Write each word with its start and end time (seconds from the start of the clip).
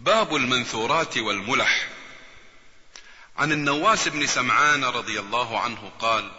باب 0.00 0.36
المنثورات 0.36 1.18
والملح. 1.18 1.88
عن 3.36 3.52
النواس 3.52 4.08
بن 4.08 4.26
سمعان 4.26 4.84
رضي 4.84 5.20
الله 5.20 5.60
عنه 5.60 5.92
قال 5.98 6.30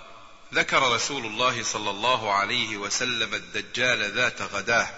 ذكر 0.54 0.94
رسول 0.94 1.26
الله 1.26 1.64
صلى 1.64 1.90
الله 1.90 2.34
عليه 2.34 2.78
وسلم 2.78 3.34
الدجال 3.34 4.12
ذات 4.12 4.42
غداه 4.42 4.90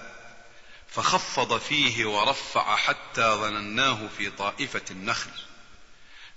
فخفض 0.88 1.60
فيه 1.60 2.06
ورفع 2.06 2.76
حتى 2.76 3.22
ظنناه 3.22 4.08
في 4.18 4.30
طائفة 4.30 4.86
النخل. 4.92 5.32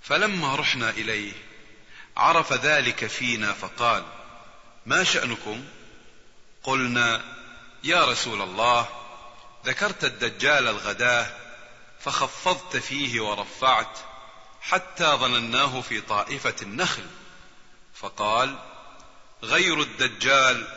فلما 0.01 0.55
رحنا 0.55 0.89
إليه 0.89 1.33
عرف 2.17 2.53
ذلك 2.53 3.07
فينا 3.07 3.53
فقال 3.53 4.03
ما 4.85 5.03
شأنكم؟ 5.03 5.65
قلنا 6.63 7.21
يا 7.83 8.05
رسول 8.05 8.41
الله 8.41 8.87
ذكرت 9.65 10.03
الدجال 10.03 10.67
الغداه 10.67 11.46
فخفضت 11.99 12.77
فيه 12.77 13.21
ورفعت 13.21 13.99
حتى 14.61 15.05
ظنناه 15.05 15.81
في 15.81 16.01
طائفة 16.01 16.55
النخل. 16.61 17.05
فقال 17.95 18.59
غير 19.43 19.81
الدجال 19.81 20.67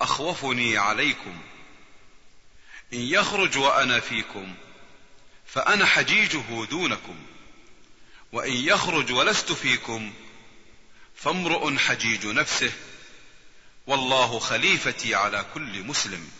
أخوفني 0.00 0.78
عليكم. 0.78 1.40
إن 2.92 2.98
يخرج 2.98 3.58
وأنا 3.58 4.00
فيكم 4.00 4.54
فأنا 5.46 5.86
حجيجه 5.86 6.64
دونكم. 6.70 7.16
وإن 8.32 8.52
يخرج 8.52 9.12
ولست 9.12 9.52
فيكم 9.52 10.12
فامرؤ 11.14 11.76
حجيج 11.76 12.26
نفسه. 12.26 12.72
والله 13.86 14.38
خليفتي 14.38 15.14
على 15.14 15.46
كل 15.54 15.82
مسلم. 15.82 16.30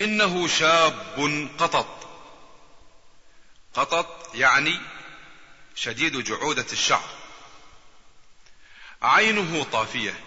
إنه 0.00 0.48
شاب 0.48 1.16
قطط 1.58 2.09
قطط 3.74 4.34
يعني 4.34 4.80
شديد 5.74 6.24
جعودة 6.24 6.66
الشعر. 6.72 7.08
عينه 9.02 9.66
طافية 9.72 10.20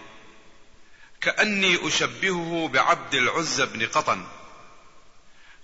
كأني 1.20 1.88
أشبهه 1.88 2.68
بعبد 2.72 3.14
العزى 3.14 3.66
بن 3.66 3.86
قطن. 3.86 4.26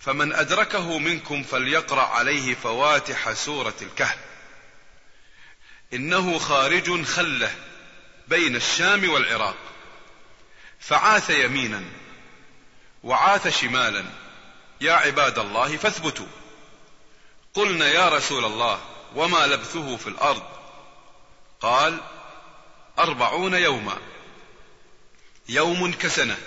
فمن 0.01 0.33
أدركه 0.33 0.99
منكم 0.99 1.43
فليقرأ 1.43 2.07
عليه 2.07 2.55
فواتح 2.55 3.33
سورة 3.33 3.75
الكهف. 3.83 4.19
إنه 5.93 6.39
خارج 6.39 7.03
خلة 7.05 7.55
بين 8.29 8.57
الشام 8.57 9.11
والعراق. 9.11 9.57
فعاث 10.81 11.31
يمينا 11.31 11.85
وعاث 13.03 13.61
شمالا. 13.61 14.05
يا 14.81 14.93
عباد 14.93 15.39
الله 15.39 15.77
فاثبتوا. 15.77 16.40
قلنا 17.55 17.89
يا 17.89 18.09
رسول 18.09 18.45
الله 18.45 18.81
وما 19.15 19.47
لبثه 19.47 19.97
في 19.97 20.07
الأرض؟ 20.07 20.43
قال 21.61 22.01
أربعون 22.99 23.55
يوما. 23.55 23.99
يوم 25.49 25.93
كسنة 25.93 26.39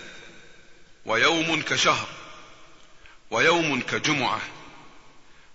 ويوم 1.05 1.61
كشهر 1.61 2.07
ويوم 3.31 3.81
كجمعة 3.81 4.41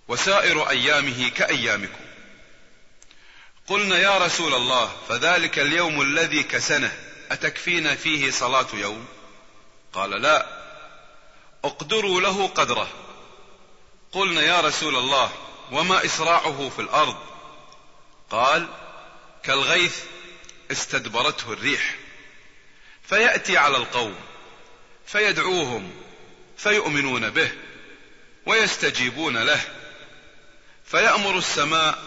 وسائر 0.07 0.69
أيامه 0.69 1.29
كأيامكم. 1.29 2.03
قلنا 3.67 3.97
يا 3.97 4.17
رسول 4.17 4.53
الله 4.53 4.91
فذلك 5.09 5.59
اليوم 5.59 6.01
الذي 6.01 6.43
كسنة 6.43 6.91
أتكفينا 7.31 7.95
فيه 7.95 8.31
صلاة 8.31 8.67
يوم؟ 8.73 9.05
قال 9.93 10.09
لا 10.09 10.45
اقدروا 11.63 12.21
له 12.21 12.47
قدره. 12.47 13.08
قلنا 14.11 14.41
يا 14.41 14.61
رسول 14.61 14.95
الله 14.95 15.31
وما 15.71 16.05
إسراعه 16.05 16.69
في 16.69 16.81
الأرض؟ 16.81 17.17
قال 18.29 18.67
كالغيث 19.43 20.03
استدبرته 20.71 21.53
الريح 21.53 21.95
فيأتي 23.03 23.57
على 23.57 23.77
القوم 23.77 24.15
فيدعوهم 25.05 25.91
فيؤمنون 26.57 27.29
به 27.29 27.51
ويستجيبون 28.45 29.37
له 29.37 29.61
فيأمر 30.85 31.37
السماء 31.37 32.03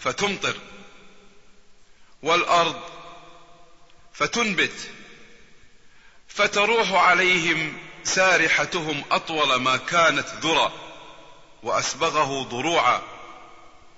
فتمطر 0.00 0.56
والأرض 2.22 2.80
فتنبت 4.12 4.90
فتروح 6.28 6.92
عليهم 6.92 7.78
سارحتهم 8.04 9.04
أطول 9.10 9.54
ما 9.54 9.76
كانت 9.76 10.28
ذرى 10.42 10.85
وأسبغه 11.66 12.42
ضروعا 12.42 13.02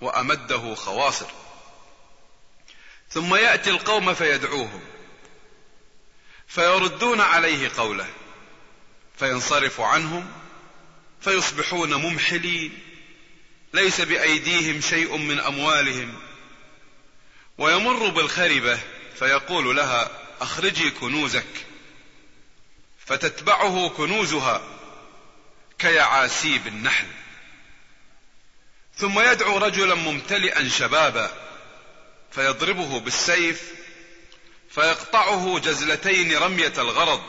وأمده 0.00 0.74
خواصر. 0.74 1.26
ثم 3.10 3.34
يأتي 3.34 3.70
القوم 3.70 4.14
فيدعوهم 4.14 4.80
فيردون 6.46 7.20
عليه 7.20 7.70
قوله 7.76 8.06
فينصرف 9.18 9.80
عنهم 9.80 10.32
فيصبحون 11.20 11.94
ممحلين 11.94 12.78
ليس 13.74 14.00
بأيديهم 14.00 14.80
شيء 14.80 15.16
من 15.16 15.40
أموالهم. 15.40 16.14
ويمر 17.58 18.08
بالخربة 18.08 18.78
فيقول 19.18 19.76
لها 19.76 20.10
أخرجي 20.40 20.90
كنوزك. 20.90 21.66
فتتبعه 23.06 23.88
كنوزها 23.88 24.62
كيعاسيب 25.78 26.66
النحل. 26.66 27.06
ثم 28.98 29.20
يدعو 29.20 29.58
رجلا 29.58 29.94
ممتلئا 29.94 30.68
شبابا 30.68 31.30
فيضربه 32.30 33.00
بالسيف 33.00 33.72
فيقطعه 34.70 35.58
جزلتين 35.58 36.36
رمية 36.36 36.72
الغرض 36.78 37.22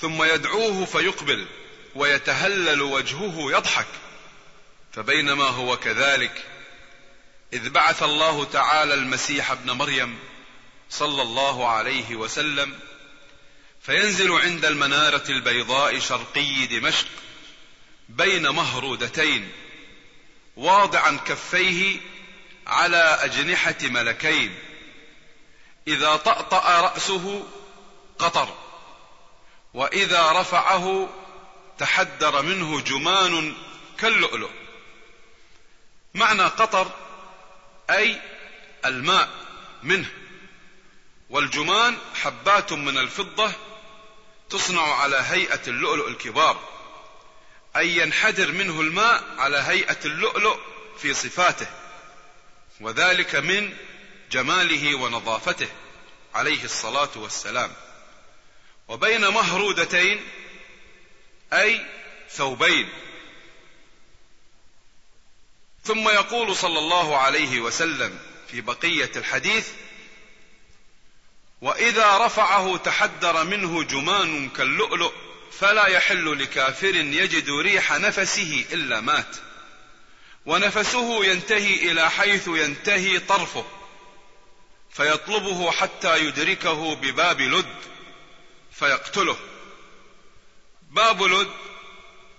ثم 0.00 0.22
يدعوه 0.22 0.84
فيقبل 0.84 1.46
ويتهلل 1.94 2.82
وجهه 2.82 3.52
يضحك 3.52 3.86
فبينما 4.92 5.44
هو 5.44 5.76
كذلك 5.76 6.44
إذ 7.52 7.70
بعث 7.70 8.02
الله 8.02 8.44
تعالى 8.44 8.94
المسيح 8.94 9.50
ابن 9.50 9.70
مريم 9.70 10.18
صلى 10.90 11.22
الله 11.22 11.68
عليه 11.68 12.16
وسلم 12.16 12.78
فينزل 13.82 14.32
عند 14.32 14.64
المنارة 14.64 15.24
البيضاء 15.28 15.98
شرقي 15.98 16.66
دمشق 16.66 17.06
بين 18.08 18.48
مهرودتين 18.48 19.52
واضعا 20.56 21.18
كفيه 21.26 22.00
على 22.66 23.18
أجنحة 23.22 23.76
ملكين. 23.82 24.58
إذا 25.88 26.16
طأطأ 26.16 26.80
رأسه 26.80 27.46
قطر 28.18 28.54
وإذا 29.74 30.32
رفعه 30.32 31.08
تحدر 31.78 32.42
منه 32.42 32.80
جمان 32.80 33.54
كاللؤلؤ. 33.98 34.50
معنى 36.14 36.42
قطر 36.42 36.90
أي 37.90 38.20
الماء 38.84 39.28
منه. 39.82 40.10
والجمان 41.30 41.98
حبات 42.14 42.72
من 42.72 42.98
الفضة 42.98 43.52
تصنع 44.50 44.94
على 44.94 45.16
هيئة 45.16 45.60
اللؤلؤ 45.68 46.08
الكبار. 46.08 46.75
أي 47.76 47.96
ينحدر 47.96 48.52
منه 48.52 48.80
الماء 48.80 49.24
على 49.38 49.56
هيئة 49.56 49.98
اللؤلؤ 50.04 50.58
في 50.98 51.14
صفاته 51.14 51.66
وذلك 52.80 53.34
من 53.34 53.76
جماله 54.30 54.94
ونظافته 54.94 55.68
عليه 56.34 56.64
الصلاة 56.64 57.10
والسلام. 57.16 57.72
وبين 58.88 59.28
مهرودتين 59.28 60.20
أي 61.52 61.86
ثوبين. 62.30 62.88
ثم 65.84 66.08
يقول 66.08 66.56
صلى 66.56 66.78
الله 66.78 67.16
عليه 67.16 67.60
وسلم 67.60 68.18
في 68.50 68.60
بقية 68.60 69.10
الحديث 69.16 69.68
وإذا 71.60 72.18
رفعه 72.26 72.76
تحدر 72.76 73.44
منه 73.44 73.82
جمان 73.82 74.48
كاللؤلؤ 74.48 75.25
فلا 75.52 75.86
يحل 75.86 76.38
لكافر 76.38 76.94
يجد 76.94 77.50
ريح 77.50 77.92
نفسه 77.92 78.64
إلا 78.72 79.00
مات. 79.00 79.36
ونفسه 80.46 81.24
ينتهي 81.24 81.90
إلى 81.90 82.10
حيث 82.10 82.48
ينتهي 82.48 83.18
طرفه. 83.18 83.66
فيطلبه 84.90 85.70
حتى 85.70 86.18
يدركه 86.18 86.94
بباب 86.94 87.40
لد 87.40 87.76
فيقتله. 88.72 89.36
باب 90.90 91.22
لد 91.22 91.50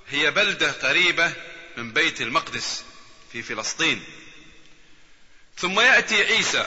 هي 0.09 0.31
بلدة 0.31 0.71
قريبة 0.71 1.33
من 1.77 1.93
بيت 1.93 2.21
المقدس 2.21 2.83
في 3.31 3.41
فلسطين. 3.41 4.03
ثم 5.57 5.79
يأتي 5.79 6.23
عيسى 6.23 6.65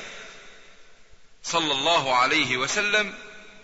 صلى 1.43 1.73
الله 1.73 2.17
عليه 2.17 2.57
وسلم 2.57 3.15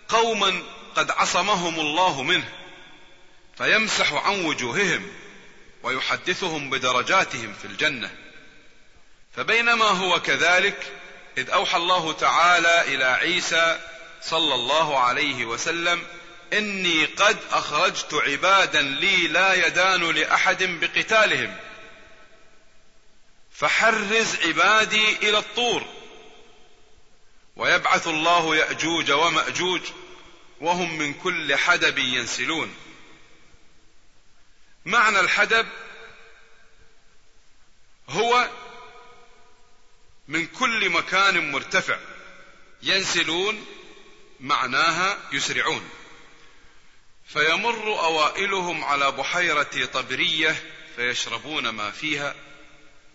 قوما 0.09 0.63
قد 0.97 1.11
عصمهم 1.11 1.81
الله 1.81 2.23
منه. 2.23 2.66
فيمسح 3.59 4.13
عن 4.13 4.45
وجوههم 4.45 5.13
ويحدثهم 5.83 6.71
بدرجاتهم 6.71 7.53
في 7.53 7.65
الجنة. 7.65 8.11
فبينما 9.37 9.85
هو 9.85 10.21
كذلك 10.21 10.93
إذ 11.39 11.51
أوحى 11.51 11.77
الله 11.77 12.13
تعالى 12.13 12.95
إلى 12.95 13.05
عيسى 13.05 13.81
صلى 14.23 14.55
الله 14.55 14.99
عليه 14.99 15.45
وسلم 15.45 16.03
إني 16.53 17.05
قد 17.05 17.37
أخرجت 17.53 18.15
عبادا 18.15 18.83
لي 18.83 19.29
لا 19.29 19.67
يدان 19.67 20.11
لأحد 20.11 20.63
بقتالهم. 20.63 21.57
فحرز 23.53 24.37
عبادي 24.47 25.17
إلى 25.17 25.39
الطور. 25.39 25.85
ويبعث 27.57 28.09
الله 28.09 28.57
يأجوج 28.57 29.11
ومأجوج 29.11 29.81
وهم 30.61 30.99
من 30.99 31.15
كل 31.15 31.57
حدب 31.57 31.99
ينسلون. 31.99 32.75
معنى 34.87 35.21
الحدب 35.21 35.67
هو 38.09 38.49
من 40.29 40.47
كل 40.47 40.91
مكان 40.91 41.53
مرتفع 41.53 41.99
ينسلون 42.83 43.67
معناها 44.41 45.19
يسرعون. 45.33 45.89
فيمر 47.27 48.01
أوائلهم 48.01 48.85
على 48.85 49.13
بحيرة 49.13 49.85
طبرية 49.93 50.63
فيشربون 50.97 51.69
ما 51.69 51.91
فيها 51.91 52.35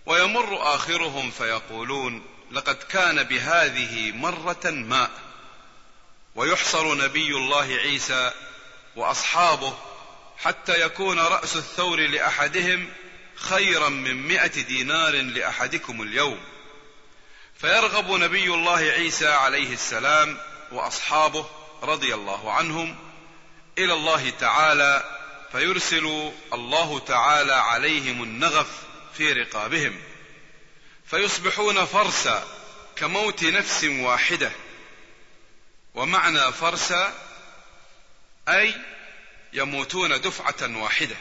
ويمر 0.06 0.76
آخرهم 0.76 1.32
فيقولون 1.32 2.26
لقد 2.52 2.76
كان 2.76 3.24
بهذه 3.24 4.12
مرة 4.12 4.70
ماء 4.70 5.12
ويحصر 6.36 6.96
نبي 6.96 7.36
الله 7.36 7.66
عيسى 7.66 8.32
وأصحابه 8.96 9.78
حتى 10.44 10.82
يكون 10.82 11.20
رأس 11.20 11.56
الثور 11.56 12.00
لأحدهم 12.00 12.90
خيرا 13.36 13.90
من 13.90 14.28
مائه 14.28 14.62
دينار 14.62 15.16
لأحدكم 15.16 16.02
اليوم. 16.02 16.40
فيرغب 17.62 18.12
نبي 18.12 18.46
الله 18.46 18.78
عيسى 18.78 19.28
عليه 19.28 19.74
السلام 19.74 20.38
وأصحابه 20.72 21.50
رضي 21.84 22.14
الله 22.14 22.52
عنهم 22.52 22.96
إلى 23.78 23.94
الله 23.94 24.30
تعالى 24.30 25.04
فيرسل 25.52 26.32
الله 26.54 27.00
تعالى 27.00 27.54
عليهم 27.54 28.24
النغف 28.24 28.70
في 29.18 29.34
رقابهم. 29.34 30.02
فيصبحون 31.06 31.86
فرسا 31.86 32.48
كموت 32.96 33.44
نفس 33.44 33.84
واحدة. 33.84 34.52
ومعنى 35.96 36.52
فرسا 36.52 37.14
أي 38.50 38.76
يموتون 39.54 40.22
دفعة 40.22 40.82
واحدة. 40.82 41.16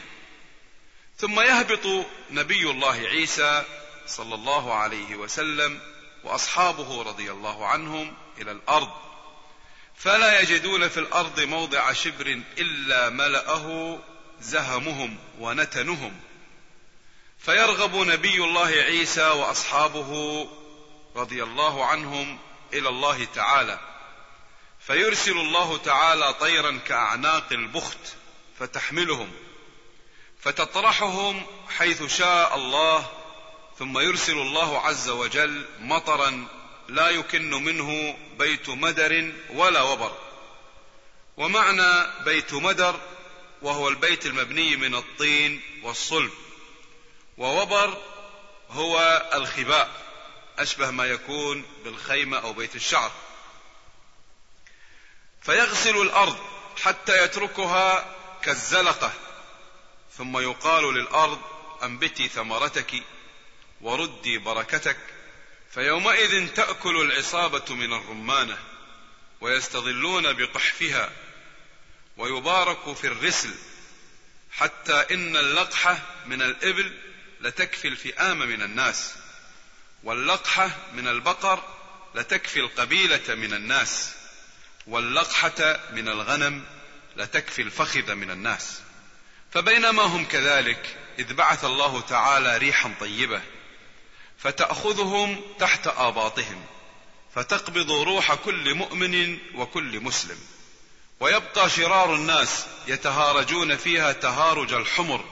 ثم 1.17 1.39
يهبط 1.39 2.05
نبي 2.31 2.69
الله 2.69 2.93
عيسى 2.93 3.63
صلى 4.07 4.35
الله 4.35 4.73
عليه 4.73 5.15
وسلم 5.15 5.79
وأصحابه 6.23 7.03
رضي 7.03 7.31
الله 7.31 7.67
عنهم 7.67 8.13
إلى 8.37 8.51
الأرض. 8.51 8.89
فلا 9.95 10.39
يجدون 10.39 10.89
في 10.89 10.99
الأرض 10.99 11.39
موضع 11.39 11.93
شبر 11.93 12.41
إلا 12.57 13.09
ملأه 13.09 13.99
زهمهم 14.41 15.17
ونتنهم. 15.39 16.19
فيرغب 17.39 17.95
نبي 17.95 18.43
الله 18.43 18.67
عيسى 18.67 19.27
وأصحابه 19.29 20.49
رضي 21.15 21.43
الله 21.43 21.85
عنهم 21.85 22.39
إلى 22.73 22.89
الله 22.89 23.25
تعالى. 23.25 23.79
فيرسل 24.79 25.37
الله 25.37 25.77
تعالى 25.77 26.33
طيرا 26.33 26.79
كأعناق 26.87 27.47
البخت. 27.51 28.15
فتحملهم 28.61 29.31
فتطرحهم 30.39 31.45
حيث 31.69 32.03
شاء 32.03 32.55
الله 32.55 33.11
ثم 33.79 33.99
يرسل 33.99 34.37
الله 34.37 34.79
عز 34.79 35.09
وجل 35.09 35.65
مطرا 35.79 36.47
لا 36.89 37.09
يكن 37.09 37.51
منه 37.51 38.17
بيت 38.37 38.69
مدر 38.69 39.33
ولا 39.49 39.81
وبر. 39.81 40.17
ومعنى 41.37 42.23
بيت 42.25 42.53
مدر 42.53 42.99
وهو 43.61 43.89
البيت 43.89 44.25
المبني 44.25 44.75
من 44.75 44.95
الطين 44.95 45.61
والصلب 45.83 46.31
ووبر 47.37 47.97
هو 48.69 49.25
الخباء 49.33 49.89
أشبه 50.59 50.91
ما 50.91 51.05
يكون 51.05 51.65
بالخيمة 51.83 52.37
أو 52.37 52.53
بيت 52.53 52.75
الشعر. 52.75 53.11
فيغسل 55.41 56.01
الأرض 56.01 56.37
حتى 56.83 57.23
يتركها 57.23 58.20
كالزلقة 58.43 59.13
ثم 60.17 60.37
يقال 60.37 60.93
للأرض 60.93 61.39
أنبتي 61.83 62.27
ثمرتك 62.27 63.03
وردي 63.81 64.37
بركتك 64.37 64.97
فيومئذ 65.71 66.47
تأكل 66.47 67.01
العصابة 67.01 67.75
من 67.75 67.93
الرمانة 67.93 68.57
ويستظلون 69.41 70.33
بقحفها 70.33 71.09
ويبارك 72.17 72.93
في 72.93 73.07
الرسل 73.07 73.49
حتى 74.51 74.93
إن 74.93 75.37
اللقحة 75.37 75.99
من 76.25 76.41
الإبل 76.41 76.97
لتكفي 77.41 77.87
الفئام 77.87 78.39
من 78.39 78.61
الناس 78.61 79.15
واللقحة 80.03 80.69
من 80.93 81.07
البقر 81.07 81.63
لتكفي 82.15 82.59
القبيلة 82.59 83.35
من 83.35 83.53
الناس 83.53 84.15
واللقحة 84.87 85.79
من 85.91 86.07
الغنم 86.07 86.65
لتكفي 87.15 87.61
الفخذ 87.61 88.13
من 88.15 88.31
الناس. 88.31 88.81
فبينما 89.51 90.03
هم 90.03 90.25
كذلك 90.25 90.97
إذ 91.19 91.33
بعث 91.33 91.65
الله 91.65 92.01
تعالى 92.01 92.57
ريحا 92.57 92.93
طيبة 92.99 93.41
فتأخذهم 94.37 95.41
تحت 95.59 95.87
آباطهم 95.87 96.65
فتقبض 97.35 97.91
روح 97.91 98.33
كل 98.33 98.75
مؤمن 98.75 99.37
وكل 99.55 99.99
مسلم. 99.99 100.37
ويبقى 101.19 101.69
شرار 101.69 102.15
الناس 102.15 102.65
يتهارجون 102.87 103.77
فيها 103.77 104.11
تهارج 104.11 104.73
الحمر 104.73 105.25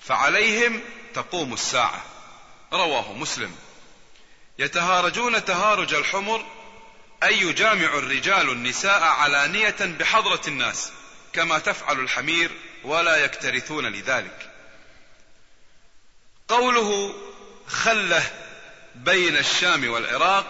فعليهم 0.00 0.80
تقوم 1.14 1.52
الساعة. 1.52 2.04
رواه 2.72 3.12
مسلم. 3.12 3.56
يتهارجون 4.58 5.44
تهارج 5.44 5.94
الحمر 5.94 6.46
أي 7.22 7.40
يجامع 7.40 7.98
الرجال 7.98 8.50
النساء 8.50 9.02
علانية 9.02 9.76
بحضرة 9.80 10.40
الناس 10.48 10.92
كما 11.32 11.58
تفعل 11.58 12.00
الحمير 12.00 12.50
ولا 12.84 13.16
يكترثون 13.16 13.86
لذلك. 13.86 14.50
قوله 16.48 17.14
خلة 17.66 18.30
بين 18.94 19.36
الشام 19.36 19.90
والعراق 19.90 20.46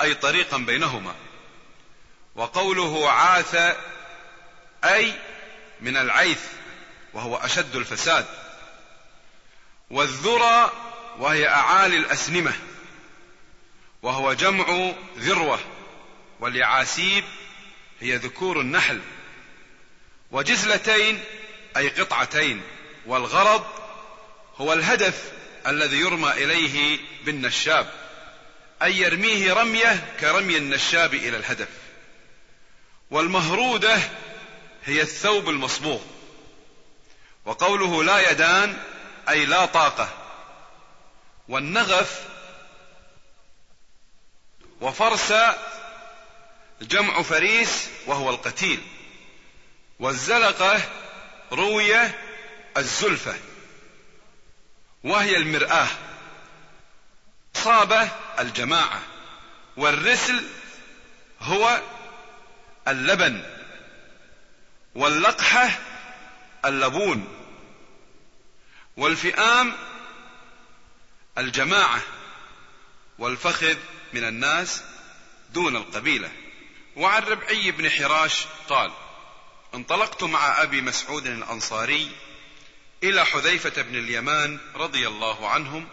أي 0.00 0.14
طريقا 0.14 0.56
بينهما. 0.56 1.14
وقوله 2.34 3.10
عاث 3.10 3.76
أي 4.84 5.12
من 5.80 5.96
العيث 5.96 6.40
وهو 7.12 7.36
أشد 7.36 7.76
الفساد. 7.76 8.26
والذرى 9.90 10.72
وهي 11.18 11.48
أعالي 11.48 11.96
الأسنمة 11.96 12.52
وهو 14.02 14.32
جمع 14.32 14.92
ذروة. 15.18 15.71
واليعاسيب 16.42 17.24
هي 18.00 18.16
ذكور 18.16 18.60
النحل 18.60 19.00
وجزلتين 20.30 21.24
أي 21.76 21.88
قطعتين 21.88 22.62
والغرض 23.06 23.66
هو 24.56 24.72
الهدف 24.72 25.32
الذي 25.66 25.96
يرمى 25.96 26.30
إليه 26.30 26.98
بالنشاب 27.24 27.90
أي 28.82 28.98
يرميه 28.98 29.52
رمية 29.52 30.14
كرمي 30.20 30.56
النشاب 30.56 31.14
إلى 31.14 31.36
الهدف 31.36 31.68
والمهرودة 33.10 34.00
هي 34.84 35.02
الثوب 35.02 35.48
المصبوغ 35.48 36.00
وقوله 37.44 38.04
لا 38.04 38.30
يدان 38.30 38.76
أي 39.28 39.44
لا 39.44 39.66
طاقة 39.66 40.08
والنغف 41.48 42.24
وفرس 44.80 45.32
جمع 46.82 47.22
فريس 47.22 47.88
وهو 48.06 48.30
القتيل. 48.30 48.80
والزلقة 49.98 50.80
رويه 51.52 52.18
الزلفة 52.76 53.34
وهي 55.04 55.36
المرآة. 55.36 55.88
صابة 57.54 58.08
الجماعة 58.38 59.02
والرسل 59.76 60.44
هو 61.40 61.80
اللبن 62.88 63.42
واللقحة 64.94 65.78
اللبون 66.64 67.28
والفئام 68.96 69.72
الجماعة 71.38 72.00
والفخذ 73.18 73.76
من 74.12 74.24
الناس 74.24 74.82
دون 75.50 75.76
القبيلة. 75.76 76.30
وعن 76.96 77.22
ربعي 77.22 77.70
بن 77.70 77.90
حراش 77.90 78.44
قال 78.68 78.92
انطلقت 79.74 80.24
مع 80.24 80.62
أبي 80.62 80.80
مسعود 80.80 81.26
الأنصاري 81.26 82.10
إلى 83.02 83.24
حذيفة 83.24 83.82
بن 83.82 83.96
اليمان 83.96 84.58
رضي 84.74 85.08
الله 85.08 85.48
عنهم 85.48 85.88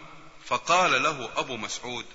فقال 0.46 1.02
له 1.02 1.30
أبو 1.36 1.56
مسعود 1.56 2.06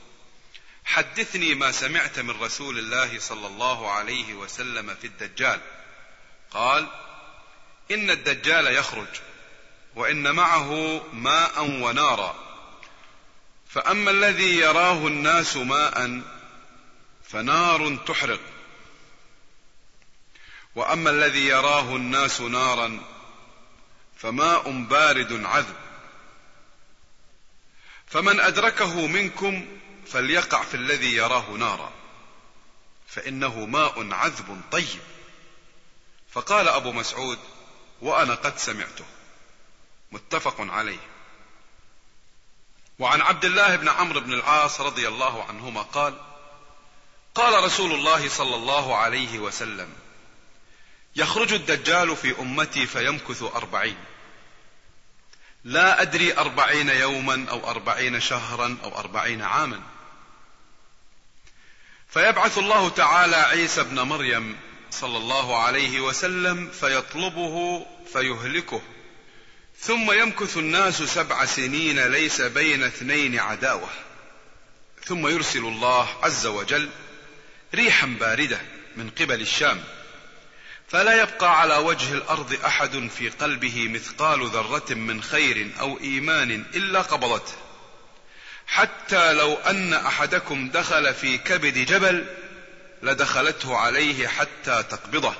حدثني 0.85 1.55
ما 1.55 1.71
سمعت 1.71 2.19
من 2.19 2.41
رسول 2.41 2.79
الله 2.79 3.19
صلى 3.19 3.47
الله 3.47 3.91
عليه 3.91 4.33
وسلم 4.33 4.95
في 5.01 5.07
الدجال. 5.07 5.61
قال 6.51 6.87
إن 7.91 8.09
الدجال 8.09 8.67
يخرج 8.67 9.07
وإن 9.95 10.35
معه 10.35 11.01
ماء 11.13 11.61
ونارا. 11.61 12.35
فأما 13.69 14.11
الذي 14.11 14.57
يراه 14.57 15.07
الناس 15.07 15.57
ماء 15.57 16.21
فنار 17.29 17.95
تحرق. 17.95 18.39
وأما 20.75 21.09
الذي 21.09 21.45
يراه 21.45 21.95
الناس 21.95 22.41
نارا 22.41 23.01
فماء 24.17 24.71
بارد 24.71 25.45
عذب. 25.45 25.75
فمن 28.07 28.39
أدركه 28.39 29.07
منكم 29.07 29.67
فليقع 30.07 30.63
في 30.63 30.77
الذي 30.77 31.15
يراه 31.15 31.49
نارا 31.49 31.91
فإنه 33.07 33.65
ماء 33.65 34.13
عذب 34.13 34.61
طيب. 34.71 35.01
فقال 36.31 36.67
أبو 36.67 36.91
مسعود 36.91 37.39
وأنا 38.01 38.35
قد 38.35 38.57
سمعته. 38.57 39.05
متفق 40.11 40.55
عليه. 40.59 40.99
وعن 42.99 43.21
عبد 43.21 43.45
الله 43.45 43.75
بن 43.75 43.89
عمرو 43.89 44.19
بن 44.19 44.33
العاص 44.33 44.81
رضي 44.81 45.07
الله 45.07 45.43
عنهما 45.43 45.81
قال 45.81 46.13
قال 47.35 47.63
رسول 47.63 47.91
الله 47.91 48.29
صلى 48.29 48.55
الله 48.55 48.95
عليه 48.95 49.39
وسلم 49.39 50.04
يخرج 51.15 51.53
الدجال 51.53 52.15
في 52.15 52.39
أمتي 52.39 52.85
فيمكث 52.85 53.43
أربعين. 53.43 53.97
لا 55.63 56.01
أدري 56.01 56.37
أربعين 56.37 56.89
يوما 56.89 57.45
أو 57.49 57.69
أربعين 57.69 58.19
شهرا 58.19 58.77
أو 58.83 58.99
أربعين 58.99 59.41
عاما. 59.41 59.81
فيبعث 62.09 62.57
الله 62.57 62.89
تعالى 62.89 63.35
عيسى 63.35 63.81
ابن 63.81 63.99
مريم 63.99 64.57
صلى 64.91 65.17
الله 65.17 65.57
عليه 65.63 65.99
وسلم 65.99 66.69
فيطلبه 66.69 67.85
فيهلكه. 68.13 68.81
ثم 69.79 70.11
يمكث 70.11 70.57
الناس 70.57 71.03
سبع 71.03 71.45
سنين 71.45 71.99
ليس 71.99 72.41
بين 72.41 72.83
اثنين 72.83 73.39
عداوة. 73.39 73.89
ثم 75.05 75.27
يرسل 75.27 75.59
الله 75.59 76.09
عز 76.23 76.45
وجل 76.45 76.89
ريحا 77.75 78.07
باردة 78.19 78.61
من 78.95 79.09
قبل 79.09 79.41
الشام. 79.41 79.83
فلا 80.87 81.21
يبقى 81.21 81.59
على 81.61 81.75
وجه 81.77 82.13
الأرض 82.13 82.59
أحد 82.65 83.07
في 83.17 83.29
قلبه 83.29 83.87
مثقال 83.87 84.47
ذرة 84.47 84.93
من 84.93 85.23
خير 85.23 85.71
أو 85.79 85.99
إيمان 85.99 86.51
إلا 86.51 87.01
قبضته. 87.01 87.53
حتى 88.67 89.33
لو 89.33 89.53
أن 89.53 89.93
أحدكم 89.93 90.69
دخل 90.69 91.13
في 91.13 91.37
كبد 91.37 91.77
جبل 91.77 92.25
لدخلته 93.03 93.77
عليه 93.77 94.27
حتى 94.27 94.83
تقبضه. 94.83 95.33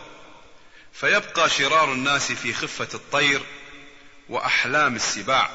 فيبقى 0.93 1.49
شرار 1.49 1.93
الناس 1.93 2.31
في 2.31 2.53
خفة 2.53 2.87
الطير 2.93 3.41
وأحلام 4.29 4.95
السباع. 4.95 5.49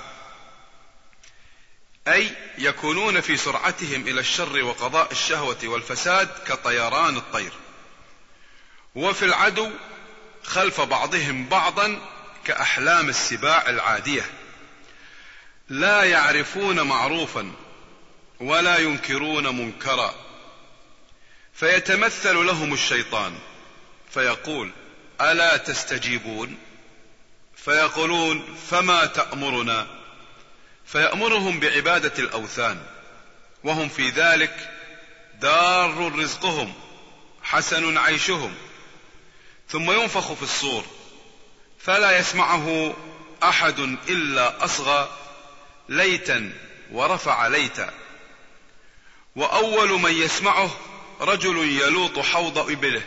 أي 2.08 2.30
يكونون 2.58 3.20
في 3.20 3.36
سرعتهم 3.36 4.08
إلى 4.08 4.20
الشر 4.20 4.62
وقضاء 4.64 5.12
الشهوة 5.12 5.58
والفساد 5.64 6.28
كطيران 6.46 7.16
الطير. 7.16 7.52
وفي 8.94 9.24
العدو 9.24 9.70
خلف 10.42 10.80
بعضهم 10.80 11.48
بعضا 11.48 11.98
كأحلام 12.44 13.08
السباع 13.08 13.68
العادية. 13.68 14.30
لا 15.68 16.02
يعرفون 16.02 16.80
معروفا 16.80 17.52
ولا 18.40 18.78
ينكرون 18.78 19.56
منكرا. 19.56 20.14
فيتمثل 21.54 22.46
لهم 22.46 22.72
الشيطان 22.72 23.38
فيقول 24.10 24.70
ألا 25.20 25.56
تستجيبون؟ 25.56 26.58
فيقولون 27.56 28.56
فما 28.70 29.06
تأمرنا؟ 29.06 29.86
فيأمرهم 30.86 31.60
بعبادة 31.60 32.12
الأوثان 32.18 32.82
وهم 33.64 33.88
في 33.88 34.08
ذلك 34.08 34.70
دار 35.40 36.18
رزقهم 36.18 36.74
حسن 37.42 37.98
عيشهم. 37.98 38.54
ثم 39.72 39.90
ينفخ 39.90 40.32
في 40.32 40.42
الصور. 40.42 40.84
فلا 41.78 42.18
يسمعه 42.18 42.94
أحد 43.42 43.78
إلا 44.08 44.64
أصغى 44.64 45.08
ليتا 45.88 46.52
ورفع 46.92 47.46
ليتا. 47.46 47.94
وأول 49.36 50.00
من 50.00 50.12
يسمعه 50.12 50.70
رجل 51.20 51.80
يلوط 51.82 52.18
حوض 52.18 52.58
إبله. 52.58 53.02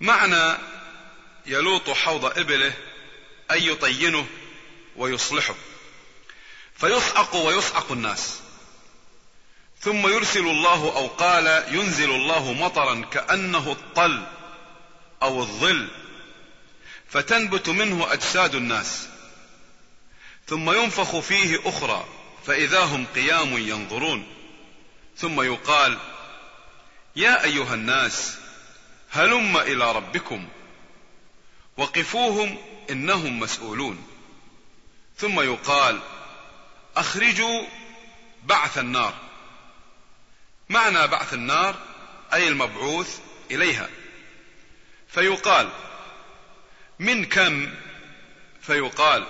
معنى 0.00 0.58
يلوط 1.46 1.90
حوض 1.90 2.24
إبله 2.24 2.72
اي 3.50 3.66
يطينه 3.66 4.26
ويصلحه. 4.96 5.54
فيصعق 6.76 7.36
ويصعق 7.36 7.92
الناس. 7.92 8.40
ثم 9.80 10.08
يرسل 10.08 10.46
الله 10.46 10.96
أو 10.96 11.06
قال 11.06 11.64
ينزل 11.74 12.10
الله 12.10 12.52
مطرا 12.52 13.04
كأنه 13.12 13.72
الطل. 13.72 14.26
أو 15.24 15.40
الظل 15.40 15.88
فتنبت 17.08 17.68
منه 17.68 18.12
أجساد 18.12 18.54
الناس. 18.54 19.08
ثم 20.46 20.70
ينفخ 20.70 21.18
فيه 21.18 21.60
أخرى 21.64 22.06
فإذا 22.46 22.84
هم 22.84 23.06
قيام 23.14 23.58
ينظرون. 23.58 24.26
ثم 25.16 25.40
يقال 25.40 25.98
يا 27.16 27.44
أيها 27.44 27.74
الناس 27.74 28.36
هلم 29.10 29.56
إلى 29.56 29.92
ربكم. 29.92 30.48
وقفوهم 31.76 32.58
إنهم 32.90 33.40
مسؤولون. 33.40 34.06
ثم 35.18 35.40
يقال 35.40 36.00
أخرجوا 36.96 37.66
بعث 38.44 38.78
النار. 38.78 39.14
معنى 40.68 41.06
بعث 41.06 41.34
النار 41.34 41.76
أي 42.32 42.48
المبعوث 42.48 43.18
إليها. 43.50 43.88
فيقال 45.14 45.70
من 46.98 47.24
كم؟ 47.24 47.74
فيقال 48.62 49.26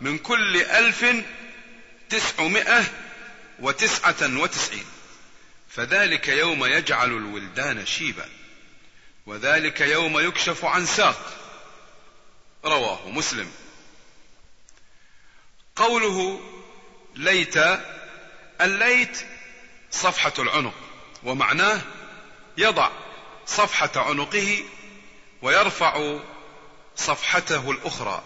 من 0.00 0.18
كل 0.18 0.56
ألف 0.56 1.24
تسعمائة 2.10 2.84
وتسعة 3.58 4.40
وتسعين. 4.40 4.84
فذلك 5.68 6.28
يوم 6.28 6.64
يجعل 6.64 7.08
الولدان 7.08 7.86
شيبا 7.86 8.28
وذلك 9.26 9.80
يوم 9.80 10.18
يكشف 10.18 10.64
عن 10.64 10.86
ساق. 10.86 11.38
رواه 12.64 13.08
مسلم. 13.08 13.50
قوله 15.76 16.40
ليت 17.14 17.56
الليت 18.60 19.26
صفحة 19.90 20.32
العنق 20.38 20.74
ومعناه 21.22 21.80
يضع 22.58 22.90
صفحة 23.46 23.90
عنقه 23.96 24.64
ويرفع 25.42 26.18
صفحته 26.96 27.70
الأخرى. 27.70 28.22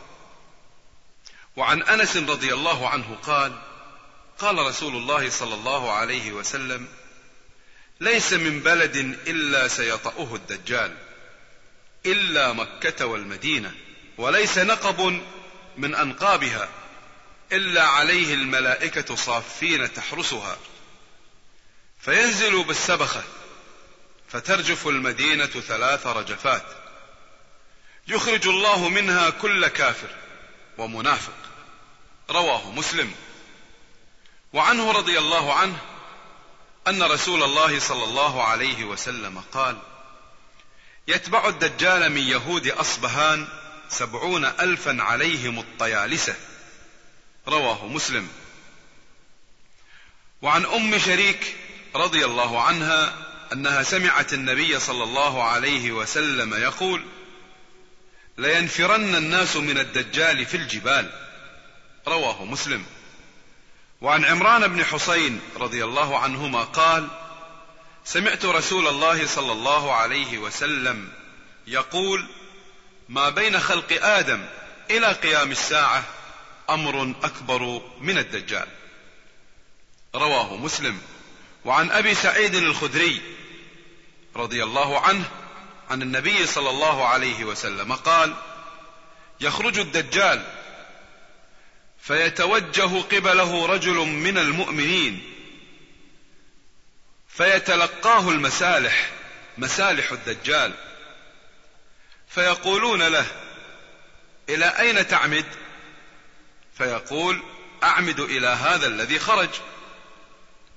وعن 1.56 1.82
أنس 1.82 2.16
رضي 2.16 2.54
الله 2.54 2.88
عنه 2.88 3.16
قال 3.22 3.52
قال 4.38 4.58
رسول 4.58 4.96
الله 4.96 5.30
صلى 5.30 5.54
الله 5.54 5.92
عليه 5.92 6.32
وسلم 6.32 6.88
ليس 8.00 8.32
من 8.32 8.60
بلد 8.60 8.96
إلا 9.26 9.68
سيطأه 9.68 10.34
الدجال 10.34 10.96
إلا 12.06 12.52
مكة 12.52 13.06
والمدينة 13.06 13.74
وليس 14.18 14.58
نقب 14.58 15.22
من 15.76 15.94
أنقابها 15.94 16.68
إلا 17.52 17.82
عليه 17.82 18.34
الملائكة 18.34 19.14
صافين 19.14 19.92
تحرسها. 19.92 20.56
فينزل 22.00 22.64
بالسبخة 22.64 23.22
فترجف 24.28 24.88
المدينة 24.88 25.46
ثلاث 25.46 26.06
رجفات. 26.06 26.85
يخرج 28.08 28.48
الله 28.48 28.88
منها 28.88 29.30
كل 29.30 29.66
كافر 29.66 30.10
ومنافق. 30.78 31.32
رواه 32.30 32.70
مسلم. 32.70 33.14
وعنه 34.52 34.92
رضي 34.92 35.18
الله 35.18 35.54
عنه 35.54 35.76
أن 36.88 37.02
رسول 37.02 37.42
الله 37.42 37.78
صلى 37.78 38.04
الله 38.04 38.44
عليه 38.44 38.84
وسلم 38.84 39.42
قال 39.52 39.78
يتبع 41.08 41.48
الدجال 41.48 42.12
من 42.12 42.22
يهود 42.22 42.68
أصبهان 42.68 43.48
سبعون 43.88 44.44
الفا 44.44 45.02
عليهم 45.02 45.58
الطيالسة. 45.58 46.34
رواه 47.48 47.86
مسلم. 47.86 48.28
وعن 50.42 50.64
أم 50.64 50.98
شريك 50.98 51.56
رضي 51.94 52.24
الله 52.24 52.62
عنها 52.62 53.14
أنها 53.52 53.82
سمعت 53.82 54.32
النبي 54.32 54.80
صلى 54.80 55.04
الله 55.04 55.44
عليه 55.44 55.92
وسلم 55.92 56.54
يقول 56.54 57.04
لينفرن 58.38 59.14
الناس 59.14 59.56
من 59.56 59.78
الدجال 59.78 60.46
في 60.46 60.56
الجبال. 60.56 61.10
رواه 62.08 62.44
مسلم. 62.44 62.84
وعن 64.00 64.24
عمران 64.24 64.68
بن 64.68 64.84
حسين 64.84 65.40
رضي 65.56 65.84
الله 65.84 66.18
عنهما 66.18 66.64
قال 66.64 67.08
سمعت 68.04 68.44
رسول 68.44 68.88
الله 68.88 69.26
صلى 69.26 69.52
الله 69.52 69.94
عليه 69.94 70.38
وسلم 70.38 71.12
يقول 71.66 72.26
ما 73.08 73.28
بين 73.30 73.60
خلق 73.60 74.04
آدم 74.04 74.46
إلى 74.90 75.06
قيام 75.06 75.50
الساعة 75.50 76.04
أمر 76.70 77.14
أكبر 77.22 77.82
من 78.00 78.18
الدجال. 78.18 78.68
رواه 80.14 80.56
مسلم. 80.56 81.00
وعن 81.64 81.90
أبي 81.90 82.14
سعيد 82.14 82.54
الخدري 82.54 83.20
رضي 84.36 84.62
الله 84.62 85.00
عنه 85.00 85.24
عن 85.90 86.02
النبي 86.02 86.46
صلى 86.46 86.70
الله 86.70 87.08
عليه 87.08 87.44
وسلم 87.44 87.92
قال 87.92 88.34
يخرج 89.40 89.78
الدجال 89.78 90.46
فيتوجه 91.98 93.00
قبله 93.00 93.66
رجل 93.66 93.94
من 93.94 94.38
المؤمنين 94.38 95.32
فيتلقاه 97.28 98.30
المسالح 98.30 99.10
مسالح 99.58 100.12
الدجال 100.12 100.72
فيقولون 102.28 103.02
له 103.02 103.26
إلى 104.48 104.66
أين 104.66 105.06
تعمد؟ 105.08 105.44
فيقول 106.78 107.42
أعمد 107.82 108.20
إلى 108.20 108.46
هذا 108.46 108.86
الذي 108.86 109.18
خرج. 109.18 109.48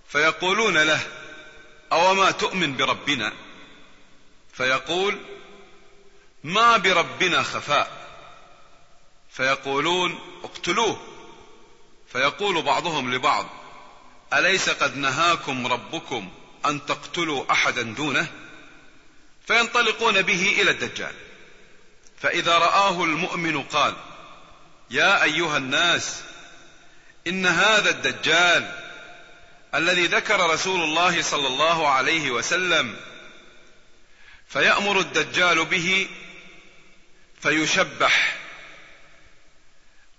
فيقولون 0.09 0.77
له 0.77 0.99
اوما 1.91 2.31
تؤمن 2.31 2.77
بربنا؟ 2.77 3.33
فيقول 4.59 5.17
ما 6.43 6.77
بربنا 6.77 7.43
خفاء. 7.43 7.91
فيقولون 9.31 10.19
اقتلوه. 10.43 11.01
فيقول 12.11 12.61
بعضهم 12.61 13.13
لبعض 13.13 13.45
أليس 14.33 14.69
قد 14.69 14.97
نهاكم 14.97 15.67
ربكم 15.67 16.29
أن 16.65 16.85
تقتلوا 16.85 17.51
أحدا 17.51 17.81
دونه؟ 17.81 18.27
فينطلقون 19.47 20.21
به 20.21 20.61
إلى 20.61 20.71
الدجال. 20.71 21.13
فإذا 22.21 22.57
رآه 22.57 23.03
المؤمن 23.03 23.63
قال 23.63 23.93
يا 24.89 25.23
أيها 25.23 25.57
الناس 25.57 26.21
إن 27.27 27.45
هذا 27.45 27.89
الدجال 27.89 28.71
الذي 29.75 30.05
ذكر 30.05 30.49
رسول 30.49 30.81
الله 30.81 31.21
صلى 31.21 31.47
الله 31.47 31.87
عليه 31.87 32.31
وسلم 32.31 33.08
فيأمر 34.49 34.99
الدجال 34.99 35.65
به 35.65 36.09
فيشبح. 37.41 38.37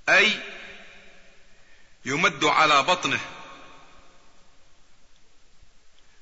أي 0.09 0.41
يمد 2.05 2.45
على 2.45 2.83
بطنه 2.83 3.21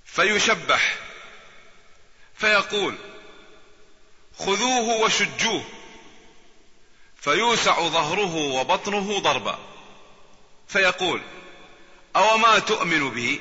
فيشبح. 0.05 0.99
فيقول 2.35 2.95
خذوه 4.39 5.01
وشجوه. 5.01 5.65
فيوسع 7.21 7.89
ظهره 7.89 8.35
وبطنه 8.35 9.19
ضربا. 9.19 9.59
فيقول 10.69 11.23
أو 12.17 12.37
ما 12.37 12.59
تؤمن 12.59 13.11
به؟ 13.11 13.41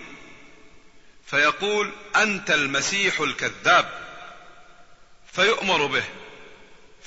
فيقول 1.26 1.92
أنت 2.16 2.52
المسيح 2.52 3.20
الكذاب. 3.20 4.07
فيؤمر 5.38 5.86
به 5.86 6.04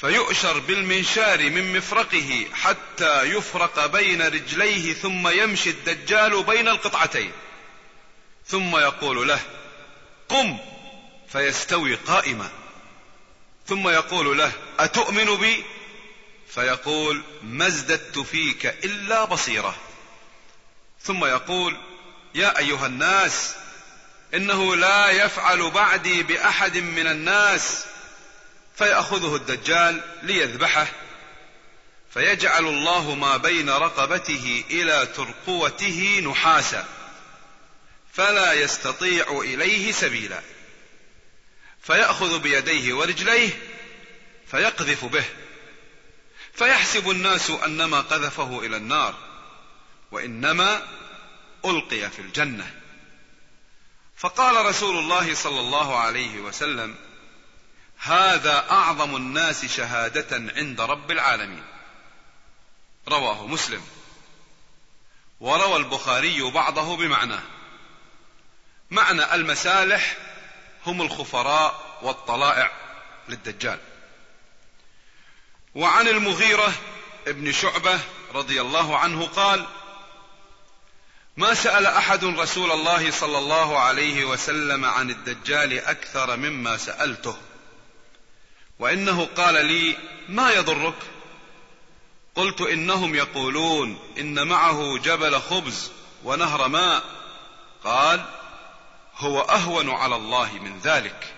فيؤشر 0.00 0.58
بالمنشار 0.58 1.50
من 1.50 1.76
مفرقه 1.76 2.46
حتى 2.52 3.22
يفرق 3.22 3.86
بين 3.86 4.22
رجليه 4.22 4.94
ثم 4.94 5.28
يمشي 5.28 5.70
الدجال 5.70 6.42
بين 6.42 6.68
القطعتين. 6.68 7.32
ثم 8.46 8.76
يقول 8.76 9.28
له 9.28 9.40
قم! 10.28 10.58
فيستوي 11.32 11.94
قائما. 11.94 12.50
ثم 13.66 13.88
يقول 13.88 14.38
له 14.38 14.52
أتؤمن 14.78 15.36
بي؟ 15.36 15.64
فيقول 16.54 17.22
ما 17.42 17.66
ازددت 17.66 18.18
فيك 18.18 18.66
إلا 18.66 19.24
بصيرة. 19.24 19.74
ثم 21.02 21.24
يقول 21.24 21.76
يا 22.34 22.58
أيها 22.58 22.86
الناس 22.86 23.54
إنه 24.34 24.76
لا 24.76 25.10
يفعل 25.10 25.70
بعدي 25.70 26.22
بأحد 26.22 26.76
من 26.78 27.06
الناس. 27.06 27.89
فيأخذه 28.80 29.36
الدجال 29.36 30.00
ليذبحه. 30.22 30.86
فيجعل 32.14 32.66
الله 32.66 33.14
ما 33.14 33.36
بين 33.36 33.70
رقبته 33.70 34.64
إلى 34.70 35.06
ترقوته 35.06 36.22
نحاسا. 36.24 36.88
فلا 38.12 38.52
يستطيع 38.52 39.40
إليه 39.44 39.92
سبيلا. 39.92 40.40
فيأخذ 41.82 42.38
بيديه 42.38 42.94
ورجليه 42.94 43.50
فيقذف 44.50 45.04
به. 45.04 45.24
فيحسب 46.54 47.10
الناس 47.10 47.50
أنما 47.50 48.00
قذفه 48.00 48.60
إلى 48.60 48.76
النار 48.76 49.14
وإنما 50.12 50.82
ألقي 51.64 52.10
في 52.10 52.18
الجنة. 52.18 52.74
فقال 54.16 54.66
رسول 54.66 54.98
الله 54.98 55.34
صلى 55.34 55.60
الله 55.60 55.98
عليه 55.98 56.40
وسلم 56.40 57.09
هذا 58.02 58.66
أعظم 58.70 59.16
الناس 59.16 59.64
شهادة 59.64 60.52
عند 60.56 60.80
رب 60.80 61.10
العالمين. 61.10 61.64
رواه 63.08 63.46
مسلم. 63.46 63.82
وروى 65.40 65.76
البخاري 65.76 66.50
بعضه 66.50 66.96
بمعناه. 66.96 67.42
معنى 68.90 69.34
المسالح 69.34 70.16
هم 70.86 71.02
الخفراء 71.02 71.98
والطلائع 72.02 72.70
للدجال. 73.28 73.78
وعن 75.74 76.08
المغيرة 76.08 76.72
ابن 77.26 77.52
شعبة 77.52 78.00
رضي 78.34 78.60
الله 78.60 78.98
عنه 78.98 79.26
قال 79.26 79.66
ما 81.36 81.54
سأل 81.54 81.86
أحد 81.86 82.24
رسول 82.24 82.72
الله 82.72 83.10
صلى 83.10 83.38
الله 83.38 83.78
عليه 83.78 84.24
وسلم 84.24 84.84
عن 84.84 85.10
الدجال 85.10 85.78
أكثر 85.78 86.36
مما 86.36 86.76
سألته. 86.76 87.49
وإنه 88.80 89.28
قال 89.36 89.66
لي 89.66 89.96
ما 90.28 90.50
يضرك؟ 90.50 90.94
قلت 92.34 92.60
إنهم 92.60 93.14
يقولون 93.14 93.98
إن 94.18 94.46
معه 94.46 94.98
جبل 94.98 95.40
خبز 95.40 95.90
ونهر 96.24 96.68
ماء. 96.68 97.02
قال 97.84 98.24
هو 99.16 99.40
أهون 99.40 99.90
على 99.90 100.16
الله 100.16 100.52
من 100.52 100.80
ذلك. 100.80 101.34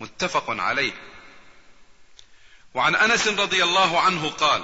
متفق 0.00 0.44
عليه. 0.48 0.92
وعن 2.74 2.94
أنس 2.94 3.28
رضي 3.28 3.64
الله 3.64 4.00
عنه 4.00 4.30
قال 4.30 4.62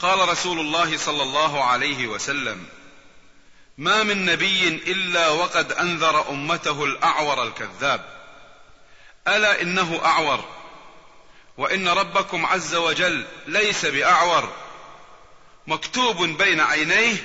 قال 0.00 0.28
رسول 0.28 0.60
الله 0.60 0.96
صلى 0.96 1.22
الله 1.22 1.64
عليه 1.64 2.06
وسلم 2.06 2.66
ما 3.78 4.02
من 4.02 4.24
نبي 4.24 4.68
إلا 4.68 5.28
وقد 5.28 5.72
أنذر 5.72 6.30
أمته 6.30 6.84
الأعور 6.84 7.42
الكذاب. 7.42 8.04
ألا 9.28 9.62
إنه 9.62 10.00
أعور 10.04 10.63
وإن 11.56 11.88
ربكم 11.88 12.46
عز 12.46 12.74
وجل 12.74 13.26
ليس 13.46 13.86
بأعور 13.86 14.52
مكتوب 15.66 16.22
بين 16.22 16.60
عينيه 16.60 17.16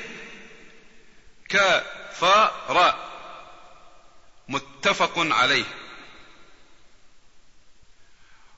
كفر 1.49 2.95
متفق 4.47 5.13
عليه. 5.17 5.65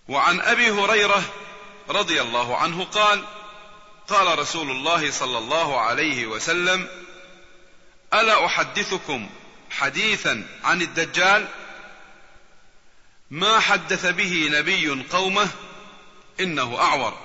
وعن 0.08 0.42
أبي 0.42 0.72
هريرة 0.72 1.24
رضي 1.90 2.22
الله 2.22 2.58
عنه 2.58 2.86
قال 2.86 3.26
قال 4.08 4.40
رسول 4.40 4.72
الله 4.72 5.12
صلى 5.12 5.38
الله 5.38 5.80
عليه 5.80 6.28
وسلم 6.28 6.88
ألا 8.14 8.46
أحدثكم 8.46 9.30
حديثا 9.70 10.48
عن 10.64 10.82
الدجال؟ 10.82 11.48
ما 13.32 13.60
حدث 13.60 14.06
به 14.06 14.50
نبي 14.52 15.06
قومه 15.12 15.50
إنه 16.40 16.80
أعور. 16.80 17.18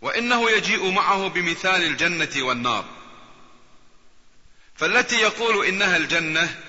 وإنه 0.00 0.50
يجيء 0.50 0.90
معه 0.90 1.28
بمثال 1.28 1.82
الجنة 1.82 2.44
والنار. 2.44 2.84
فالتي 4.76 5.16
يقول 5.16 5.66
إنها 5.66 5.96
الجنة 5.96 6.60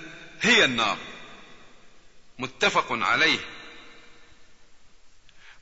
هي 0.42 0.66
النار. 0.66 0.98
متفق 2.40 2.88
عليه. 2.90 3.40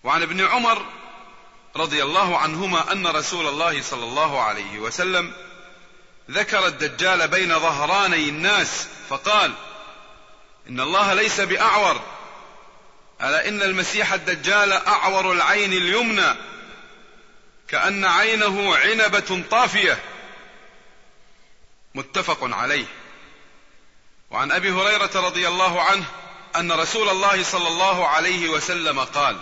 وعن 0.04 0.22
ابن 0.22 0.42
عمر 0.42 0.86
رضي 1.76 2.04
الله 2.04 2.38
عنهما 2.38 2.92
أن 2.92 3.08
رسول 3.08 3.48
الله 3.48 3.82
صلى 3.82 4.04
الله 4.04 4.42
عليه 4.42 4.80
وسلم 4.80 5.34
ذكر 6.32 6.68
الدجال 6.68 7.28
بين 7.28 7.60
ظهراني 7.60 8.30
الناس 8.30 8.88
فقال 9.10 9.54
إن 10.70 10.80
الله 10.80 11.14
ليس 11.14 11.42
بأعور. 11.42 12.02
ألا 13.22 13.48
إن 13.48 13.62
المسيح 13.62 14.14
الدجال 14.14 14.74
أعور 14.74 15.32
العين 15.32 15.74
اليمنى 15.74 16.36
كأن 17.68 18.06
عينه 18.06 18.76
عنبة 18.76 19.44
طافية. 19.52 20.00
متفق 21.96 22.38
عليه. 22.42 22.86
وعن 24.32 24.52
أبي 24.52 24.72
هريرة 24.72 25.12
رضي 25.16 25.48
الله 25.48 25.82
عنه 25.82 26.06
أن 26.56 26.72
رسول 26.72 27.10
الله 27.10 27.44
صلى 27.44 27.68
الله 27.68 28.08
عليه 28.08 28.50
وسلم 28.50 29.00
قال 29.00 29.38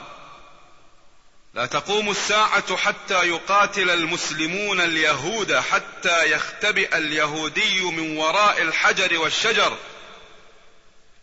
لا 1.53 1.65
تقوم 1.65 2.09
الساعة 2.09 2.77
حتى 2.77 3.27
يقاتل 3.27 3.89
المسلمون 3.89 4.81
اليهود 4.81 5.53
حتى 5.53 6.31
يختبئ 6.31 6.97
اليهودي 6.97 7.81
من 7.81 8.17
وراء 8.17 8.61
الحجر 8.61 9.19
والشجر 9.19 9.77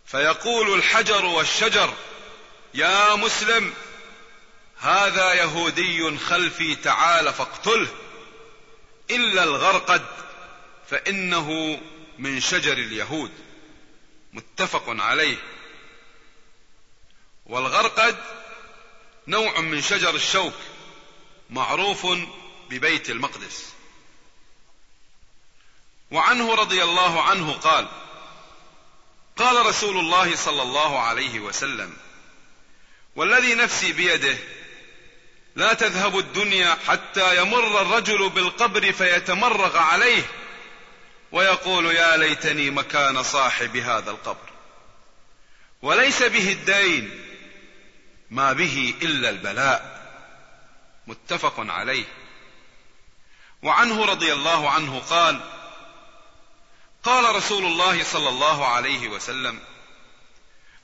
فيقول 0.08 0.74
الحجر 0.74 1.24
والشجر 1.24 1.94
يا 2.74 3.14
مسلم 3.14 3.74
هذا 4.78 5.34
يهودي 5.34 6.18
خلفي 6.18 6.74
تعال 6.74 7.32
فاقتله. 7.32 7.88
إلا 9.10 9.44
الغرقد 9.44 10.06
فإنه 10.90 11.80
من 12.18 12.40
شجر 12.40 12.72
اليهود. 12.72 13.30
متفق 14.32 14.84
عليه. 14.88 15.36
والغرقد 17.46 18.16
نوع 19.26 19.60
من 19.60 19.82
شجر 19.82 20.14
الشوك 20.14 20.54
معروف 21.50 22.06
ببيت 22.70 23.10
المقدس. 23.10 23.72
وعنه 26.10 26.54
رضي 26.54 26.82
الله 26.82 27.22
عنه 27.22 27.52
قال 27.52 27.88
قال 29.38 29.66
رسول 29.66 29.98
الله 29.98 30.36
صلى 30.36 30.62
الله 30.62 31.00
عليه 31.00 31.40
وسلم 31.40 31.96
والذي 33.16 33.54
نفسي 33.54 33.92
بيده 33.92 34.36
لا 35.56 35.74
تذهب 35.74 36.18
الدنيا 36.18 36.76
حتى 36.86 37.36
يمر 37.36 37.80
الرجل 37.80 38.30
بالقبر 38.30 38.92
فيتمرغ 38.92 39.76
عليه 39.76 40.22
ويقول 41.32 41.86
يا 41.86 42.16
ليتني 42.16 42.70
مكان 42.70 43.22
صاحب 43.22 43.76
هذا 43.76 44.10
القبر. 44.10 44.50
وليس 45.82 46.22
به 46.22 46.52
الدين 46.52 47.24
ما 48.30 48.52
به 48.52 48.94
إلا 49.02 49.30
البلاء. 49.30 49.98
متفق 51.06 51.54
عليه. 51.58 52.04
وعنه 53.62 54.04
رضي 54.04 54.32
الله 54.32 54.70
عنه 54.70 54.98
قال 54.98 55.40
قال 57.02 57.34
رسول 57.36 57.64
الله 57.64 58.04
صلى 58.04 58.28
الله 58.28 58.66
عليه 58.66 59.08
وسلم 59.08 59.60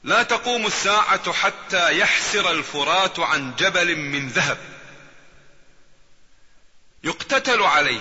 لا 0.04 0.22
تقوم 0.22 0.66
الساعة 0.66 1.32
حتى 1.32 1.98
يحسر 1.98 2.50
الفرات 2.50 3.18
عن 3.18 3.54
جبل 3.58 3.96
من 3.96 4.28
ذهب. 4.28 4.58
يقتتل 7.04 7.62
عليه 7.62 8.00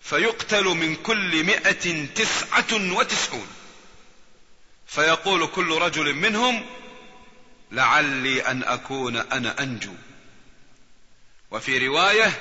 فيقتل 0.00 0.64
من 0.64 0.96
كل 0.96 1.44
مئة 1.44 2.06
تسعة 2.06 2.96
وتسعون. 2.96 3.48
فيقول 4.86 5.46
كل 5.46 5.78
رجل 5.78 6.14
منهم 6.14 6.66
لعلي 7.72 8.46
أن 8.46 8.62
أكون 8.62 9.16
أنا 9.16 9.62
أنجو. 9.62 9.94
وفي 11.50 11.86
رواية 11.86 12.40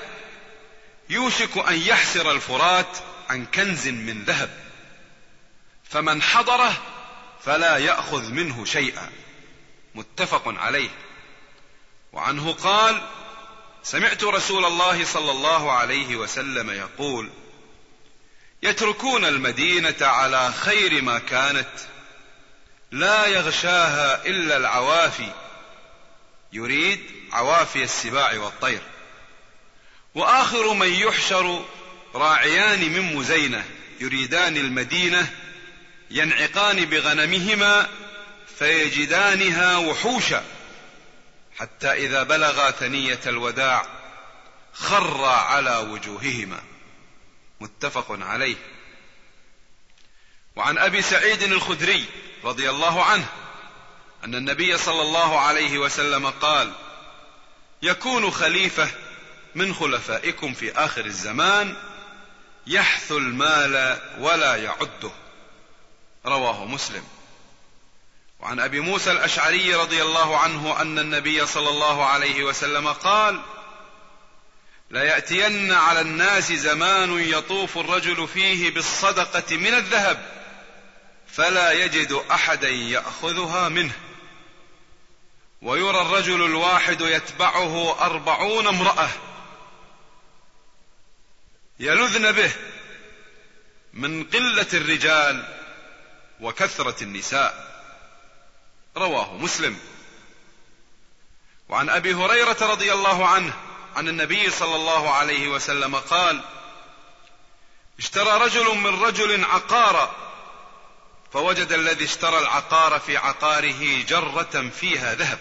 يوشك 1.10 1.58
أن 1.58 1.82
يحسر 1.82 2.32
الفرات 2.32 2.98
عن 3.34 3.46
كنز 3.46 3.88
من 3.88 4.24
ذهب. 4.24 4.50
فمن 5.90 6.22
حضره 6.22 6.82
فلا 7.46 7.78
يأخذ 7.78 8.32
منه 8.32 8.66
شيئا. 8.66 9.12
متفق 9.96 10.44
عليه. 10.48 10.90
وعنه 12.14 12.54
قال 12.54 13.02
سمعت 13.84 14.24
رسول 14.24 14.66
الله 14.66 15.06
صلى 15.06 15.32
الله 15.32 15.72
عليه 15.72 16.16
وسلم 16.16 16.70
يقول 16.70 17.30
يتركون 18.64 19.26
المدينة 19.26 19.96
على 20.02 20.52
خير 20.52 21.02
ما 21.02 21.20
كانت 21.20 21.70
لا 22.92 23.26
يغشاها 23.26 24.26
إلا 24.26 24.58
العوافي. 24.58 25.32
يريد 26.54 27.02
عوافي 27.32 27.84
السباع 27.84 28.40
والطير. 28.40 28.82
وآخر 30.16 30.74
من 30.74 30.90
يحشر 30.90 31.66
راعيان 32.14 32.80
من 32.80 33.16
مزينة 33.16 33.66
يريدان 34.00 34.58
المدينة 34.58 35.34
ينعقان 36.12 36.86
بغنمهما 36.86 37.90
فيجدانها 38.60 39.78
وحوشا 39.78 40.44
حتى 41.58 41.92
إذا 41.92 42.24
بلغا 42.24 42.72
ثنية 42.72 43.20
الوداع 43.26 43.86
خر 44.74 45.26
على 45.26 45.78
وجوههما. 45.78 46.64
متفق 47.60 48.06
عليه. 48.10 48.56
وعن 50.56 50.78
أبي 50.78 51.02
سعيد 51.02 51.44
الخدري 51.44 52.06
رضي 52.44 52.70
الله 52.70 53.04
عنه 53.04 53.26
أن 54.24 54.36
النبي 54.36 54.78
صلى 54.78 55.02
الله 55.02 55.40
عليه 55.40 55.78
وسلم 55.78 56.30
قال 56.30 56.74
يكون 57.82 58.32
خليفة 58.32 58.90
من 59.56 59.74
خلفائكم 59.74 60.54
في 60.54 60.72
آخر 60.72 61.06
الزمان 61.06 61.76
يحث 62.74 63.12
المال 63.12 64.00
ولا 64.20 64.56
يعده. 64.56 65.12
رواه 66.26 66.66
مسلم. 66.66 67.04
وعن 68.40 68.60
أبي 68.60 68.80
موسى 68.80 69.12
الأشعري 69.12 69.76
رضي 69.76 70.02
الله 70.02 70.38
عنه 70.38 70.82
أن 70.82 71.00
النبي 71.00 71.46
صلى 71.46 71.70
الله 71.70 72.06
عليه 72.06 72.44
وسلم 72.44 72.88
قال 72.88 73.42
لياتين 74.92 75.72
على 75.74 76.02
الناس 76.02 76.52
زمان 76.52 77.20
يطوف 77.20 77.78
الرجل 77.78 78.28
فيه 78.28 78.72
بالصدقة 78.72 79.58
من 79.58 79.74
الذهب 79.74 80.26
فلا 81.28 81.72
يجد 81.72 82.22
أحدا 82.32 82.70
يأخذها 82.70 83.70
منه. 83.70 83.94
ويرى 85.62 86.02
الرجل 86.02 86.46
الواحد 86.46 87.02
يتبعه 87.02 88.06
أربعون 88.06 88.68
امرأة 88.68 89.10
يلذن 91.80 92.32
به 92.32 92.52
من 93.94 94.24
قلة 94.24 94.68
الرجال 94.74 95.58
وكثرة 96.40 97.04
النساء. 97.04 97.84
رواه 98.98 99.38
مسلم. 99.38 99.80
وعن 101.70 101.90
أبي 101.90 102.14
هريرة 102.14 102.58
رضي 102.62 102.94
الله 102.94 103.28
عنه 103.28 103.54
عن 103.96 104.08
النبي 104.08 104.50
صلى 104.50 104.76
الله 104.76 105.14
عليه 105.14 105.48
وسلم 105.48 105.96
قال 105.96 106.42
اشترى 108.00 108.46
رجل 108.46 108.76
من 108.78 109.04
رجل 109.04 109.46
عقارا 109.46 110.16
فوجد 111.34 111.72
الذي 111.72 112.06
اشترى 112.06 112.40
العقار 112.40 113.00
في 113.00 113.18
عقاره 113.18 114.04
جرة 114.04 114.70
فيها 114.80 115.16
ذهب. 115.16 115.40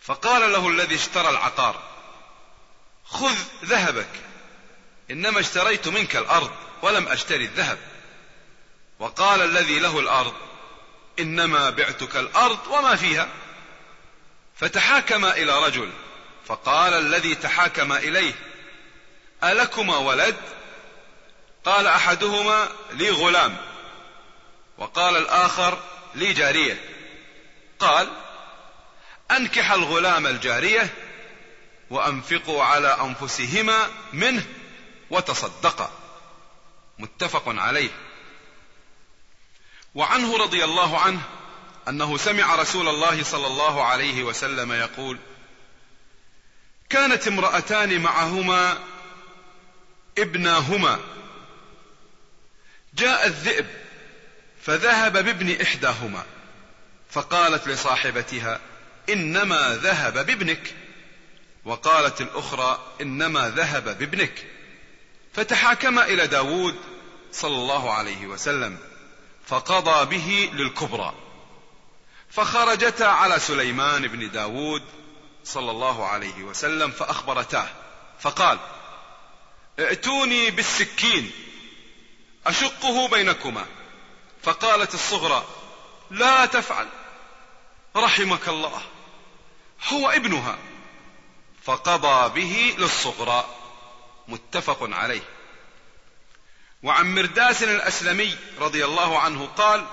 فقال 0.00 0.52
له 0.52 0.68
الذي 0.68 0.94
اشترى 0.94 1.28
العقار 1.28 1.82
خذ 3.04 3.36
ذهبك 3.64 4.27
إنما 5.10 5.40
اشتريت 5.40 5.88
منك 5.88 6.16
الأرض 6.16 6.50
ولم 6.82 7.08
أشتري 7.08 7.44
الذهب. 7.44 7.78
وقال 8.98 9.42
الذي 9.42 9.78
له 9.78 9.98
الأرض 9.98 10.34
إنما 11.18 11.70
بعتك 11.70 12.16
الأرض 12.16 12.58
وما 12.66 12.96
فيها. 12.96 13.28
فتحاكم 14.56 15.24
إلى 15.24 15.64
رجل 15.66 15.90
فقال 16.46 16.92
الذي 16.94 17.34
تحاكم 17.34 17.92
إليه 17.92 18.32
ألكما 19.44 19.96
ولد؟ 19.96 20.36
قال 21.64 21.86
أحدهما 21.86 22.68
لي 22.92 23.10
غلام. 23.10 23.56
وقال 24.78 25.16
الآخر 25.16 25.78
لي 26.14 26.32
جارية. 26.32 26.80
قال 27.78 28.08
أنكح 29.30 29.72
الغلام 29.72 30.26
الجارية 30.26 30.94
وأنفقوا 31.90 32.64
على 32.64 32.98
أنفسهما 33.00 33.88
منه. 34.12 34.44
وتصدقا 35.10 35.90
متفق 36.98 37.42
عليه. 37.46 37.90
وعنه 39.94 40.36
رضي 40.36 40.64
الله 40.64 40.98
عنه 40.98 41.20
أنه 41.88 42.16
سمع 42.16 42.54
رسول 42.54 42.88
الله 42.88 43.22
صلى 43.22 43.46
الله 43.46 43.84
عليه 43.84 44.22
وسلم 44.22 44.72
يقول 44.72 45.18
كانت 46.88 47.28
امرأتان 47.28 48.00
معهما 48.00 48.78
ابناهما. 50.18 51.00
جاء 52.94 53.26
الذئب 53.26 53.66
فذهب 54.62 55.12
بابن 55.12 55.60
إحداهما. 55.60 56.24
فقالت 57.10 57.68
لصاحبتها 57.68 58.60
إنما 59.08 59.78
ذهب 59.82 60.26
بابنك. 60.26 60.74
وقالت 61.64 62.20
الأخرى 62.20 62.94
إنما 63.00 63.48
ذهب 63.48 63.98
بابنك. 63.98 64.57
فتحاكما 65.34 66.06
إلى 66.06 66.26
داود 66.26 66.76
صلى 67.32 67.56
الله 67.56 67.92
عليه 67.92 68.26
وسلم 68.26 68.78
فقضى 69.46 70.16
به 70.16 70.50
للكبرى. 70.52 71.14
فخرجتا 72.30 73.04
على 73.04 73.38
سليمان 73.38 74.08
بن 74.08 74.30
داود 74.30 74.82
صلى 75.44 75.70
الله 75.70 76.06
عليه 76.06 76.42
وسلم 76.42 76.90
فأخبرتاه 76.90 77.68
فقال 78.20 78.58
ائتوني 79.78 80.50
بالسكين 80.50 81.30
أشقه 82.46 83.08
بينكما. 83.08 83.66
فقالت 84.42 84.94
الصغرى 84.94 85.44
لا 86.10 86.46
تفعل 86.46 86.86
رحمك 87.96 88.48
الله 88.48 88.82
هو 89.92 90.08
ابنها. 90.08 90.58
فقضى 91.64 92.40
به 92.40 92.74
للصغرى. 92.78 93.44
متفق 94.28 94.78
عليه. 94.82 95.22
وعن 96.82 97.14
مرداس 97.14 97.62
الأسلمي 97.62 98.36
رضي 98.60 98.84
الله 98.84 99.18
عنه 99.18 99.46
قال 99.46 99.86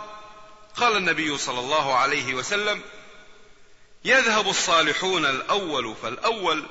قال 0.76 0.98
النبي 0.98 1.38
صلى 1.38 1.60
الله 1.60 1.94
عليه 1.94 2.34
وسلم 2.34 2.82
يذهب 4.06 4.48
الصالحون 4.48 5.26
الأول 5.26 5.96
فالأول 6.02 6.66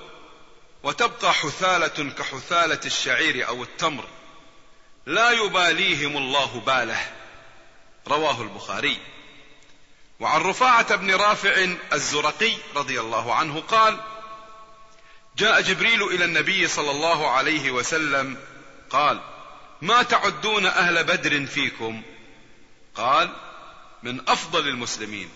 وتبقى 0.82 1.34
حثالة 1.34 2.10
كحثالة 2.10 2.80
الشعير 2.84 3.48
أو 3.48 3.62
التمر 3.62 4.04
لا 5.06 5.30
يباليهم 5.30 6.16
الله 6.16 6.62
باله. 6.66 7.12
رواه 8.08 8.42
البخاري. 8.42 8.98
وعن 10.20 10.40
رفاعة 10.40 10.96
بن 10.96 11.14
رافع 11.14 11.66
الزرقي 11.92 12.52
رضي 12.76 13.00
الله 13.00 13.34
عنه 13.34 13.60
قال 13.60 14.00
جاء 15.36 15.60
جبريل 15.60 16.02
إلى 16.02 16.24
النبي 16.24 16.68
صلى 16.68 16.90
الله 16.90 17.30
عليه 17.30 17.70
وسلم 17.70 18.36
قال 18.90 19.20
ما 19.82 20.02
تعدون 20.02 20.66
أهل 20.66 21.04
بدر 21.04 21.46
فيكم؟ 21.46 22.02
قال 22.94 23.30
من 24.02 24.28
أفضل 24.28 24.68
المسلمين 24.68 25.30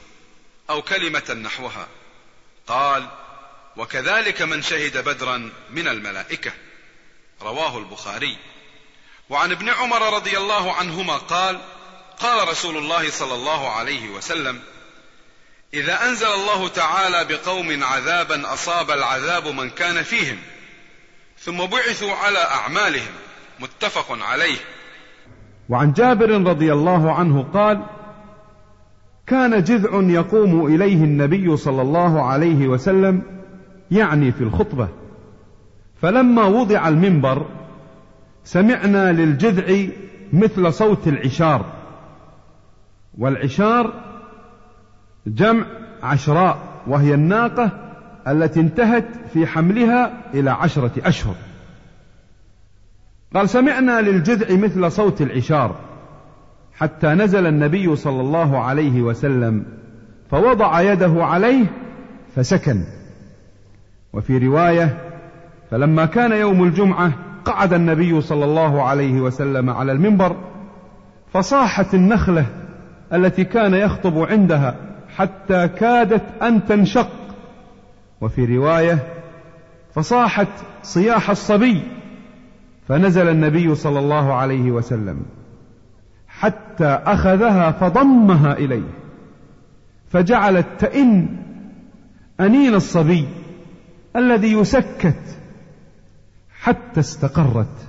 أو 0.71 0.83
كلمة 0.83 1.37
نحوها. 1.45 1.89
قال 2.67 3.09
وكذلك 3.77 4.43
من 4.43 4.63
شهد 4.63 5.05
بدرا 5.05 5.53
من 5.71 5.89
الملائكة. 5.89 6.53
رواه 7.43 7.79
البخاري. 7.79 8.37
وعن 9.29 9.51
ابن 9.51 9.69
عمر 9.69 10.15
رضي 10.15 10.39
الله 10.39 10.73
عنهما 10.73 11.17
قال 11.17 11.61
قال 12.21 12.49
رسول 12.49 12.77
الله 12.77 13.11
صلى 13.11 13.35
الله 13.35 13.71
عليه 13.71 14.09
وسلم 14.09 14.63
إذا 15.75 16.09
أنزل 16.09 16.27
الله 16.27 16.69
تعالى 16.69 17.25
بقوم 17.29 17.85
عذابا 17.85 18.53
أصاب 18.53 18.91
العذاب 18.91 19.47
من 19.47 19.71
كان 19.71 20.03
فيهم 20.03 20.37
ثم 21.39 21.57
بعثوا 21.57 22.13
على 22.13 22.39
أعمالهم 22.39 23.13
متفق 23.61 24.19
عليه. 24.31 24.57
وعن 25.69 25.93
جابر 25.93 26.31
رضي 26.31 26.73
الله 26.73 27.13
عنه 27.13 27.43
قال 27.55 27.83
كان 29.27 29.63
جذع 29.63 29.91
يقوم 29.93 30.67
إليه 30.67 31.05
النبي 31.05 31.57
صلى 31.57 31.83
الله 31.83 32.23
عليه 32.23 32.69
وسلم 32.69 33.23
يعني 33.91 34.33
في 34.33 34.41
الخطبة. 34.41 34.89
فلما 36.03 36.45
وضع 36.45 36.89
المنبر 36.89 37.47
سمعنا 38.45 39.13
للجذع 39.13 39.87
مثل 40.33 40.73
صوت 40.73 41.09
العشار. 41.09 41.73
والعشار 43.19 44.08
جمع 45.27 45.65
عشراء 46.03 46.59
وهي 46.87 47.15
الناقة 47.15 47.71
التي 48.29 48.61
انتهت 48.61 49.05
في 49.33 49.47
حملها 49.47 50.13
إلى 50.35 50.51
عشرة 50.51 50.93
أشهر. 51.05 51.35
قال 53.35 53.49
سمعنا 53.49 54.01
للجذع 54.01 54.57
مثل 54.57 54.93
صوت 54.93 55.23
العشار 55.23 55.77
حتى 56.73 57.07
نزل 57.07 57.47
النبي 57.47 57.97
صلى 57.97 58.21
الله 58.21 58.59
عليه 58.59 59.03
وسلم 59.03 59.65
فوضع 60.31 60.81
يده 60.81 61.25
عليه 61.25 61.65
فسكن. 62.37 62.85
وفي 64.13 64.39
رواية 64.39 64.99
فلما 65.71 66.07
كان 66.07 66.33
يوم 66.33 66.65
الجمعة 66.65 67.13
قعد 67.45 67.73
النبي 67.73 68.21
صلى 68.21 68.45
الله 68.45 68.83
عليه 68.83 69.21
وسلم 69.21 69.71
على 69.71 69.93
المنبر 69.93 70.37
فصاحت 71.33 71.95
النخلة 71.95 72.47
التي 73.13 73.45
كان 73.45 73.75
يخطب 73.75 74.19
عندها 74.19 74.77
حتى 75.19 75.69
كادت 75.69 76.43
أن 76.43 76.67
تنشق. 76.67 77.11
وفي 78.21 78.57
رواية 78.57 78.99
فصاحت 79.95 80.49
صياح 80.83 81.31
الصبي 81.31 81.83
فنزل 82.89 83.29
النبي 83.29 83.75
صلى 83.75 83.99
الله 83.99 84.35
عليه 84.35 84.71
وسلم 84.71 85.23
حتى 86.29 86.87
أخذها 86.87 87.71
فضمها 87.71 88.53
إليه 88.53 88.91
فجعلت 90.11 90.67
تئن 90.79 91.29
أنين 92.41 92.75
الصبي 92.75 93.29
الذي 94.17 94.53
يسكت 94.53 95.41
حتى 96.61 97.01
استقرت. 97.01 97.89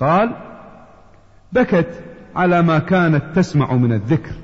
قال 0.00 0.36
بكت 1.52 2.04
على 2.36 2.62
ما 2.62 2.78
كانت 2.78 3.24
تسمع 3.36 3.74
من 3.74 3.92
الذكر. 3.92 4.34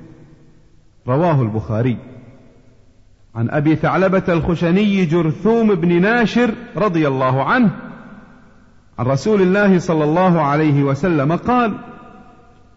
رواه 1.08 1.42
البخاري. 1.42 1.96
عن 3.34 3.50
أبي 3.50 3.76
ثعلبة 3.76 4.22
الخشني 4.28 5.04
جرثوم 5.04 5.74
بن 5.74 6.00
ناشر 6.00 6.50
رضي 6.76 7.08
الله 7.08 7.42
عنه 7.42 7.70
عن 8.98 9.06
رسول 9.06 9.42
الله 9.42 9.78
صلى 9.78 10.04
الله 10.04 10.40
عليه 10.40 10.82
وسلم 10.82 11.36
قال 11.36 11.74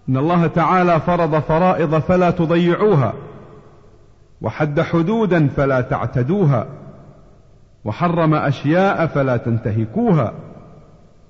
إن 0.10 0.18
الله 0.18 0.48
تعالى 0.48 1.00
فرض 1.00 1.40
فرائض 1.40 2.00
فلا 2.00 2.32
تضيعوها 2.32 3.14
وحد 4.42 4.82
حدودا 4.82 5.48
فلا 5.48 5.82
تعتدوها 5.82 6.68
وحرم 7.86 8.34
أشياء 8.34 9.08
فلا 9.08 9.38
تنتهكوها 9.38 10.34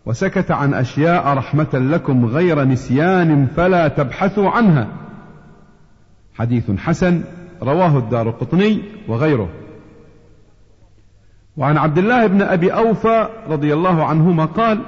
وسكت 0.05 0.51
عن 0.51 0.73
أشياء 0.73 1.37
رحمة 1.37 1.69
لكم 1.73 2.25
غير 2.25 2.63
نسيان 2.63 3.45
فلا 3.45 3.87
تبحثوا 3.87 4.49
عنها. 4.49 4.87
حديث 6.35 6.71
حسن 6.71 7.23
رواه 7.61 7.97
الدار 7.97 8.29
قطني 8.29 8.81
وغيره. 9.07 9.49
وعن 11.57 11.77
عبد 11.77 11.97
الله 11.97 12.27
بن 12.27 12.41
أبي 12.41 12.73
أوفى 12.73 13.27
رضي 13.49 13.73
الله 13.73 14.05
عنهما 14.05 14.45
قال 14.45 14.79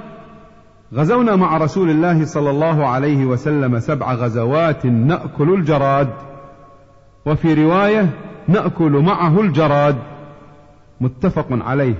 غزونا 0.94 1.36
مع 1.36 1.56
رسول 1.56 1.90
الله 1.90 2.24
صلى 2.24 2.50
الله 2.50 2.86
عليه 2.86 3.24
وسلم 3.24 3.78
سبع 3.78 4.14
غزوات 4.14 4.86
نأكل 4.86 5.54
الجراد 5.54 6.08
وفي 7.26 7.54
رواية 7.54 8.10
نأكل 8.48 8.92
معه 8.92 9.40
الجراد. 9.40 9.96
متفق 11.00 11.46
عليه. 11.50 11.94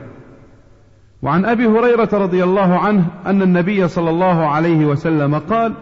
وعن 1.23 1.45
أبي 1.45 1.67
هريرة 1.67 2.09
رضي 2.13 2.45
الله 2.45 2.79
عنه 2.79 3.07
أن 3.27 3.43
النبي 3.43 3.89
صلى 3.89 4.11
الله 4.11 4.47
عليه 4.47 4.87
وسلم 4.87 5.35
قال 5.35 5.73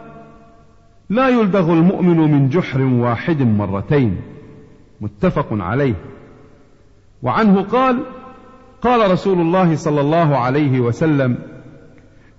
لا 1.10 1.28
يلدغ 1.28 1.72
المؤمن 1.72 2.16
من 2.16 2.48
جحر 2.48 2.80
واحد 2.82 3.42
مرتين. 3.42 4.16
متفق 5.00 5.46
عليه. 5.52 5.94
وعنه 7.22 7.62
قال 7.62 8.02
قال 8.82 9.10
رسول 9.10 9.40
الله 9.40 9.74
صلى 9.74 10.00
الله 10.00 10.36
عليه 10.36 10.80
وسلم 10.80 11.36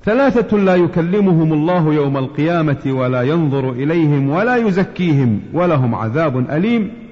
ثلاثة 0.04 0.58
لا 0.58 0.76
يكلمهم 0.76 1.54
الله 1.54 1.94
يوم 1.94 2.18
القيامة 2.18 2.82
ولا 2.86 3.22
ينظر 3.22 3.72
إليهم 3.72 4.30
ولا 4.30 4.56
يزكيهم 4.56 5.40
ولهم 5.54 5.96
عذاب 5.96 6.50
أليم. 6.50 7.05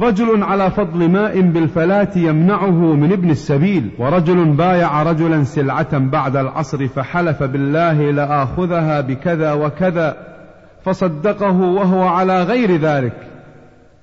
رجل 0.00 0.42
على 0.42 0.70
فضل 0.70 1.08
ماء 1.08 1.40
بالفلاة 1.40 2.08
يمنعه 2.16 2.94
من 2.94 3.12
ابن 3.12 3.30
السبيل 3.30 3.90
ورجل 3.98 4.44
بايع 4.44 5.02
رجلا 5.02 5.44
سلعة 5.44 5.98
بعد 5.98 6.36
العصر 6.36 6.88
فحلف 6.88 7.42
بالله 7.42 8.10
لآخذها 8.10 9.00
بكذا 9.00 9.52
وكذا 9.52 10.16
فصدقه 10.82 11.60
وهو 11.60 12.02
على 12.02 12.42
غير 12.42 12.76
ذلك. 12.76 13.12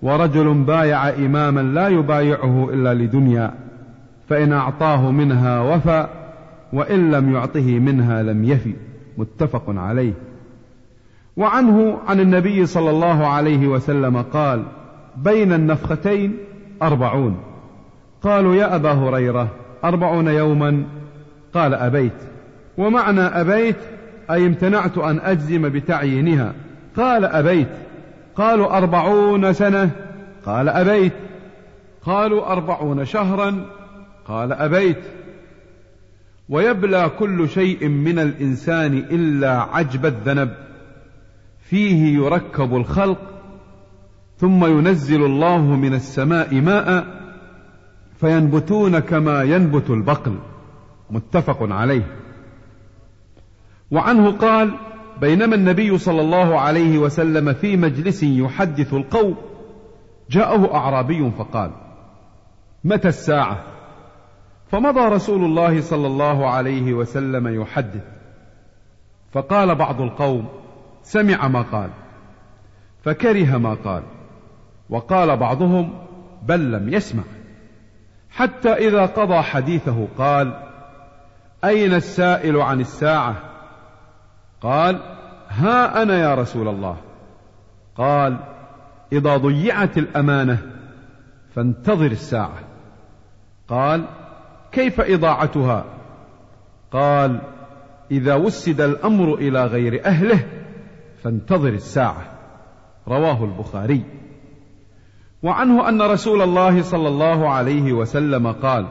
ورجل 0.02 0.54
بايع 0.54 1.10
إماما 1.10 1.62
لا 1.62 1.88
يبايعه 1.88 2.70
إلا 2.74 2.94
لدنيا 2.94 3.54
فإن 4.30 4.54
أعطاه 4.54 5.12
منها 5.12 5.62
وفى 5.62 6.08
وإن 6.74 7.12
لم 7.12 7.34
يعطه 7.34 7.80
منها 7.80 8.24
لم 8.24 8.44
يفي. 8.44 8.74
متفق 9.18 9.64
عليه. 9.68 10.14
وعنه 11.38 11.98
عن 12.08 12.20
النبي 12.20 12.66
صلى 12.66 12.90
الله 12.90 13.28
عليه 13.28 13.68
وسلم 13.68 14.22
قال 14.22 14.64
بين 15.18 15.54
النفختين 15.54 16.38
أربعون. 16.82 17.38
قالوا 18.24 18.56
يا 18.56 18.76
أبا 18.76 18.92
هريرة 18.92 19.48
أربعون 19.84 20.28
يوما؟ 20.28 20.84
قال 21.54 21.74
أبيت. 21.74 22.14
ومعنى 22.78 23.22
أبيت 23.22 23.78
أي 24.32 24.46
امتنعت 24.46 24.98
أن 24.98 25.20
أجزم 25.20 25.70
بتعيينها. 25.70 26.54
قال 26.98 27.26
أبيت. 27.26 27.70
قالوا 28.36 28.78
أربعون 28.78 29.54
سنة؟ 29.54 29.92
قال 30.46 30.70
أبيت. 30.70 31.14
قالوا 32.06 32.52
أربعون 32.52 33.06
شهرا؟ 33.06 33.66
قال 34.28 34.54
أبيت. 34.54 35.04
ويبلى 36.50 37.12
كل 37.20 37.50
شيء 37.50 37.88
من 37.88 38.20
الإنسان 38.20 38.94
إلا 38.94 39.52
عجب 39.62 40.06
الذنب. 40.06 40.54
فيه 41.62 42.16
يركب 42.16 42.76
الخلق 42.76 43.39
ثم 44.40 44.66
ينزل 44.66 45.26
الله 45.26 45.62
من 45.62 45.94
السماء 45.94 46.56
ماء 46.62 47.06
فينبتون 48.20 49.00
كما 49.00 49.44
ينبت 49.44 49.90
البقل. 49.90 50.40
متفق 51.10 51.58
عليه. 51.62 52.16
وعنه 53.92 54.32
قال 54.32 54.72
بينما 55.22 55.56
النبي 55.56 55.98
صلى 55.98 56.22
الله 56.22 56.60
عليه 56.60 56.98
وسلم 56.98 57.54
في 57.54 57.78
مجلس 57.78 58.24
يحدث 58.24 58.94
القوم 58.94 59.36
جاءه 60.30 60.76
أعرابي 60.76 61.32
فقال 61.32 61.72
متى 62.84 63.08
الساعة؟ 63.08 63.64
فمضى 64.72 65.00
رسول 65.00 65.46
الله 65.46 65.82
صلى 65.82 66.08
الله 66.08 66.50
عليه 66.50 66.94
وسلم 66.94 67.62
يحدث. 67.62 68.04
فقال 69.32 69.76
بعض 69.76 70.02
القوم 70.02 70.48
سمع 71.04 71.48
ما 71.48 71.62
قال 71.62 71.90
فكره 73.04 73.58
ما 73.58 73.74
قال. 73.74 74.04
وقال 74.90 75.38
بعضهم 75.38 75.94
بل 76.44 76.72
لم 76.72 76.94
يسمع. 76.94 77.24
حتى 78.30 78.70
إذا 78.70 79.06
قضى 79.06 79.42
حديثه 79.42 80.08
قال 80.18 80.54
أين 81.64 81.94
السائل 81.94 82.62
عن 82.62 82.80
الساعة؟ 82.80 83.36
قال 84.62 85.00
ها 85.50 86.02
أنا 86.02 86.20
يا 86.20 86.36
رسول 86.36 86.68
الله. 86.68 86.98
قال 87.96 88.38
إذا 89.14 89.38
ضيعت 89.38 89.98
الأمانة 89.98 90.58
فانتظر 91.56 92.06
الساعة. 92.06 92.60
قال 93.68 94.06
كيف 94.72 95.02
إضاعتها؟ 95.02 95.86
قال 96.92 97.42
إذا 98.12 98.36
وسد 98.36 98.82
الأمر 98.82 99.34
إلى 99.34 99.66
غير 99.66 100.06
أهله 100.06 100.46
فانتظر 101.24 101.70
الساعة. 101.70 102.24
رواه 103.08 103.44
البخاري. 103.44 104.19
وعنه 105.44 105.90
أن 105.90 106.02
رسول 106.02 106.42
الله 106.42 106.82
صلى 106.82 107.08
الله 107.08 107.50
عليه 107.50 107.94
وسلم 107.94 108.52
قال 108.52 108.88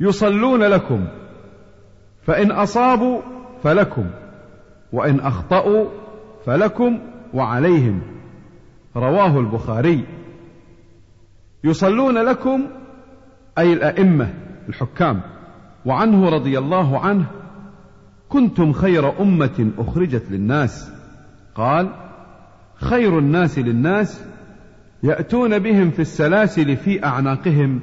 يصلون 0.00 0.62
لكم 0.62 1.06
فإن 2.22 2.50
أصابوا 2.50 3.20
فلكم 3.62 4.06
وإن 4.92 5.20
أخطأوا 5.20 5.86
فلكم 6.44 6.98
وعليهم. 7.34 8.02
رواه 8.96 9.40
البخاري. 9.40 10.04
يصلون 11.64 12.18
لكم 12.18 12.66
أي 13.58 13.72
الأئمة 13.72 14.34
الحكام. 14.68 15.20
وعنه 15.86 16.28
رضي 16.28 16.58
الله 16.58 16.98
عنه 16.98 17.26
كنتم 18.28 18.72
خير 18.72 19.20
أمة 19.20 19.70
أخرجت 19.78 20.30
للناس. 20.30 20.92
قال 21.54 21.90
خير 22.74 23.18
الناس 23.18 23.58
للناس 23.58 24.24
يأتون 25.02 25.58
بهم 25.58 25.90
في 25.90 26.02
السلاسل 26.02 26.76
في 26.76 27.04
أعناقهم 27.04 27.80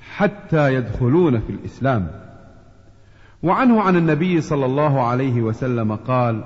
حتى 0.00 0.74
يدخلون 0.74 1.40
في 1.40 1.50
الإسلام. 1.50 2.10
وعنه 3.42 3.80
عن 3.80 3.96
النبي 3.96 4.40
صلى 4.40 4.66
الله 4.66 5.02
عليه 5.02 5.42
وسلم 5.42 5.94
قال 5.94 6.44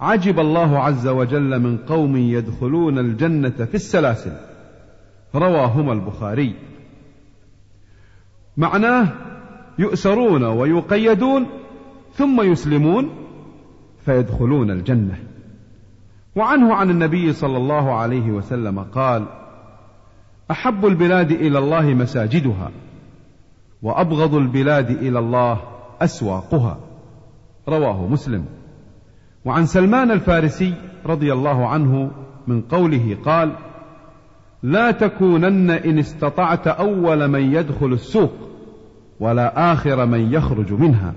عجب 0.00 0.40
الله 0.40 0.78
عز 0.78 1.08
وجل 1.08 1.60
من 1.60 1.76
قوم 1.76 2.16
يدخلون 2.16 2.98
الجنة 2.98 3.50
في 3.50 3.74
السلاسل. 3.74 4.32
رواهما 5.34 5.92
البخاري. 5.92 6.54
معناه 8.56 9.08
يؤسرون 9.78 10.44
ويقيدون 10.44 11.46
ثم 12.14 12.40
يسلمون 12.40 13.10
فيدخلون 14.04 14.70
الجنة. 14.70 15.18
وعنه 16.36 16.74
عن 16.74 16.90
النبي 16.90 17.32
صلى 17.32 17.56
الله 17.56 17.94
عليه 17.94 18.30
وسلم 18.30 18.78
قال 18.80 19.24
أحب 20.50 20.86
البلاد 20.86 21.30
إلى 21.30 21.58
الله 21.58 21.94
مساجدها 21.94 22.70
وأبغض 23.82 24.34
البلاد 24.34 24.90
إلى 24.90 25.18
الله 25.18 25.60
أسواقها. 26.00 26.78
رواه 27.68 28.06
مسلم. 28.06 28.44
وعن 29.44 29.66
سلمان 29.66 30.10
الفارسي 30.10 30.74
رضي 31.06 31.32
الله 31.32 31.68
عنه 31.68 32.10
من 32.46 32.60
قوله 32.60 33.16
قال 33.24 33.52
لا 34.62 34.90
تكونن 34.90 35.70
إن 35.70 35.98
استطعت 35.98 36.68
أول 36.68 37.28
من 37.28 37.52
يدخل 37.54 37.92
السوق 37.92 38.32
ولا 39.20 39.72
آخر 39.72 40.06
من 40.06 40.32
يخرج 40.32 40.72
منها 40.72 41.14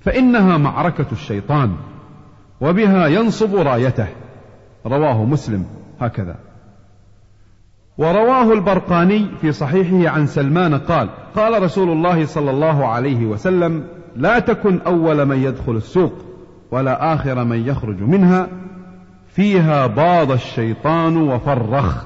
فإنها 0.00 0.56
معركة 0.56 1.06
الشيطان 1.12 1.72
وبها 2.60 3.06
ينصب 3.06 3.54
رايته. 3.54 4.25
رواه 4.86 5.24
مسلم 5.24 5.66
هكذا. 6.00 6.36
ورواه 7.98 8.52
البرقاني 8.52 9.26
في 9.40 9.52
صحيحه 9.52 10.14
عن 10.14 10.26
سلمان 10.26 10.74
قال 10.74 11.08
قال 11.36 11.62
رسول 11.62 11.90
الله 11.90 12.26
صلى 12.26 12.50
الله 12.50 12.86
عليه 12.86 13.26
وسلم 13.26 13.84
لا 14.16 14.38
تكن 14.38 14.80
أول 14.80 15.24
من 15.26 15.36
يدخل 15.36 15.76
السوق 15.76 16.12
ولا 16.70 17.14
آخر 17.14 17.44
من 17.44 17.66
يخرج 17.68 18.02
منها 18.02 18.48
فيها 19.28 19.86
باض 19.86 20.30
الشيطان 20.30 21.16
وفرخ. 21.16 22.04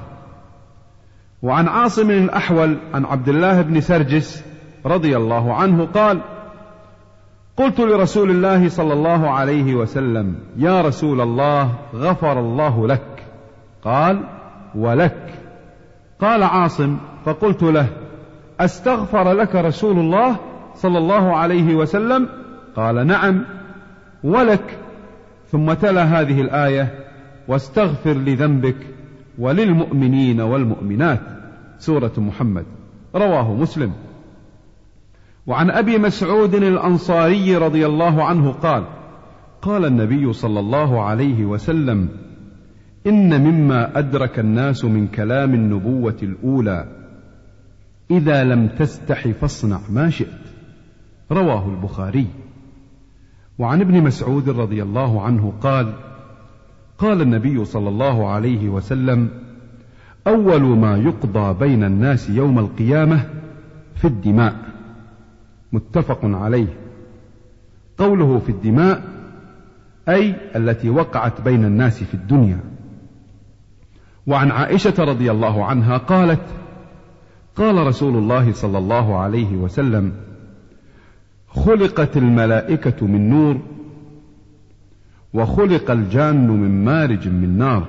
وعن 1.41 1.67
عاصم 1.67 2.11
الأحول 2.11 2.77
عن 2.93 3.05
عبد 3.05 3.29
الله 3.29 3.61
بن 3.61 3.81
سرجس 3.81 4.43
رضي 4.85 5.17
الله 5.17 5.53
عنه 5.53 5.85
قال 5.85 6.21
قلت 7.57 7.79
لرسول 7.79 8.29
الله 8.29 8.69
صلى 8.69 8.93
الله 8.93 9.29
عليه 9.29 9.75
وسلم 9.75 10.35
يا 10.57 10.81
رسول 10.81 11.21
الله 11.21 11.73
غفر 11.95 12.39
الله 12.39 12.87
لك. 12.87 13.23
قال 13.83 14.23
ولك. 14.75 15.33
قال 16.21 16.43
عاصم 16.43 16.97
فقلت 17.25 17.63
له 17.63 17.87
أستغفر 18.59 19.33
لك 19.33 19.55
رسول 19.55 19.99
الله 19.99 20.35
صلى 20.75 20.97
الله 20.97 21.35
عليه 21.35 21.75
وسلم؟ 21.75 22.27
قال 22.75 23.07
نعم. 23.07 23.45
ولك. 24.23 24.77
ثم 25.51 25.73
تلا 25.73 26.03
هذه 26.03 26.41
الآية 26.41 27.05
واستغفر 27.47 28.13
لذنبك 28.13 28.77
وللمؤمنين 29.39 30.41
والمؤمنات. 30.41 31.21
سورة 31.79 32.13
محمد 32.17 32.65
رواه 33.15 33.53
مسلم. 33.53 33.93
وعن 35.47 35.69
أبي 35.69 35.97
مسعود 35.97 36.55
الأنصاري 36.55 37.57
رضي 37.57 37.85
الله 37.85 38.23
عنه 38.23 38.51
قال 38.51 38.85
قال 39.61 39.85
النبي 39.85 40.33
صلى 40.33 40.59
الله 40.59 41.01
عليه 41.03 41.45
وسلم 41.45 42.09
إن 43.07 43.41
مما 43.41 43.99
أدرك 43.99 44.39
الناس 44.39 44.85
من 44.85 45.07
كلام 45.07 45.53
النبوة 45.53 46.17
الأولى 46.23 46.87
إذا 48.11 48.43
لم 48.43 48.67
تستح 48.67 49.27
فاصنع 49.27 49.79
ما 49.89 50.09
شئت. 50.09 50.41
رواه 51.31 51.69
البخاري. 51.69 52.27
وعن 53.59 53.81
ابن 53.81 54.03
مسعود 54.03 54.49
رضي 54.49 54.83
الله 54.83 55.21
عنه 55.21 55.53
قال 55.61 55.93
قال 56.97 57.21
النبي 57.21 57.65
صلى 57.65 57.89
الله 57.89 58.29
عليه 58.29 58.69
وسلم 58.69 59.29
أول 60.27 60.61
ما 60.61 60.97
يقضى 60.97 61.59
بين 61.59 61.83
الناس 61.83 62.29
يوم 62.29 62.59
القيامة 62.59 63.25
في 63.95 64.05
الدماء. 64.05 64.70
متفق 65.73 66.19
عليه. 66.23 66.77
قوله 67.97 68.39
في 68.39 68.49
الدماء 68.49 69.03
أي 70.09 70.35
التي 70.55 70.89
وقعت 70.89 71.41
بين 71.41 71.65
الناس 71.65 72.03
في 72.03 72.13
الدنيا. 72.13 72.59
وعن 74.27 74.51
عائشة 74.51 75.03
رضي 75.03 75.31
الله 75.31 75.65
عنها 75.65 75.97
قالت 75.97 76.41
قال 77.55 77.87
رسول 77.87 78.17
الله 78.17 78.53
صلى 78.53 78.77
الله 78.77 79.17
عليه 79.17 79.55
وسلم 79.55 80.13
خلقت 81.47 82.17
الملائكة 82.17 83.07
من 83.07 83.29
نور 83.29 83.57
وخلق 85.33 85.91
الجان 85.91 86.47
من 86.47 86.85
مارج 86.85 87.27
من 87.27 87.57
نار 87.57 87.87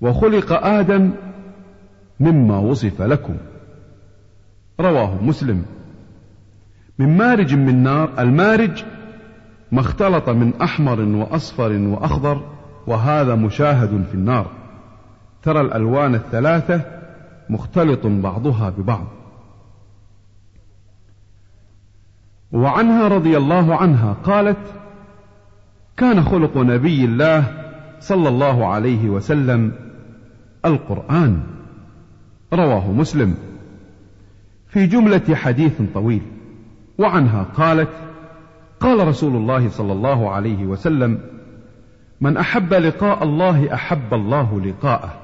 وخلق 0.00 0.52
آدم 0.52 1.10
مما 2.20 2.58
وصف 2.58 3.02
لكم. 3.02 3.36
رواه 4.80 5.24
مسلم. 5.24 5.64
من 6.98 7.16
مارج 7.16 7.54
من 7.54 7.82
نار 7.82 8.10
المارج 8.18 8.84
ما 9.72 9.80
اختلط 9.80 10.28
من 10.28 10.54
أحمر 10.62 11.00
وأصفر 11.00 11.72
وأخضر 11.72 12.42
وهذا 12.86 13.34
مشاهد 13.34 14.04
في 14.10 14.14
النار. 14.14 14.50
ترى 15.42 15.60
الألوان 15.60 16.14
الثلاثة 16.14 16.80
مختلط 17.50 18.06
بعضها 18.06 18.70
ببعض. 18.70 19.06
وعنها 22.52 23.08
رضي 23.08 23.36
الله 23.36 23.76
عنها 23.76 24.12
قالت 24.12 24.74
كان 25.96 26.22
خلق 26.22 26.56
نبي 26.56 27.04
الله 27.04 27.44
صلى 28.00 28.28
الله 28.28 28.66
عليه 28.66 29.08
وسلم 29.08 29.72
القرآن. 30.64 31.42
رواه 32.52 32.92
مسلم. 32.92 33.34
في 34.76 34.86
جملة 34.86 35.34
حديث 35.34 35.82
طويل 35.94 36.22
وعنها 36.98 37.42
قالت 37.42 37.88
قال 38.80 39.08
رسول 39.08 39.36
الله 39.36 39.68
صلى 39.68 39.92
الله 39.92 40.30
عليه 40.30 40.66
وسلم 40.66 41.20
من 42.20 42.36
أحب 42.36 42.74
لقاء 42.74 43.24
الله 43.24 43.74
أحب 43.74 44.14
الله 44.14 44.60
لقاءه 44.60 45.14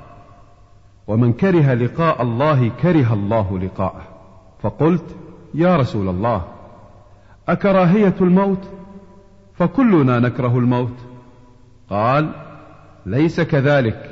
ومن 1.06 1.32
كره 1.32 1.74
لقاء 1.74 2.22
الله 2.22 2.68
كره 2.68 3.12
الله 3.14 3.58
لقاءه. 3.58 4.02
فقلت 4.62 5.16
يا 5.54 5.76
رسول 5.76 6.08
الله 6.08 6.44
أكراهية 7.48 8.14
الموت؟ 8.20 8.70
فكلنا 9.54 10.18
نكره 10.18 10.58
الموت. 10.58 10.96
قال 11.90 12.30
ليس 13.06 13.40
كذلك 13.40 14.11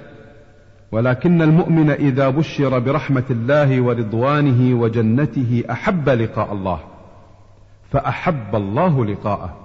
ولكن 0.93 1.43
المؤمن 1.43 1.91
إذا 1.91 2.29
بشر 2.29 2.79
برحمة 2.79 3.25
الله 3.31 3.81
ورضوانه 3.81 4.81
وجنته 4.81 5.65
أحب 5.71 6.09
لقاء 6.09 6.53
الله 6.53 6.81
فأحب 7.91 8.57
الله 8.57 9.05
لقاءه. 9.05 9.57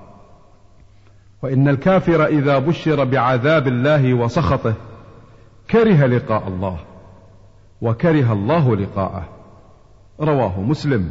وإن 1.41 1.67
الكافر 1.67 2.25
إذا 2.25 2.59
بشر 2.59 3.03
بعذاب 3.03 3.67
الله 3.67 4.13
وسخطه 4.13 4.73
كره 5.69 6.05
لقاء 6.05 6.47
الله 6.47 6.77
وكره 7.81 8.33
الله 8.33 8.75
لقاءه. 8.75 9.29
رواه 10.19 10.61
مسلم. 10.61 11.09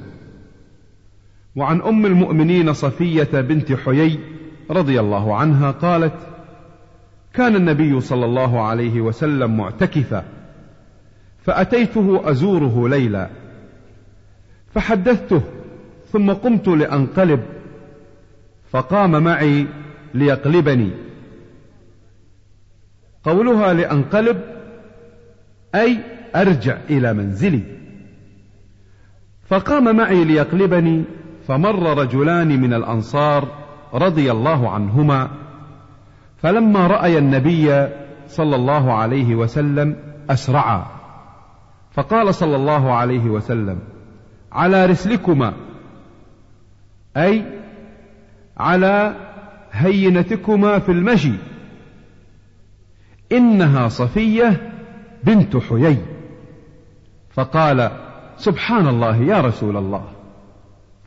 وعن 1.56 1.82
أم 1.82 2.06
المؤمنين 2.06 2.72
صفية 2.72 3.40
بنت 3.40 3.72
حيي 3.72 4.18
رضي 4.70 5.00
الله 5.00 5.36
عنها 5.36 5.70
قالت 5.70 6.33
كان 7.34 7.56
النبي 7.56 8.00
صلى 8.00 8.24
الله 8.24 8.62
عليه 8.62 9.00
وسلم 9.00 9.56
معتكفا 9.56 10.24
فأتيته 11.44 12.30
أزوره 12.30 12.88
ليلا 12.88 13.28
فحدثته 14.74 15.42
ثم 16.12 16.32
قمت 16.32 16.68
لأنقلب 16.68 17.40
فقام 18.70 19.22
معي 19.22 19.66
ليقلبني. 20.14 20.90
قولها 23.24 23.72
لأنقلب 23.72 24.40
أي 25.74 25.98
أرجع 26.36 26.78
إلى 26.90 27.12
منزلي. 27.12 27.62
فقام 29.48 29.96
معي 29.96 30.24
ليقلبني 30.24 31.04
فمر 31.48 31.98
رجلان 31.98 32.60
من 32.60 32.74
الأنصار 32.74 33.48
رضي 33.94 34.32
الله 34.32 34.70
عنهما. 34.70 35.43
فلما 36.44 36.86
رأي 36.86 37.18
النبي 37.18 37.88
صلى 38.28 38.56
الله 38.56 38.92
عليه 38.92 39.34
وسلم 39.34 39.96
اسرعا 40.30 40.86
فقال 41.92 42.34
صلى 42.34 42.56
الله 42.56 42.92
عليه 42.92 43.24
وسلم 43.24 43.78
على 44.52 44.86
رسلكما. 44.86 45.52
أي 47.16 47.44
على 48.56 49.14
هينتكما 49.72 50.78
في 50.78 50.92
المشي 50.92 51.32
إنها 53.32 53.88
صفية 53.88 54.72
بنت 55.22 55.56
حيي. 55.56 55.98
فقال 57.30 57.90
سبحان 58.36 58.88
الله 58.88 59.16
يا 59.16 59.40
رسول 59.40 59.76
الله. 59.76 60.04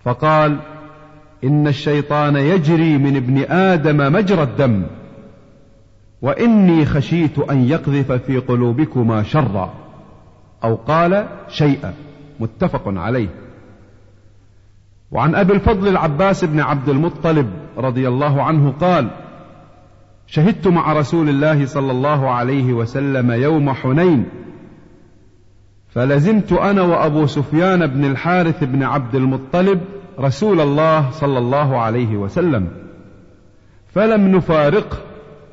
فقال 0.05 0.59
إن 1.43 1.67
الشيطان 1.67 2.35
يجري 2.35 2.97
من 2.97 3.15
ابن 3.15 3.51
آدم 3.51 4.13
مجرى 4.13 4.43
الدم. 4.43 4.83
وإني 6.21 6.85
خشيت 6.85 7.39
أن 7.39 7.63
يقذف 7.63 8.11
في 8.11 8.37
قلوبكما 8.37 9.23
شرا 9.23 9.73
أو 10.63 10.75
قال 10.75 11.27
شيئا 11.49 11.93
متفق 12.39 12.83
عليه. 12.87 13.29
وعن 15.11 15.35
أبي 15.35 15.53
الفضل 15.53 15.87
العباس 15.87 16.45
بن 16.45 16.59
عبد 16.59 16.89
المطلب 16.89 17.49
رضي 17.77 18.07
الله 18.07 18.43
عنه 18.43 18.71
قال 18.71 19.09
شهدت 20.27 20.67
مع 20.67 20.93
رسول 20.93 21.29
الله 21.29 21.65
صلى 21.65 21.91
الله 21.91 22.29
عليه 22.29 22.73
وسلم 22.73 23.31
يوم 23.31 23.73
حنين 23.73 24.25
فلزمت 25.89 26.53
أنا 26.53 26.81
وأبو 26.81 27.25
سفيان 27.25 27.87
بن 27.87 28.05
الحارث 28.05 28.63
بن 28.63 28.83
عبد 28.83 29.15
المطلب 29.15 29.81
رسول 30.19 30.61
الله 30.61 31.11
صلى 31.11 31.39
الله 31.39 31.77
عليه 31.77 32.17
وسلم 32.17 32.67
فلم 33.93 34.35
نفارقه 34.35 34.97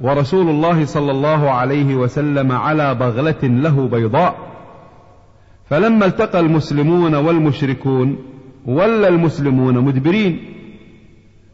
ورسول 0.01 0.49
الله 0.49 0.85
صلى 0.85 1.11
الله 1.11 1.51
عليه 1.51 1.95
وسلم 1.95 2.53
على 2.53 2.95
بغلة 2.95 3.43
له 3.43 3.89
بيضاء. 3.89 4.35
فلما 5.71 6.07
التقى 6.07 6.41
المسلمون 6.41 7.15
والمشركون 7.15 8.17
ولى 8.67 9.09
المسلمون 9.09 9.79
مدبرين. 9.79 10.39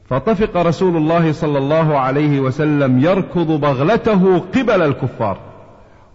فطفق 0.09 0.57
رسول 0.57 0.97
الله 0.97 1.33
صلى 1.33 1.59
الله 1.59 1.99
عليه 1.99 2.41
وسلم 2.41 2.99
يركض 2.99 3.61
بغلته 3.61 4.39
قبل 4.39 4.83
الكفار. 4.83 5.39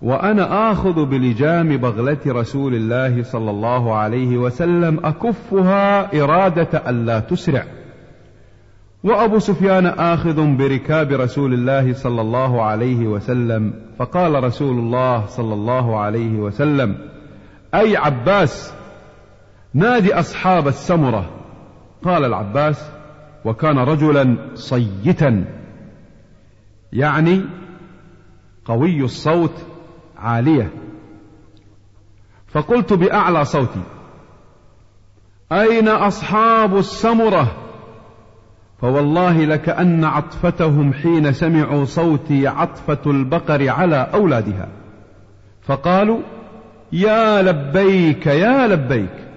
وأنا 0.02 0.72
آخذ 0.72 1.06
بلجام 1.06 1.78
بغلة 1.78 2.18
رسول 2.28 2.76
الله 2.76 3.24
صلى 3.24 3.52
الله 3.52 3.96
عليه 3.96 4.38
وسلم 4.38 5.00
أكفها 5.04 6.22
إرادة 6.24 6.90
الا 6.90 7.20
تسرع. 7.20 7.64
وأبو 9.06 9.40
سفيان 9.40 9.86
آخذ 9.86 10.56
بركاب 10.58 11.12
رسول 11.12 11.54
الله 11.54 11.94
صلى 11.94 12.22
الله 12.22 12.64
عليه 12.64 13.08
وسلم 13.08 13.74
فقال 14.00 14.44
رسول 14.44 14.80
الله 14.80 15.26
صلى 15.26 15.54
الله 15.54 16.00
عليه 16.00 16.40
وسلم 16.40 16.98
أي 17.76 17.98
عباس 17.98 18.74
نادي 19.74 20.14
أصحاب 20.14 20.68
السمرة. 20.68 21.30
قال 22.04 22.26
العباس 22.26 22.92
وكان 23.46 23.78
رجلا 23.80 24.38
صيتا. 24.56 25.46
يعني 26.94 27.42
قوي 28.66 29.04
الصوت 29.04 29.66
عالية. 30.18 30.72
فقلت 32.48 32.94
بأعلى 32.94 33.46
صوتي 33.46 33.82
أين 35.52 35.88
أصحاب 35.88 36.78
السمرة؟ 36.78 37.65
فوالله 38.86 39.46
لكأن 39.46 40.04
عطفتهم 40.04 40.94
حين 40.94 41.32
سمعوا 41.32 41.86
صوتي 41.86 42.48
عطفة 42.48 43.12
البقر 43.12 43.70
على 43.70 44.08
أولادها. 44.14 44.68
فقالوا 45.62 46.20
يا 46.92 47.42
لبيك 47.42 48.28
يا 48.28 48.68
لبيك. 48.68 49.28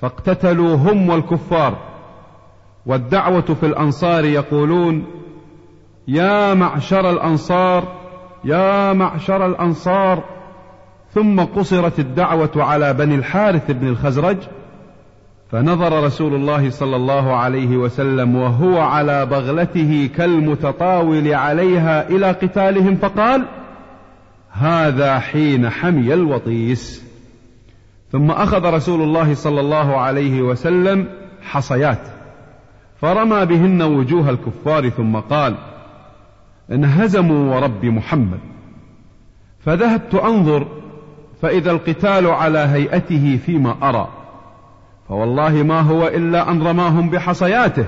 فاقتتلوا 0.00 0.76
هم 0.76 1.08
والكفار. 1.08 1.78
والدعوة 2.86 3.40
في 3.40 3.66
الأنصار 3.66 4.24
يقولون 4.24 5.04
يا 6.08 6.54
معشر 6.54 7.10
الأنصار 7.10 7.84
يا 8.44 8.92
معشر 8.92 9.46
الأنصار. 9.46 10.24
ثم 11.10 11.40
قصرت 11.40 11.98
الدعوة 11.98 12.52
على 12.56 12.94
بني 12.94 13.14
الحارث 13.14 13.70
بن 13.70 13.88
الخزرج 13.88 14.38
فنظر 15.54 16.04
رسول 16.04 16.34
الله 16.34 16.70
صلى 16.70 16.96
الله 16.96 17.36
عليه 17.36 17.76
وسلم 17.76 18.36
وهو 18.36 18.78
على 18.78 19.26
بغلته 19.26 20.10
كالمتطاول 20.16 21.34
عليها 21.34 22.08
إلى 22.08 22.26
قتالهم 22.26 22.96
فقال 22.96 23.44
هذا 24.50 25.18
حين 25.18 25.70
حمي 25.70 26.14
الوطيس. 26.14 27.04
ثم 28.12 28.30
أخذ 28.30 28.64
رسول 28.64 29.02
الله 29.02 29.34
صلى 29.34 29.60
الله 29.60 29.96
عليه 29.96 30.42
وسلم 30.42 31.06
حصيات 31.42 32.00
فرمى 33.00 33.46
بهن 33.46 33.82
وجوه 33.82 34.30
الكفار 34.30 34.88
ثم 34.88 35.16
قال 35.16 35.54
انهزموا 36.72 37.54
ورب 37.54 37.84
محمد. 37.84 38.40
فذهبت 39.60 40.14
أنظر 40.14 40.66
فإذا 41.42 41.70
القتال 41.70 42.26
على 42.26 42.58
هيئته 42.58 43.38
فيما 43.46 43.74
أرى 43.82 44.23
فوالله 45.08 45.62
ما 45.62 45.80
هو 45.80 46.06
إلا 46.08 46.50
أن 46.50 46.62
رماهم 46.62 47.10
بحصياته 47.10 47.86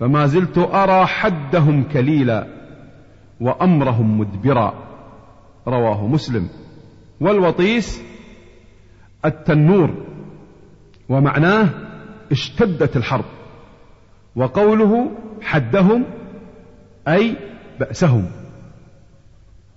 فما 0.00 0.26
زلت 0.26 0.58
أرى 0.58 1.06
حدهم 1.06 1.84
كليلا 1.92 2.46
وأمرهم 3.40 4.20
مدبرا. 4.20 4.74
رواه 5.68 6.06
مسلم. 6.06 6.48
والوطيس 7.20 8.02
التنور 9.24 9.94
ومعناه 11.08 11.68
اشتدت 12.32 12.96
الحرب 12.96 13.24
وقوله 14.36 15.10
حدهم 15.42 16.04
أي 17.08 17.36
بأسهم. 17.80 18.30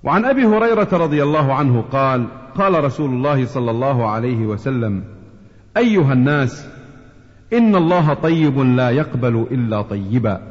وعن 0.04 0.26
أبي 0.26 0.46
هريرة 0.46 0.88
رضي 0.94 1.24
الله 1.24 1.54
عنه 1.54 1.82
قال 1.82 2.28
قال 2.56 2.84
رسول 2.84 3.10
الله 3.10 3.46
صلى 3.46 3.72
الله 3.72 4.10
عليه 4.10 4.46
وسلم 4.46 5.04
أيها 5.78 6.14
الناس 6.14 6.70
إن 7.54 7.76
الله 7.76 8.14
طيب 8.14 8.60
لا 8.60 8.90
يقبل 8.90 9.48
إلا 9.52 9.82
طيبا. 9.82 10.42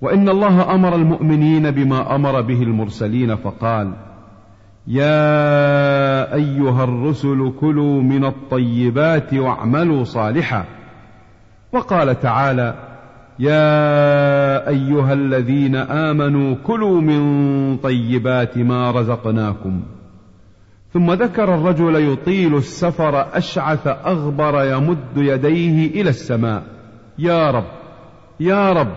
وإن 0.00 0.28
الله 0.28 0.74
أمر 0.74 0.94
المؤمنين 0.94 1.70
بما 1.70 2.14
أمر 2.14 2.40
به 2.40 2.62
المرسلين 2.62 3.36
فقال 3.36 3.92
يا 4.86 6.34
أيها 6.34 6.84
الرسل 6.84 7.52
كلوا 7.60 8.02
من 8.02 8.24
الطيبات 8.24 9.34
واعملوا 9.34 10.04
صالحا. 10.04 10.64
وقال 11.72 12.20
تعالى 12.20 12.74
يا 13.38 14.68
أيها 14.68 15.12
الذين 15.12 15.76
آمنوا 15.76 16.54
كلوا 16.54 17.00
من 17.00 17.76
طيبات 17.76 18.58
ما 18.58 18.90
رزقناكم. 18.90 19.82
ثم 20.92 21.12
ذكر 21.12 21.54
الرجل 21.54 22.12
يطيل 22.12 22.56
السفر 22.56 23.36
أشعث 23.36 23.86
أغبر 23.86 24.64
يمد 24.64 25.16
يديه 25.16 26.00
إلى 26.00 26.10
السماء. 26.10 26.62
يا 27.18 27.50
رب 27.50 27.64
يا 28.40 28.72
رب 28.72 28.92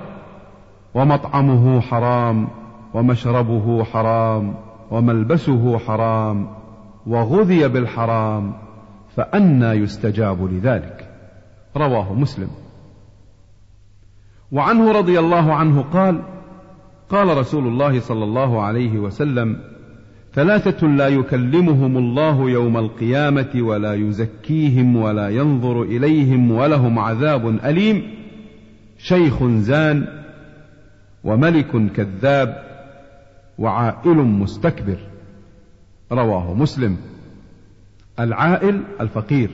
ومطعمه 0.93 1.82
حرام 1.82 2.48
ومشربه 2.93 3.84
حرام 3.84 4.56
وملبسه 4.91 5.78
حرام 5.78 6.48
وغذي 7.08 7.68
بالحرام 7.68 8.54
فانى 9.16 9.66
يستجاب 9.66 10.54
لذلك. 10.54 11.10
رواه 11.78 12.14
مسلم. 12.14 12.50
وعنه 14.52 14.91
رضي 14.91 15.20
الله 15.20 15.54
عنه 15.54 15.82
قال 15.82 16.22
قال 17.10 17.38
رسول 17.38 17.68
الله 17.68 18.00
صلى 18.00 18.24
الله 18.24 18.62
عليه 18.62 19.00
وسلم 19.00 19.74
ثلاثة 20.36 20.88
لا 20.88 21.08
يكلمهم 21.08 21.98
الله 21.98 22.50
يوم 22.50 22.78
القيامة 22.78 23.50
ولا 23.56 23.94
يزكيهم 23.94 24.96
ولا 24.96 25.30
ينظر 25.30 25.82
إليهم 25.82 26.52
ولهم 26.52 27.00
عذاب 27.00 27.48
أليم. 27.66 28.04
شيخ 28.98 29.44
زان 29.44 30.08
وملك 31.24 31.92
كذاب 31.92 32.64
وعائل 33.60 34.18
مستكبر. 34.18 34.98
رواه 36.12 36.54
مسلم. 36.54 36.98
العائل 38.20 38.82
الفقير. 39.02 39.50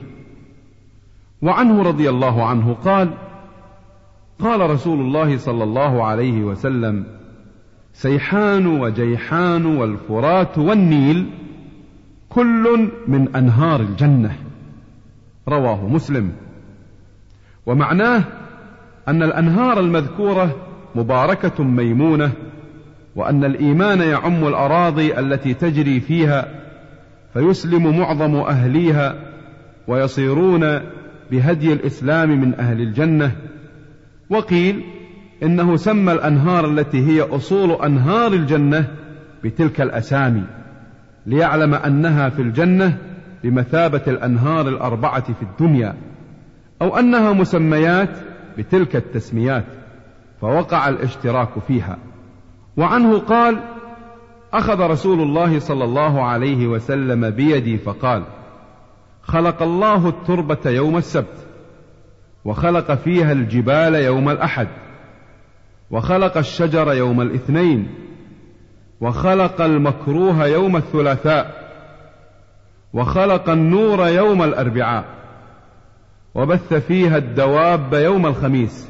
وعنه 1.42 1.82
رضي 1.82 2.08
الله 2.08 2.44
عنه 2.46 2.72
قال 2.72 3.10
قال 4.38 4.70
رسول 4.70 5.00
الله 5.00 5.36
صلى 5.36 5.64
الله 5.64 6.04
عليه 6.04 6.44
وسلم 6.44 7.21
سيحان 7.92 8.66
وجيحان 8.66 9.66
والفرات 9.66 10.58
والنيل 10.58 11.30
كل 12.28 12.90
من 13.08 13.36
أنهار 13.36 13.80
الجنة. 13.80 14.36
رواه 15.48 15.88
مسلم. 15.88 16.32
ومعناه 17.66 18.24
أن 19.08 19.22
الأنهار 19.22 19.80
المذكورة 19.80 20.56
مباركة 20.94 21.64
ميمونة 21.64 22.32
وأن 23.16 23.44
الإيمان 23.44 24.00
يعم 24.00 24.46
الأراضي 24.46 25.18
التي 25.18 25.54
تجري 25.54 26.00
فيها 26.00 26.48
فيسلم 27.34 27.98
معظم 27.98 28.36
أهليها 28.36 29.14
ويصيرون 29.88 30.80
بهدي 31.30 31.72
الإسلام 31.72 32.40
من 32.40 32.54
أهل 32.54 32.80
الجنة. 32.80 33.32
وقيل 34.30 34.84
إنه 35.42 35.76
سمى 35.76 36.12
الأنهار 36.12 36.66
التي 36.66 37.06
هي 37.06 37.22
أصول 37.22 37.72
أنهار 37.72 38.32
الجنة 38.32 38.88
بتلك 39.44 39.80
الأسامي 39.80 40.44
ليعلم 41.26 41.74
أنها 41.74 42.28
في 42.28 42.42
الجنة 42.42 42.98
بمثابة 43.44 44.02
الأنهار 44.06 44.68
الأربعة 44.68 45.32
في 45.32 45.42
الدنيا 45.42 45.94
أو 46.82 46.96
أنها 46.98 47.32
مسميات 47.32 48.18
بتلك 48.58 48.96
التسميات 48.96 49.64
فوقع 50.40 50.88
الاشتراك 50.88 51.48
فيها. 51.68 51.98
وعنه 52.76 53.18
قال 53.18 53.56
أخذ 54.52 54.80
رسول 54.80 55.20
الله 55.20 55.58
صلى 55.58 55.84
الله 55.84 56.22
عليه 56.22 56.66
وسلم 56.66 57.30
بيدي 57.30 57.78
فقال 57.78 58.22
خلق 59.22 59.62
الله 59.62 60.08
التربة 60.08 60.70
يوم 60.70 60.96
السبت 60.96 61.46
وخلق 62.44 62.94
فيها 62.94 63.32
الجبال 63.32 63.94
يوم 63.94 64.28
الأحد. 64.28 64.68
وخلق 65.92 66.36
الشجر 66.36 66.92
يوم 66.92 67.20
الاثنين 67.20 67.88
وخلق 69.00 69.60
المكروه 69.60 70.46
يوم 70.46 70.76
الثلاثاء 70.76 71.62
وخلق 72.92 73.50
النور 73.50 74.08
يوم 74.08 74.42
الأربعاء 74.42 75.04
وبث 76.34 76.74
فيها 76.74 77.16
الدواب 77.16 77.94
يوم 77.94 78.26
الخميس. 78.26 78.88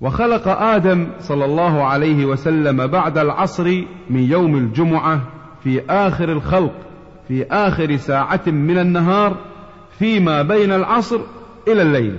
وخلق 0.00 0.48
آدم 0.48 1.08
صلى 1.20 1.44
الله 1.44 1.84
عليه 1.84 2.24
وسلم 2.24 2.86
بعد 2.86 3.18
العصر 3.18 3.84
من 4.10 4.20
يوم 4.22 4.56
الجمعة 4.56 5.20
في 5.64 5.82
آخر 5.90 6.32
الخلق 6.32 6.74
في 7.28 7.44
آخر 7.44 7.96
ساعة 7.96 8.42
من 8.46 8.78
النهار 8.78 9.36
فيما 9.98 10.42
بين 10.42 10.72
العصر 10.72 11.20
إلى 11.68 11.82
الليل. 11.82 12.18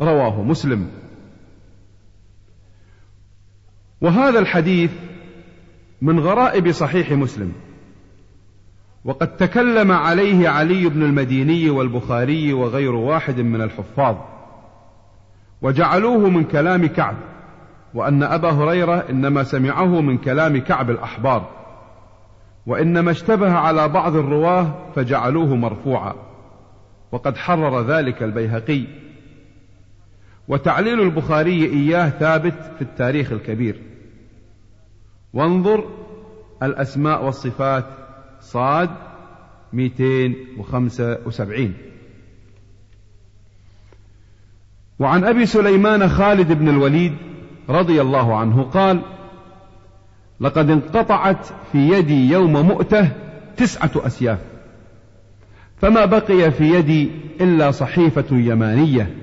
رواه 0.00 0.42
مسلم. 0.42 0.97
وهذا 4.00 4.38
الحديث 4.38 4.90
من 6.02 6.20
غرائب 6.20 6.70
صحيح 6.70 7.12
مسلم. 7.12 7.52
وقد 9.04 9.36
تكلم 9.36 9.92
عليه 9.92 10.48
علي 10.48 10.88
بن 10.88 11.02
المديني 11.02 11.70
والبخاري 11.70 12.52
وغير 12.52 12.94
واحد 12.94 13.40
من 13.40 13.62
الحفاظ 13.62 14.16
وجعلوه 15.62 16.28
من 16.28 16.44
كلام 16.44 16.86
كعب 16.86 17.16
وأن 17.94 18.22
أبا 18.22 18.50
هريرة 18.50 19.04
إنما 19.10 19.42
سمعه 19.42 20.00
من 20.00 20.18
كلام 20.18 20.60
كعب 20.60 20.90
الأحبار 20.90 21.48
وإنما 22.66 23.10
اشتبه 23.10 23.52
على 23.52 23.88
بعض 23.88 24.16
الرواة 24.16 24.74
فجعلوه 24.96 25.56
مرفوعا 25.56 26.14
وقد 27.12 27.36
حرر 27.36 27.82
ذلك 27.82 28.22
البيهقي. 28.22 28.84
وتعليل 30.48 31.00
البخاري 31.00 31.64
إياه 31.64 32.08
ثابت 32.08 32.72
في 32.76 32.82
التاريخ 32.82 33.32
الكبير. 33.32 33.80
وانظر 35.32 35.84
الأسماء 36.62 37.24
والصفات. 37.24 37.84
صاد 38.40 38.90
275 39.72 41.74
وعن 44.98 45.24
أبي 45.24 45.46
سليمان 45.46 46.08
خالد 46.08 46.52
بن 46.52 46.68
الوليد 46.68 47.12
رضي 47.68 48.00
الله 48.00 48.36
عنه 48.36 48.62
قال 48.62 49.02
لقد 50.40 50.70
انقطعت 50.70 51.46
في 51.72 51.78
يدي 51.78 52.30
يوم 52.30 52.52
مؤتة 52.52 53.08
تسعة 53.56 53.90
أسياف 53.96 54.38
فما 55.76 56.04
بقي 56.04 56.50
في 56.50 56.74
يدي 56.74 57.10
إلا 57.40 57.70
صحيفة 57.70 58.36
يمانية. 58.36 59.14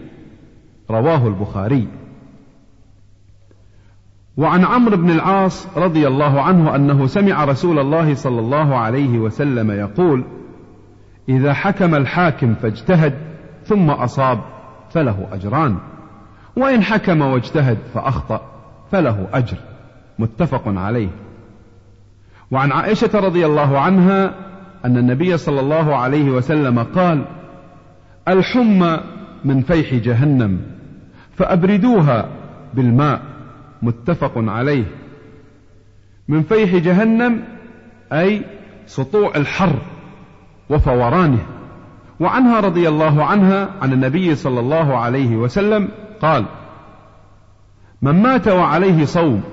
رواه 0.90 1.28
البخاري. 1.28 1.88
وعن 4.38 4.66
عمرو 4.66 4.98
بن 4.98 5.12
العاص 5.12 5.78
رضي 5.78 6.08
الله 6.08 6.42
عنه 6.42 6.76
أنه 6.76 7.08
سمع 7.08 7.46
رسول 7.46 7.80
الله 7.80 8.16
صلى 8.16 8.40
الله 8.40 8.76
عليه 8.76 9.20
وسلم 9.20 9.72
يقول 9.72 10.26
إذا 11.30 11.54
حكم 11.54 11.96
الحاكم 11.96 12.56
فاجتهد 12.56 13.14
ثم 13.66 13.90
أصاب 13.90 14.40
فله 14.90 15.28
أجران. 15.32 15.78
وإن 16.56 16.84
حكم 16.84 17.22
واجتهد 17.22 17.78
فأخطأ 17.94 18.42
فله 18.92 19.28
أجر. 19.34 19.58
متفق 20.20 20.64
عليه. 20.68 21.10
وعن 22.52 22.72
عائشة 22.72 23.20
رضي 23.20 23.46
الله 23.46 23.80
عنها 23.80 24.36
أن 24.86 24.98
النبي 24.98 25.38
صلى 25.38 25.60
الله 25.60 25.96
عليه 25.96 26.30
وسلم 26.30 26.80
قال 26.80 27.26
الحمى 28.28 29.00
من 29.46 29.62
فيح 29.62 29.94
جهنم. 29.94 30.75
فأبردوها 31.36 32.30
بالماء 32.74 33.22
متفق 33.82 34.32
عليه. 34.36 34.86
من 36.28 36.44
فيح 36.44 36.76
جهنم 36.76 37.44
أي 38.14 38.42
سطوع 38.86 39.36
الحر 39.36 39.76
وفورانه. 40.70 41.46
وعنها 42.20 42.60
رضي 42.60 42.90
الله 42.90 43.26
عنها 43.26 43.70
عن 43.82 43.94
النبي 43.94 44.36
صلى 44.36 44.60
الله 44.60 44.98
عليه 44.98 45.36
وسلم 45.36 45.90
قال 46.22 46.46
من 48.02 48.22
مات 48.24 48.48
وعليه 48.48 49.06
صوم 49.06 49.44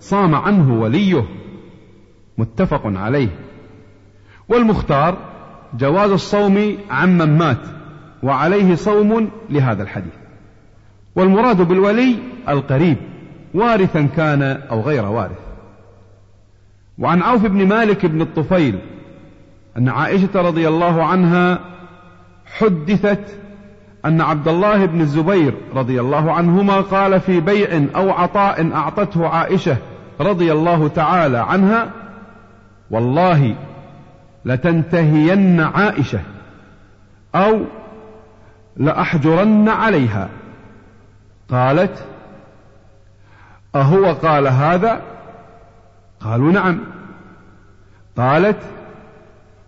صام 0.00 0.34
عنه 0.34 0.80
وليه. 0.80 1.24
متفق 2.38 2.82
عليه. 2.84 3.28
والمختار 4.48 5.18
جواز 5.74 6.10
الصوم 6.10 6.76
عمن 6.90 7.38
مات 7.38 7.60
وعليه 8.22 8.74
صوم 8.74 9.30
لهذا 9.50 9.82
الحديث. 9.82 10.27
والمراد 11.18 11.62
بالولي 11.62 12.16
القريب 12.48 12.96
وارثا 13.54 14.08
كان 14.16 14.42
أو 14.42 14.80
غير 14.80 15.04
وارث. 15.04 15.38
وعن 16.98 17.22
عوف 17.22 17.46
بن 17.46 17.66
مالك 17.68 18.06
بن 18.06 18.22
الطفيل 18.22 18.78
أن 19.76 19.88
عائشة 19.88 20.28
رضي 20.34 20.68
الله 20.68 21.04
عنها 21.04 21.58
حدثت 22.58 23.38
أن 24.04 24.20
عبد 24.20 24.48
الله 24.48 24.86
بن 24.86 25.00
الزبير 25.00 25.54
رضي 25.74 26.00
الله 26.00 26.32
عنهما 26.32 26.80
قال 26.80 27.20
في 27.20 27.40
بيع 27.40 27.86
أو 27.96 28.10
عطاء 28.10 28.72
أعطته 28.72 29.28
عائشة 29.28 29.76
رضي 30.20 30.52
الله 30.52 30.88
تعالى 30.88 31.38
عنها 31.38 31.90
والله 32.90 33.54
لتنتهين 34.44 35.60
عائشة 35.60 36.20
أو 37.34 37.60
لأحجرن 38.76 39.68
عليها. 39.68 40.28
قالت 41.50 42.04
أهو 43.74 44.12
قال 44.12 44.46
هذا؟ 44.48 45.02
قالوا 46.20 46.52
نعم. 46.52 46.80
قالت 48.16 48.58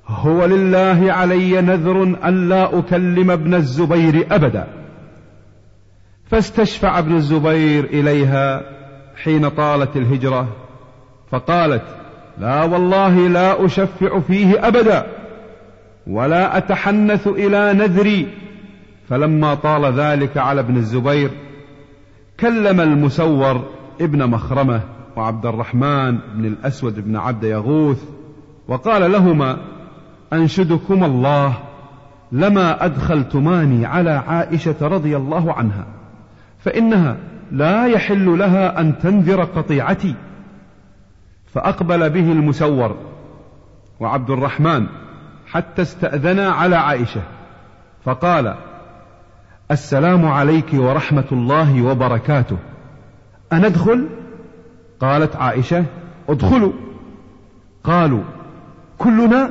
هو 0.06 0.44
لله 0.44 1.12
علي 1.12 1.60
نذر 1.60 2.02
أن 2.02 2.48
لا 2.48 2.78
أكلم 2.78 3.30
ابن 3.30 3.54
الزبير 3.54 4.26
أبدا. 4.30 4.66
فاستشفع 6.30 6.98
ابن 6.98 7.14
الزبير 7.16 7.84
إليها 7.84 8.62
حين 9.22 9.48
طالت 9.48 9.96
الهجرة 9.96 10.48
فقالت 11.30 11.84
لا 12.38 12.64
والله 12.64 13.28
لا 13.28 13.64
أشفع 13.64 14.20
فيه 14.20 14.66
أبدا 14.66 15.06
ولا 16.06 16.58
أتحنث 16.58 17.26
إلى 17.26 17.72
نذري. 17.72 18.28
فلما 19.08 19.54
طال 19.54 19.92
ذلك 20.00 20.36
على 20.36 20.60
ابن 20.60 20.76
الزبير 20.76 21.30
كلم 22.40 22.80
المسور 22.80 23.64
ابن 24.00 24.30
مخرمة 24.30 24.80
وعبد 25.16 25.46
الرحمن 25.46 26.18
بن 26.34 26.44
الأسود 26.44 27.04
بن 27.04 27.16
عبد 27.16 27.44
يغوث 27.44 28.04
وقال 28.68 29.12
لهما 29.12 29.56
أنشدكم 30.32 31.04
الله 31.04 31.54
لما 32.32 32.84
أدخلتماني 32.84 33.86
على 33.86 34.10
عائشة 34.10 34.76
رضي 34.82 35.16
الله 35.16 35.52
عنها 35.52 35.86
فإنها 36.58 37.16
لا 37.52 37.86
يحل 37.86 38.38
لها 38.38 38.80
أن 38.80 38.98
تنذر 38.98 39.44
قطيعتي. 39.44 40.14
فأقبل 41.54 42.10
به 42.10 42.32
المسور 42.32 42.96
وعبد 44.00 44.30
الرحمن 44.30 44.86
حتى 45.46 45.82
استأذنا 45.82 46.50
على 46.50 46.76
عائشة 46.76 47.22
فقال 48.04 48.54
السلام 49.70 50.26
عليك 50.26 50.66
ورحمة 50.74 51.24
الله 51.32 51.82
وبركاته. 51.82 52.56
أندخل؟ 53.52 54.08
قالت 55.00 55.36
عائشة 55.36 55.84
ادخلوا. 56.28 56.72
قالوا 57.84 58.22
كلنا؟ 58.98 59.50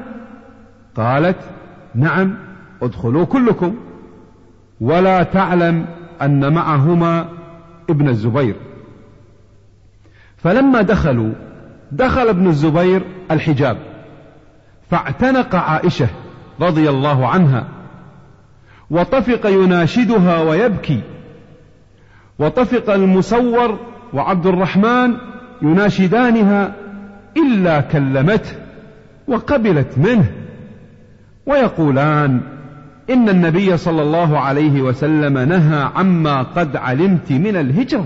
قالت 0.95 1.38
نعم 1.95 2.38
ادخلوا 2.82 3.26
كلكم. 3.26 3.76
ولا 4.82 5.24
تعلم 5.24 5.86
أن 6.22 6.53
معهما 6.53 7.30
ابن 7.89 8.09
الزبير. 8.09 8.55
فلما 10.38 10.82
دخلوا 10.82 11.34
دخل 11.91 12.28
ابن 12.28 12.47
الزبير 12.47 13.01
الحجاب. 13.32 13.78
فاعتنق 14.89 15.55
عائشة 15.55 16.07
رضي 16.61 16.89
الله 16.89 17.28
عنها. 17.28 17.78
وطفق 18.91 19.47
يناشدها 19.47 20.41
ويبكي. 20.41 21.01
وطفق 22.39 22.93
المسور 22.93 23.79
وعبد 24.13 24.45
الرحمن 24.45 25.13
يناشدانها 25.61 26.73
إلا 27.37 27.81
كلمته 27.81 28.55
وقبلت 29.27 29.97
منه. 29.97 30.31
ويقولان 31.45 32.41
إن 33.09 33.29
النبي 33.29 33.77
صلى 33.77 34.01
الله 34.01 34.39
عليه 34.39 34.81
وسلم 34.81 35.37
نهى 35.37 35.89
عما 35.95 36.41
قد 36.41 36.75
علمت 36.75 37.31
من 37.31 37.55
الهجرة. 37.55 38.05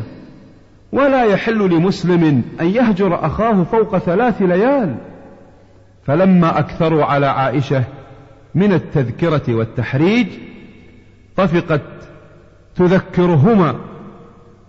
ولا 0.92 1.24
يحل 1.24 1.58
لمسلم 1.58 2.44
أن 2.62 2.66
يهجر 2.66 3.26
أخاه 3.26 3.64
فوق 3.64 3.98
ثلاث 3.98 4.42
ليال. 4.42 4.96
فلما 6.06 6.60
أكثروا 6.60 7.06
على 7.06 7.26
عائشة 7.26 7.84
من 8.56 8.74
التذكرة 8.74 9.56
والتحريج 9.56 10.28
طفقت 11.36 11.82
تذكرهما 12.76 13.76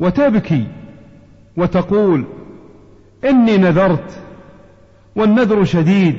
وتبكي 0.00 0.66
وتقول 1.56 2.24
إني 3.24 3.56
نذرت 3.56 4.22
والنذر 5.16 5.64
شديد 5.64 6.16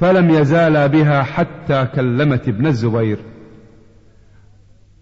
فلم 0.00 0.30
يزالا 0.30 0.86
بها 0.86 1.22
حتى 1.22 1.86
كلمت 1.94 2.48
ابن 2.48 2.66
الزبير. 2.66 3.18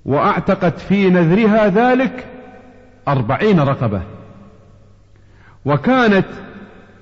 وأعتقت 0.05 0.79
في 0.79 1.11
نذرها 1.11 1.69
ذلك 1.69 2.27
أربعين 3.09 3.61
رقبة. 3.61 4.03
وكانت 5.65 6.27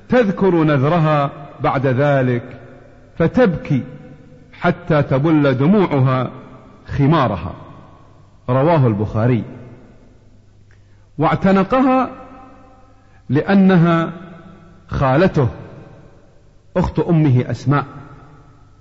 تذكر 0.08 0.64
نذرها 0.64 1.30
بعد 1.60 1.86
ذلك 1.86 2.60
فتبكي 3.18 3.82
حتى 4.52 5.02
تبل 5.02 5.54
دموعها 5.54 6.30
خمارها. 6.98 7.54
رواه 8.48 8.86
البخاري. 8.86 9.44
واعتنقها 11.18 12.10
لأنها 13.28 14.12
خالته 14.88 15.48
أخت 16.76 16.98
أمه 16.98 17.50
أسماء 17.50 17.84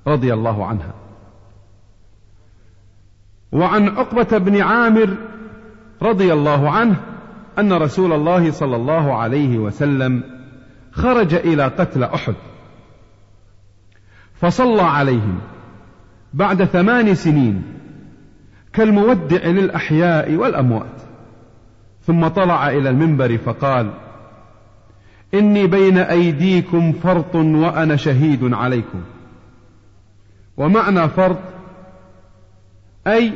رضي 0.08 0.34
الله 0.34 0.66
عنها. 0.66 0.94
وعن 3.52 3.90
عقبة 3.90 4.38
بن 4.38 4.62
عامر 4.62 5.18
رضي 6.02 6.34
الله 6.34 6.70
عنه 6.70 6.96
أن 7.60 7.74
رسول 7.74 8.14
الله 8.14 8.52
صلى 8.52 8.76
الله 8.76 9.16
عليه 9.16 9.58
وسلم 9.58 10.24
خرج 10.92 11.34
إلى 11.34 11.64
قتل 11.64 12.04
أحد. 12.04 12.36
فصلى 14.34 14.82
عليهم 14.82 15.40
بعد 16.34 16.64
ثمان 16.64 17.16
سنين 17.16 17.73
كالمودع 18.74 19.46
للأحياء 19.46 20.36
والأموات. 20.36 21.02
ثم 22.02 22.28
طلع 22.28 22.70
إلى 22.70 22.90
المنبر 22.90 23.38
فقال 23.38 23.94
إني 25.34 25.68
بين 25.68 25.98
أيديكم 25.98 26.92
فرط 26.92 27.36
وأنا 27.36 27.96
شهيد 27.96 28.54
عليكم. 28.54 29.04
ومعنى 30.58 31.10
فرط 31.10 31.40
أي 33.08 33.34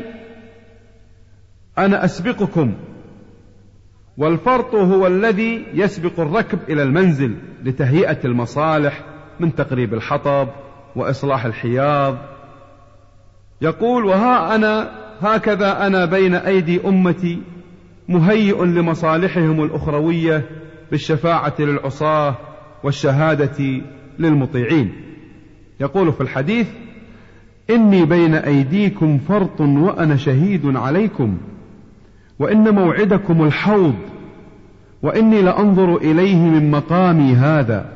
أنا 1.77 2.05
أسبقكم. 2.05 2.73
والفرط 4.17 4.75
هو 4.75 5.07
الذي 5.07 5.65
يسبق 5.73 6.19
الركب 6.19 6.59
إلى 6.69 6.83
المنزل 6.83 7.35
لتهيئة 7.63 8.19
المصالح 8.25 9.03
من 9.39 9.55
تقريب 9.55 9.93
الحطب 9.93 10.47
وإصلاح 10.95 11.45
الحياض. 11.45 12.17
يقول 13.61 14.05
وها 14.05 14.55
أنا 14.55 15.06
هكذا 15.21 15.87
أنا 15.87 16.05
بين 16.05 16.35
أيدي 16.35 16.87
أمتي 16.87 17.39
مهيئ 18.09 18.65
لمصالحهم 18.65 19.63
الأخروية 19.63 20.43
بالشفاعة 20.91 21.53
للعصاة 21.59 22.35
والشهادة 22.83 23.81
للمطيعين. 24.19 24.91
يقول 25.79 26.13
في 26.13 26.21
الحديث 26.21 26.67
إني 27.69 28.05
بين 28.05 28.33
أيديكم 28.33 29.17
فرط 29.17 29.61
وأنا 29.61 30.15
شهيد 30.15 30.75
عليكم 30.75 31.37
وإن 32.39 32.75
موعدكم 32.75 33.43
الحوض 33.43 33.95
وإني 35.03 35.41
لأنظر 35.41 35.97
إليه 35.97 36.35
من 36.35 36.71
مقامي 36.71 37.33
هذا 37.33 37.89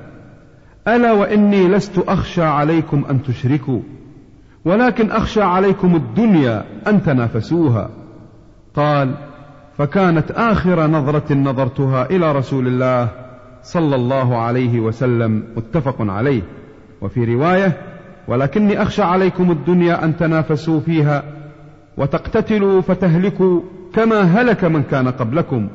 ألا 0.87 1.11
وإني 1.11 1.67
لست 1.67 1.97
أخشى 1.97 2.41
عليكم 2.43 3.05
أن 3.09 3.23
تشركوا؟ 3.23 3.81
ولكن 4.65 5.11
أخشى 5.11 5.41
عليكم 5.41 5.95
الدنيا 5.95 6.63
أن 6.87 7.03
تنافسوها. 7.03 7.89
قال 8.75 9.15
فكانت 9.77 10.31
آخر 10.31 10.87
نظرة 10.87 11.33
نظرتها 11.33 12.09
إلى 12.09 12.31
رسول 12.31 12.67
الله 12.67 13.07
صلى 13.63 13.95
الله 13.95 14.37
عليه 14.37 14.79
وسلم 14.79 15.43
متفق 15.57 15.95
عليه. 15.99 16.41
وفي 17.01 17.35
رواية 17.35 17.77
ولكني 18.27 18.81
أخشى 18.81 19.01
عليكم 19.01 19.51
الدنيا 19.51 20.05
أن 20.05 20.17
تنافسوا 20.17 20.79
فيها 20.79 21.23
وتقتتلوا 21.97 22.81
فتهلكوا 22.81 23.61
كما 23.93 24.21
هلك 24.21 24.63
من 24.63 24.83
كان 24.83 25.07
قبلكم. 25.07 25.69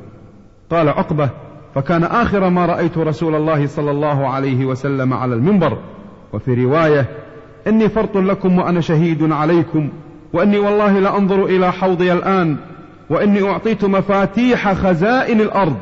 قال 0.69 0.89
عقبة 0.89 1.29
فكان 1.75 2.03
آخر 2.03 2.49
ما 2.49 2.65
رأيت 2.65 2.97
رسول 2.97 3.35
الله 3.35 3.67
صلى 3.67 3.91
الله 3.91 4.27
عليه 4.27 4.65
وسلم 4.65 5.13
على 5.13 5.35
المنبر. 5.35 5.77
وفي 6.33 6.63
رواية 6.63 7.09
إني 7.67 7.89
فرط 7.89 8.17
لكم 8.17 8.57
وأنا 8.57 8.81
شهيد 8.81 9.31
عليكم 9.31 9.89
وإني 10.33 10.59
والله 10.59 10.99
لأنظر 10.99 11.45
إلى 11.45 11.71
حوضي 11.71 12.13
الآن 12.13 12.57
وإني 13.09 13.49
أعطيت 13.49 13.85
مفاتيح 13.85 14.73
خزائن 14.73 15.41
الأرض 15.41 15.75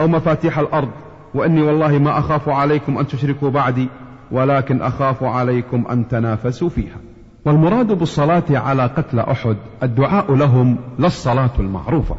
أو 0.00 0.08
مفاتيح 0.08 0.58
الأرض 0.58 0.88
وإني 1.34 1.62
والله 1.62 1.98
ما 1.98 2.18
أخاف 2.18 2.48
عليكم 2.48 2.98
أن 2.98 3.06
تشركوا 3.06 3.50
بعدي 3.50 3.88
ولكن 4.32 4.82
أخاف 4.82 5.24
عليكم 5.24 5.84
أن 5.90 6.08
تنافسوا 6.08 6.68
فيها. 6.68 6.96
والمراد 7.44 7.98
بالصلاة 7.98 8.44
على 8.50 8.82
قتل 8.86 9.18
أحد 9.18 9.56
الدعاء 9.82 10.34
لهم 10.34 10.76
لا 10.98 11.06
الصلاة 11.06 11.50
المعروفة. 11.58 12.16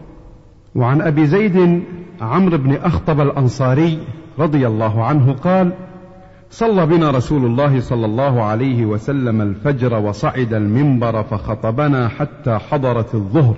وعن 0.76 1.02
أبي 1.02 1.26
زيد 1.26 1.84
عمرو 2.22 2.58
بن 2.58 2.74
أخطب 2.76 3.22
الأنصاري 3.22 4.00
رضي 4.40 4.68
الله 4.68 5.04
عنه 5.04 5.34
قال 5.34 5.72
صلى 6.52 6.86
بنا 6.86 7.12
رسول 7.12 7.46
الله 7.46 7.80
صلى 7.80 8.06
الله 8.06 8.44
عليه 8.44 8.86
وسلم 8.86 9.42
الفجر 9.42 9.94
وصعد 9.94 10.54
المنبر 10.54 11.24
فخطبنا 11.24 12.08
حتى 12.08 12.58
حضرت 12.58 13.16
الظهر. 13.16 13.56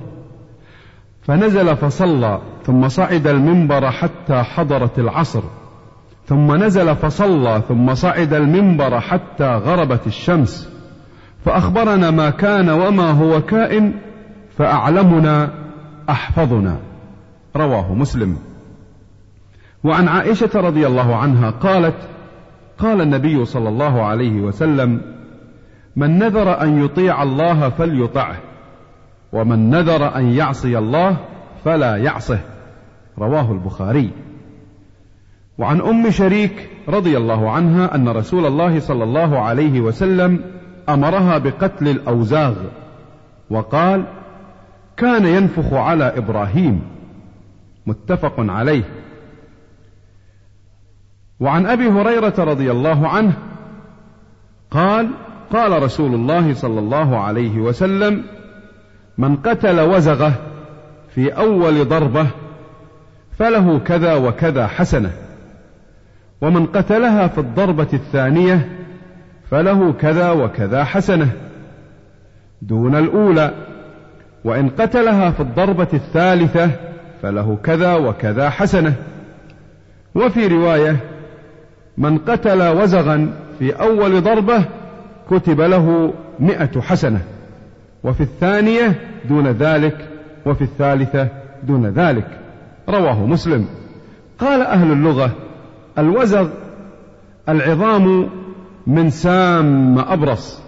فنزل 1.21 1.75
فصلى 1.75 2.41
ثم 2.65 2.87
صعد 2.87 3.27
المنبر 3.27 3.91
حتى 3.91 4.43
حضرت 4.43 4.99
العصر. 4.99 5.41
ثم 6.25 6.55
نزل 6.63 6.95
فصلى 6.95 7.61
ثم 7.67 7.93
صعد 7.93 8.33
المنبر 8.33 8.99
حتى 8.99 9.55
غربت 9.55 10.07
الشمس. 10.07 10.69
فأخبرنا 11.45 12.11
ما 12.11 12.29
كان 12.29 12.69
وما 12.69 13.11
هو 13.11 13.41
كائن 13.41 13.93
فأعلمنا 14.57 15.53
أحفظنا. 16.09 16.77
رواه 17.55 17.93
مسلم. 17.93 18.37
وعن 19.83 20.07
عائشة 20.07 20.49
رضي 20.55 20.87
الله 20.87 21.15
عنها 21.15 21.49
قالت 21.49 21.95
قال 22.81 23.01
النبي 23.01 23.45
صلى 23.45 23.69
الله 23.69 24.03
عليه 24.03 24.41
وسلم 24.41 25.01
من 25.95 26.19
نذر 26.19 26.61
أن 26.61 26.85
يطيع 26.85 27.23
الله 27.23 27.69
فليطعه 27.69 28.37
ومن 29.33 29.69
نذر 29.69 30.15
أن 30.15 30.25
يعصي 30.25 30.77
الله 30.77 31.17
فلا 31.65 31.97
يعصه. 31.97 32.39
رواه 33.19 33.51
البخاري. 33.51 34.11
وعن 35.57 35.81
أم 35.81 36.11
شريك 36.11 36.69
رضي 36.87 37.17
الله 37.17 37.51
عنها 37.51 37.95
أن 37.95 38.09
رسول 38.09 38.45
الله 38.45 38.79
صلى 38.79 39.03
الله 39.03 39.39
عليه 39.39 39.81
وسلم 39.81 40.39
أمرها 40.89 41.37
بقتل 41.37 41.87
الأوزاغ 41.87 42.55
وقال 43.49 44.05
كان 44.97 45.25
ينفخ 45.25 45.73
على 45.73 46.17
إبراهيم. 46.17 46.81
متفق 47.87 48.33
عليه. 48.37 48.83
وعن 51.41 51.65
أبي 51.65 51.87
هريرة 51.87 52.33
رضي 52.39 52.71
الله 52.71 53.07
عنه 53.07 53.33
قال 54.71 55.09
قال 55.53 55.83
رسول 55.83 56.13
الله 56.13 56.53
صلى 56.53 56.79
الله 56.79 57.19
عليه 57.19 57.59
وسلم 57.59 58.23
من 59.17 59.35
قتل 59.35 59.79
وزغه 59.79 60.33
في 61.15 61.29
أول 61.29 61.87
ضربة 61.87 62.27
فله 63.39 63.79
كذا 63.79 64.15
وكذا 64.15 64.67
حسنة 64.67 65.11
ومن 66.41 66.65
قتلها 66.65 67.27
في 67.27 67.37
الضربة 67.37 67.87
الثانية 67.93 68.69
فله 69.51 69.93
كذا 69.93 70.31
وكذا 70.31 70.83
حسنة. 70.83 71.29
دون 72.61 72.95
الأولى 72.95 73.53
وإن 74.43 74.69
قتلها 74.69 75.31
في 75.31 75.39
الضربة 75.39 75.87
الثالثة 75.93 76.71
فله 77.21 77.57
كذا 77.63 77.95
وكذا 77.95 78.49
حسنة. 78.49 78.93
وفي 80.15 80.47
رواية 80.47 81.10
من 81.97 82.17
قتل 82.17 82.67
وزغا 82.67 83.33
في 83.59 83.71
أول 83.71 84.21
ضربة 84.21 84.65
كتب 85.29 85.61
له 85.61 86.13
مئة 86.39 86.81
حسنة 86.81 87.21
وفي 88.03 88.21
الثانية 88.21 89.01
دون 89.29 89.47
ذلك 89.47 90.09
وفي 90.45 90.61
الثالثة 90.61 91.27
دون 91.63 91.85
ذلك. 91.85 92.39
رواه 92.89 93.25
مسلم. 93.25 93.65
قال 94.39 94.61
أهل 94.61 94.91
اللغة 94.91 95.31
الوزغ 95.97 96.49
العظام 97.49 98.29
من 98.87 99.09
سام 99.09 99.99
أبرص. 99.99 100.61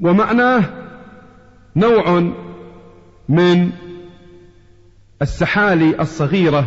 ومعناه 0.00 0.64
نوع 1.76 2.32
من 3.28 3.70
السحالي 5.22 6.00
الصغيرة 6.00 6.64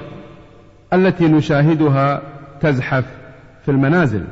التي 0.93 1.27
نشاهدها 1.27 2.21
تزحف 2.61 3.05
في 3.65 3.71
المنازل. 3.71 4.25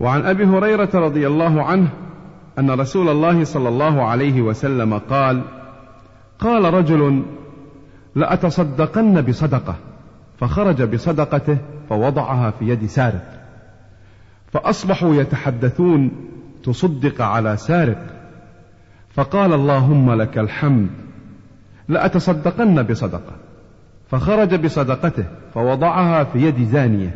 وعن 0.00 0.22
أبي 0.22 0.44
هريرة 0.44 0.90
رضي 0.94 1.26
الله 1.26 1.62
عنه 1.62 1.88
أن 2.58 2.70
رسول 2.70 3.08
الله 3.08 3.44
صلى 3.44 3.68
الله 3.68 4.02
عليه 4.02 4.42
وسلم 4.42 4.98
قال 4.98 5.42
قال 6.38 6.74
رجل 6.74 7.22
لأتصدقن 8.14 9.22
بصدقة. 9.22 9.74
فخرج 10.40 10.82
بصدقته 10.82 11.58
فوضعها 11.88 12.50
في 12.50 12.68
يد 12.68 12.86
سارق. 12.86 13.24
فأصبحوا 14.52 15.14
يتحدثون 15.14 16.10
تصدق 16.64 17.22
على 17.22 17.56
سارق. 17.56 18.06
فقال 19.14 19.52
اللهم 19.52 20.12
لك 20.12 20.38
الحمد. 20.38 20.90
لأتصدقن 21.88 22.82
بصدقة. 22.82 23.41
فخرج 24.12 24.54
بصدقته 24.54 25.24
فوضعها 25.54 26.24
في 26.24 26.38
يد 26.38 26.64
زانية. 26.64 27.14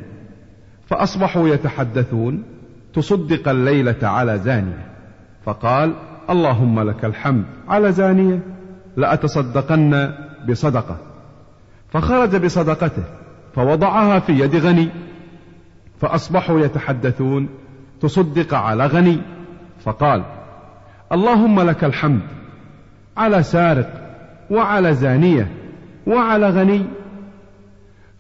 فأصبحوا 0.86 1.48
يتحدثون 1.48 2.42
تصدق 2.94 3.48
الليلة 3.48 3.96
على 4.02 4.38
زانية. 4.38 4.86
فقال 5.44 5.92
اللهم 6.30 6.80
لك 6.80 7.04
الحمد 7.04 7.44
على 7.68 7.92
زانية 7.92 8.40
لأتصدقن 8.96 10.14
بصدقة. 10.48 10.96
فخرج 11.88 12.36
بصدقته 12.36 13.04
فوضعها 13.54 14.18
في 14.18 14.32
يد 14.32 14.56
غني. 14.56 14.88
فأصبحوا 16.00 16.60
يتحدثون 16.60 17.48
تصدق 18.00 18.54
على 18.54 18.86
غني. 18.86 19.18
فقال 19.84 20.22
اللهم 21.12 21.60
لك 21.60 21.84
الحمد 21.84 22.22
على 23.16 23.42
سارق 23.42 23.90
وعلى 24.50 24.94
زانية. 24.94 25.65
وعلى 26.06 26.50
غني 26.50 26.82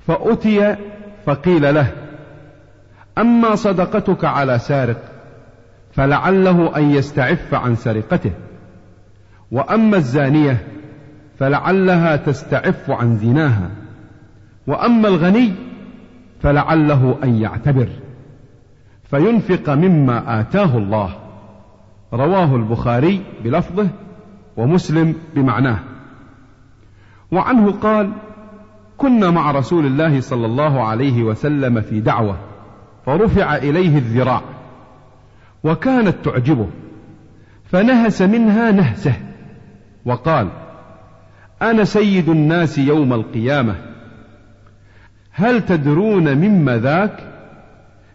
فأتي 0.06 0.76
فقيل 1.26 1.74
له 1.74 1.92
أما 3.18 3.54
صدقتك 3.54 4.24
على 4.24 4.58
سارق 4.58 5.02
فلعله 5.92 6.76
أن 6.76 6.90
يستعف 6.90 7.54
عن 7.54 7.76
سرقته 7.76 8.32
وأما 9.52 9.96
الزانية 9.96 10.66
فلعلها 11.38 12.16
تستعف 12.16 12.90
عن 12.90 13.16
زناها 13.16 13.70
وأما 14.66 15.08
الغني 15.08 15.52
فلعله 16.42 17.18
أن 17.24 17.34
يعتبر 17.42 17.88
فينفق 19.10 19.70
مما 19.70 20.40
آتاه 20.40 20.78
الله 20.78 21.16
رواه 22.12 22.56
البخاري 22.56 23.20
بلفظه 23.44 23.88
ومسلم 24.56 25.14
بمعناه. 25.34 25.78
وعنه 27.32 27.72
قال 27.72 28.12
كنا 28.96 29.30
مع 29.30 29.50
رسول 29.50 29.86
الله 29.86 30.20
صلى 30.20 30.46
الله 30.46 30.82
عليه 30.82 31.22
وسلم 31.22 31.80
في 31.80 32.00
دعوة 32.00 32.36
فرفع 33.06 33.56
إليه 33.56 33.98
الذراع 33.98 34.42
وكانت 35.64 36.14
تعجبه 36.24 36.68
فنهس 37.64 38.22
منها 38.22 38.70
نهسه 38.70 39.14
وقال 40.04 40.48
أنا 41.62 41.84
سيد 41.84 42.28
الناس 42.28 42.78
يوم 42.78 43.12
القيامة 43.12 43.74
هل 45.32 45.66
تدرون 45.66 46.34
مما 46.34 46.78
ذاك؟ 46.78 47.32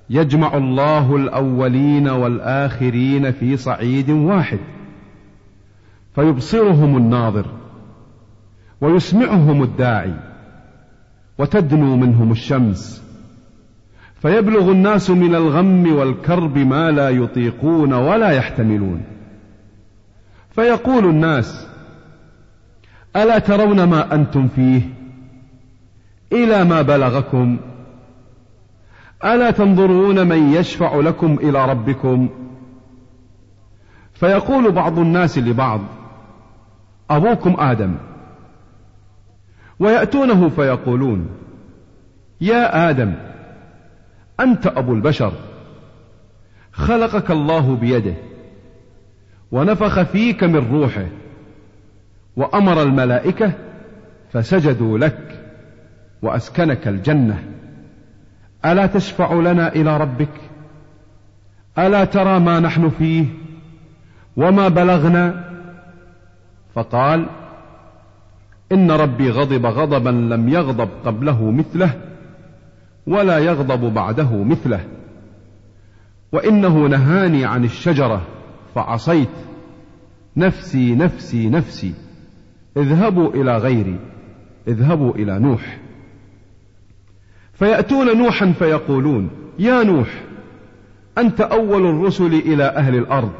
يجمع 0.09 0.57
الله 0.57 1.15
الأولين 1.15 2.09
والآخرين 2.09 3.31
في 3.31 3.57
صعيد 3.57 4.09
واحد 4.09 4.59
فيبصرهم 6.15 6.97
الناظر 6.97 7.45
ويسمعهم 8.81 9.63
الداعي 9.63 10.13
وتدنو 11.37 11.97
منهم 11.97 12.31
الشمس 12.31 13.03
فيبلغ 14.21 14.71
الناس 14.71 15.09
من 15.09 15.35
الغم 15.35 15.95
والكرب 15.95 16.57
ما 16.57 16.91
لا 16.91 17.09
يطيقون 17.09 17.93
ولا 17.93 18.29
يحتملون 18.29 19.03
فيقول 20.51 21.05
الناس 21.05 21.67
ألا 23.15 23.39
ترون 23.39 23.83
ما 23.83 24.15
أنتم 24.15 24.47
فيه 24.47 24.81
إلى 26.33 26.63
ما 26.63 26.81
بلغكم 26.81 27.57
ألا 29.25 29.51
تنظرون 29.51 30.27
من 30.27 30.53
يشفع 30.53 30.95
لكم 30.95 31.33
إلى 31.33 31.65
ربكم 31.65 32.29
فيقول 34.13 34.71
بعض 34.71 34.99
الناس 34.99 35.37
لبعض 35.37 35.81
أبوكم 37.09 37.55
آدم 37.59 37.95
ويأتونه 39.81 40.49
فيقولون 40.49 41.29
يا 42.41 42.89
آدم 42.89 43.13
أنت 44.39 44.67
أبو 44.67 44.93
البشر 44.93 45.33
خلقك 46.71 47.31
الله 47.31 47.75
بيده 47.75 48.13
ونفخ 49.51 50.01
فيك 50.01 50.43
من 50.43 50.71
روحه 50.71 51.05
وأمر 52.35 52.81
الملائكة 52.81 53.53
فسجدوا 54.31 54.97
لك 54.97 55.45
وأسكنك 56.21 56.87
الجنة. 56.87 57.43
ألا 58.65 58.85
تشفع 58.85 59.33
لنا 59.33 59.75
إلى 59.75 59.97
ربك؟ 59.97 60.41
ألا 61.77 62.05
ترى 62.05 62.39
ما 62.39 62.59
نحن 62.59 62.89
فيه؟ 62.89 63.25
وما 64.37 64.67
بلغنا؟ 64.67 65.51
فقال 66.75 67.25
إن 68.71 68.91
ربي 68.91 69.29
غضب 69.29 69.65
غضبا 69.65 70.09
لم 70.09 70.49
يغضب 70.49 70.89
قبله 71.05 71.51
مثله 71.51 71.93
ولا 73.07 73.37
يغضب 73.37 73.93
بعده 73.93 74.43
مثله. 74.43 74.85
وإنه 76.31 76.87
نهاني 76.87 77.45
عن 77.45 77.63
الشجرة 77.63 78.21
فعصيت. 78.75 79.29
نفسي 80.37 80.95
نفسي 80.95 81.49
نفسي. 81.49 81.93
اذهبوا 82.77 83.33
إلى 83.33 83.57
غيري 83.57 83.99
اذهبوا 84.67 85.15
إلى 85.15 85.39
نوح. 85.39 85.77
فيأتون 87.53 88.17
نوحا 88.17 88.51
فيقولون 88.51 89.29
يا 89.59 89.83
نوح 89.83 90.23
أنت 91.17 91.41
أول 91.41 91.85
الرسل 91.85 92.33
إلى 92.33 92.63
أهل 92.63 92.95
الأرض 92.95 93.31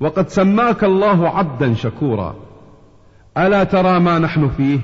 وقد 0.00 0.28
سماك 0.28 0.84
الله 0.84 1.28
عبدا 1.28 1.74
شكورا. 1.74 2.43
ألا 3.38 3.64
ترى 3.64 4.00
ما 4.00 4.18
نحن 4.18 4.48
فيه؟ 4.48 4.80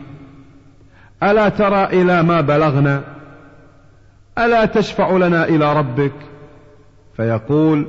ألا 1.22 1.48
ترى 1.48 1.84
إلى 1.84 2.22
ما 2.22 2.40
بلغنا؟ 2.40 3.02
ألا 4.38 4.64
تشفع 4.64 5.16
لنا 5.16 5.48
إلى 5.48 5.76
ربك؟ 5.76 6.12
فيقول 7.16 7.86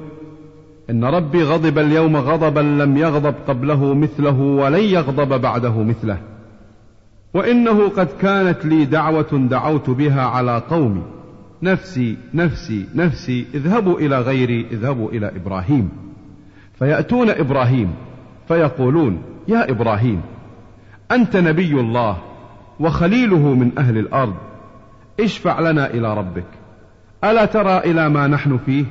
إن 0.89 1.05
ربي 1.05 1.43
غضب 1.43 1.77
اليوم 1.77 2.17
غضبا 2.17 2.59
لم 2.59 2.97
يغضب 2.97 3.35
قبله 3.47 3.93
مثله 3.93 4.39
ولن 4.39 4.83
يغضب 4.83 5.41
بعده 5.41 5.83
مثله. 5.83 6.17
وإنه 7.33 7.89
قد 7.89 8.07
كانت 8.21 8.65
لي 8.65 8.85
دعوة 8.85 9.47
دعوت 9.49 9.89
بها 9.89 10.21
على 10.21 10.61
قومي. 10.69 11.03
نفسي 11.63 12.17
نفسي 12.33 12.85
نفسي 12.95 13.45
اذهبوا 13.53 13.99
إلى 13.99 14.19
غيري 14.19 14.67
اذهبوا 14.71 15.09
إلى 15.09 15.31
إبراهيم. 15.35 15.89
فيأتون 16.79 17.29
إبراهيم 17.29 17.93
فيقولون 18.47 19.21
يا 19.47 19.71
إبراهيم 19.71 20.21
أنت 21.11 21.37
نبي 21.37 21.79
الله 21.79 22.17
وخليله 22.79 23.53
من 23.53 23.71
أهل 23.77 23.97
الأرض. 23.97 24.35
اشفع 25.19 25.59
لنا 25.59 25.93
إلى 25.93 26.17
ربك. 26.17 26.45
ألا 27.23 27.45
ترى 27.45 27.77
إلى 27.77 28.09
ما 28.09 28.27
نحن 28.27 28.57
فيه؟ 28.57 28.85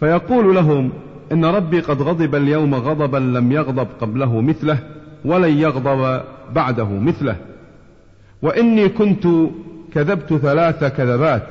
فيقول 0.00 0.54
لهم 0.54 0.92
إن 1.32 1.44
ربي 1.44 1.80
قد 1.80 2.02
غضب 2.02 2.34
اليوم 2.34 2.74
غضبا 2.74 3.18
لم 3.18 3.52
يغضب 3.52 3.88
قبله 4.00 4.40
مثله 4.40 4.78
ولن 5.24 5.58
يغضب 5.58 6.22
بعده 6.54 6.88
مثله. 6.88 7.36
وإني 8.42 8.88
كنت 8.88 9.26
كذبت 9.92 10.34
ثلاث 10.34 10.84
كذبات. 10.84 11.48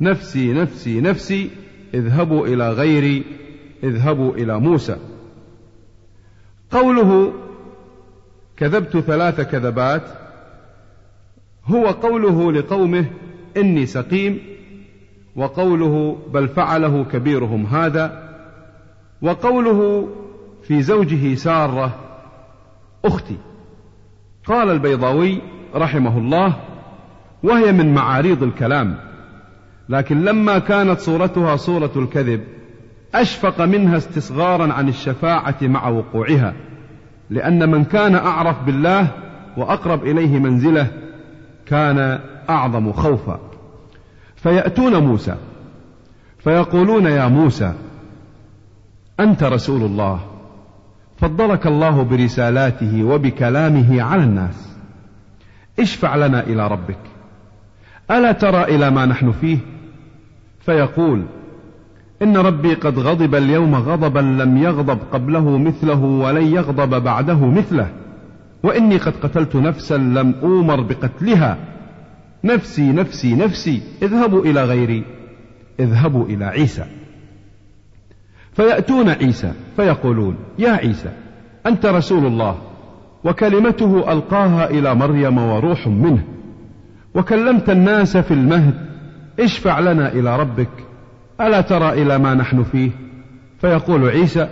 نفسي 0.00 0.52
نفسي 0.52 1.00
نفسي 1.00 1.50
اذهبوا 1.94 2.46
إلى 2.46 2.72
غيري 2.72 3.24
اذهبوا 3.84 4.34
إلى 4.34 4.60
موسى. 4.60 4.96
قوله 6.70 7.32
كذبت 8.56 8.96
ثلاث 8.98 9.40
كذبات 9.40 10.02
هو 11.64 11.86
قوله 11.86 12.52
لقومه 12.52 13.06
إني 13.56 13.86
سقيم 13.86 14.38
وقوله 15.36 16.18
بل 16.32 16.48
فعله 16.48 17.04
كبيرهم 17.04 17.66
هذا 17.66 18.32
وقوله 19.22 20.08
في 20.62 20.82
زوجه 20.82 21.34
سارة 21.34 21.94
أختي. 23.04 23.36
قال 24.46 24.70
البيضاوي 24.70 25.42
رحمه 25.74 26.18
الله 26.18 26.56
وهي 27.42 27.72
من 27.72 27.94
معاريض 27.94 28.42
الكلام 28.42 28.96
لكن 29.88 30.24
لما 30.24 30.58
كانت 30.58 31.00
صورتها 31.00 31.56
صورة 31.56 31.92
الكذب 31.96 32.44
أشفق 33.14 33.60
منها 33.60 33.96
استصغارا 33.96 34.72
عن 34.72 34.88
الشفاعة 34.88 35.56
مع 35.62 35.88
وقوعها. 35.88 36.54
لأن 37.32 37.70
من 37.70 37.84
كان 37.84 38.14
أعرف 38.14 38.62
بالله 38.62 39.08
وأقرب 39.56 40.04
إليه 40.04 40.38
منزله 40.38 40.86
كان 41.66 42.20
أعظم 42.50 42.92
خوفا. 42.92 43.40
فيأتون 44.36 44.96
موسى 44.96 45.36
فيقولون 46.38 47.04
يا 47.04 47.26
موسى 47.28 47.72
أنت 49.20 49.42
رسول 49.42 49.82
الله 49.82 50.20
فضلك 51.16 51.66
الله 51.66 52.02
برسالاته 52.02 53.04
وبكلامه 53.04 54.02
على 54.02 54.24
الناس. 54.24 54.76
اشفع 55.80 56.16
لنا 56.16 56.40
إلى 56.40 56.68
ربك. 56.68 56.98
ألا 58.10 58.32
ترى 58.32 58.64
إلى 58.64 58.90
ما 58.90 59.06
نحن 59.06 59.32
فيه؟ 59.32 59.58
فيقول 60.60 61.24
إن 62.22 62.36
ربي 62.36 62.74
قد 62.74 62.98
غضب 62.98 63.34
اليوم 63.34 63.74
غضبا 63.74 64.20
لم 64.20 64.56
يغضب 64.56 64.98
قبله 65.12 65.58
مثله 65.58 66.04
ولن 66.04 66.46
يغضب 66.46 67.02
بعده 67.02 67.46
مثله. 67.46 67.88
وإني 68.62 68.96
قد 68.96 69.12
قتلت 69.22 69.56
نفسا 69.56 69.94
لم 69.94 70.34
أومر 70.42 70.80
بقتلها. 70.80 71.58
نفسي 72.44 72.92
نفسي 72.92 73.34
نفسي 73.34 73.82
اذهبوا 74.02 74.44
إلى 74.44 74.64
غيري. 74.64 75.04
اذهبوا 75.80 76.26
إلى 76.26 76.44
عيسى. 76.44 76.84
فيأتون 78.52 79.08
عيسى 79.08 79.52
فيقولون 79.76 80.36
يا 80.58 80.70
عيسى 80.70 81.10
أنت 81.66 81.86
رسول 81.86 82.26
الله 82.26 82.58
وكلمته 83.24 84.12
ألقاها 84.12 84.70
إلى 84.70 84.94
مريم 84.94 85.38
وروح 85.38 85.86
منه. 85.86 86.24
وكلمت 87.14 87.70
الناس 87.70 88.16
في 88.16 88.34
المهد 88.34 88.74
اشفع 89.40 89.80
لنا 89.80 90.12
إلى 90.12 90.36
ربك 90.40 90.68
ألا 91.42 91.60
ترى 91.60 92.02
إلى 92.02 92.18
ما 92.18 92.34
نحن 92.34 92.62
فيه؟ 92.62 92.90
فيقول 93.60 94.08
عيسى 94.08 94.48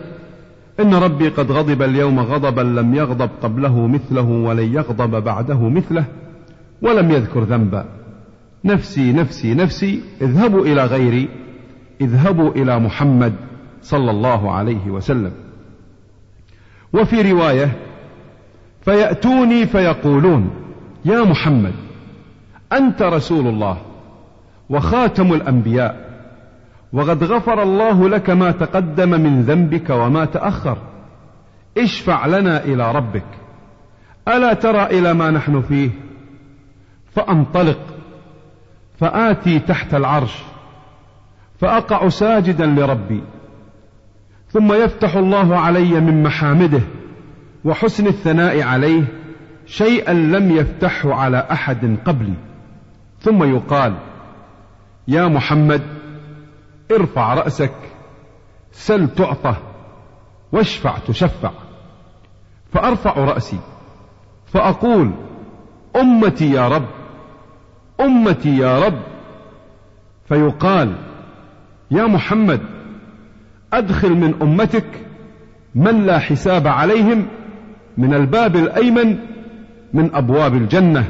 إن 0.81 0.95
ربي 0.95 1.29
قد 1.29 1.53
غضب 1.53 1.83
اليوم 1.83 2.21
غضبا 2.21 2.61
لم 2.61 2.95
يغضب 2.95 3.31
قبله 3.43 3.87
مثله 3.87 4.29
ولن 4.29 4.75
يغضب 4.75 5.25
بعده 5.25 5.69
مثله 5.69 6.05
ولم 6.83 7.11
يذكر 7.11 7.41
ذنبا. 7.41 7.85
نفسي 8.65 9.13
نفسي 9.13 9.55
نفسي 9.55 10.01
اذهبوا 10.23 10.67
إلى 10.67 10.85
غيري 10.85 11.29
اذهبوا 12.01 12.51
إلى 12.51 12.79
محمد 12.79 13.33
صلى 13.83 14.11
الله 14.11 14.53
عليه 14.53 14.91
وسلم. 14.91 15.33
وفي 16.93 17.33
رواية 17.33 17.77
فيأتوني 18.81 19.67
فيقولون 19.67 20.51
يا 21.05 21.25
محمد 21.25 21.75
أنت 22.73 23.03
رسول 23.03 23.47
الله 23.47 23.77
وخاتم 24.71 25.33
الأنبياء. 25.33 26.10
وقد 26.93 27.25
غفر 27.25 27.63
الله 27.63 28.09
لك 28.09 28.31
ما 28.31 28.51
تقدم 28.51 29.11
من 29.11 29.43
ذنبك 29.43 29.91
وما 29.91 30.25
تأخر. 30.25 30.79
اشفع 31.79 32.27
لنا 32.27 32.65
إلى 32.65 32.93
ربك. 32.93 33.27
ألا 34.29 34.53
ترى 34.53 34.83
إلى 34.83 35.15
ما 35.15 35.31
نحن 35.31 35.63
فيه؟ 35.63 35.91
فأنطلق. 37.15 37.81
فآتي 39.01 39.59
تحت 39.59 39.95
العرش. 39.95 40.39
فأقع 41.61 42.09
ساجدا 42.09 42.67
لربي. 42.67 43.23
ثم 44.53 44.73
يفتح 44.73 45.17
الله 45.17 45.59
علي 45.59 46.01
من 46.01 46.23
محامده. 46.23 46.83
وحسن 47.65 48.07
الثناء 48.07 48.63
عليه 48.63 49.05
شيئا 49.67 50.13
لم 50.13 50.51
يفتحه 50.51 51.15
على 51.15 51.47
أحد 51.51 51.97
قبلي. 52.05 52.35
ثم 53.21 53.45
يقال 53.45 53.95
يا 55.09 55.29
محمد 55.29 56.00
ارفع 56.93 57.35
رأسك 57.35 57.75
سل 58.73 59.09
تعطى 59.09 59.55
واشفع 60.53 60.99
تشفع. 60.99 61.51
فأرفع 62.73 63.13
رأسي 63.13 63.59
فأقول 64.47 65.13
أمتي 65.97 66.51
يا 66.53 66.69
رب 66.69 66.87
أمتي 68.01 68.57
يا 68.57 68.79
رب. 68.79 69.03
فيقال 70.29 70.97
يا 71.91 72.07
محمد 72.07 72.61
أدخل 73.73 74.11
من 74.11 74.35
أمتك 74.43 75.07
من 75.75 76.07
لا 76.07 76.19
حساب 76.19 76.67
عليهم 76.67 77.27
من 77.99 78.15
الباب 78.15 78.57
الأيمن 78.57 79.19
من 79.93 80.15
أبواب 80.15 80.55
الجنة 80.55 81.05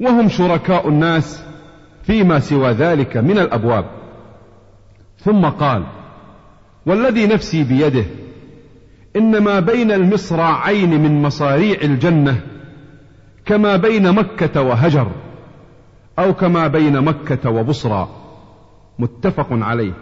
وهم 0.00 0.28
شركاء 0.28 0.88
الناس 0.88 1.44
فيما 2.02 2.38
سوى 2.38 2.70
ذلك 2.70 3.16
من 3.16 3.38
الأبواب. 3.38 4.01
ثم 5.24 5.44
قال 5.44 5.84
والذي 6.86 7.26
نفسي 7.26 7.64
بيده 7.64 8.04
إن 9.16 9.42
ما 9.42 9.60
بين 9.60 9.92
المصراعين 9.92 11.02
من 11.02 11.22
مصاريع 11.22 11.76
الجنة 11.82 12.40
كما 13.44 13.76
بين 13.76 14.12
مكة 14.12 14.62
وهجر 14.62 15.10
أو 16.18 16.34
كما 16.34 16.66
بين 16.66 17.00
مكة 17.00 17.50
وبصرى. 17.50 18.08
متفق 18.98 19.46
عليه. 19.50 19.92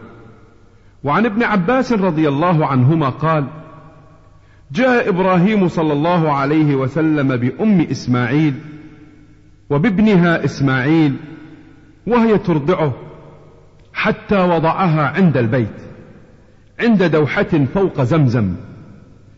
وعن 1.04 1.26
ابن 1.26 1.42
عباس 1.42 1.92
رضي 1.92 2.28
الله 2.28 2.66
عنهما 2.66 3.08
قال 3.08 3.46
جاء 4.72 5.08
إبراهيم 5.08 5.68
صلى 5.68 5.92
الله 5.92 6.32
عليه 6.32 6.74
وسلم 6.74 7.36
بأم 7.36 7.80
إسماعيل 7.80 8.54
وبابنها 9.70 10.44
إسماعيل 10.44 11.16
وهي 12.06 12.38
ترضعه. 12.38 13.09
حتى 14.00 14.36
وضعها 14.36 15.08
عند 15.08 15.36
البيت 15.36 15.80
عند 16.80 17.02
دوحة 17.02 17.64
فوق 17.74 18.02
زمزم 18.02 18.54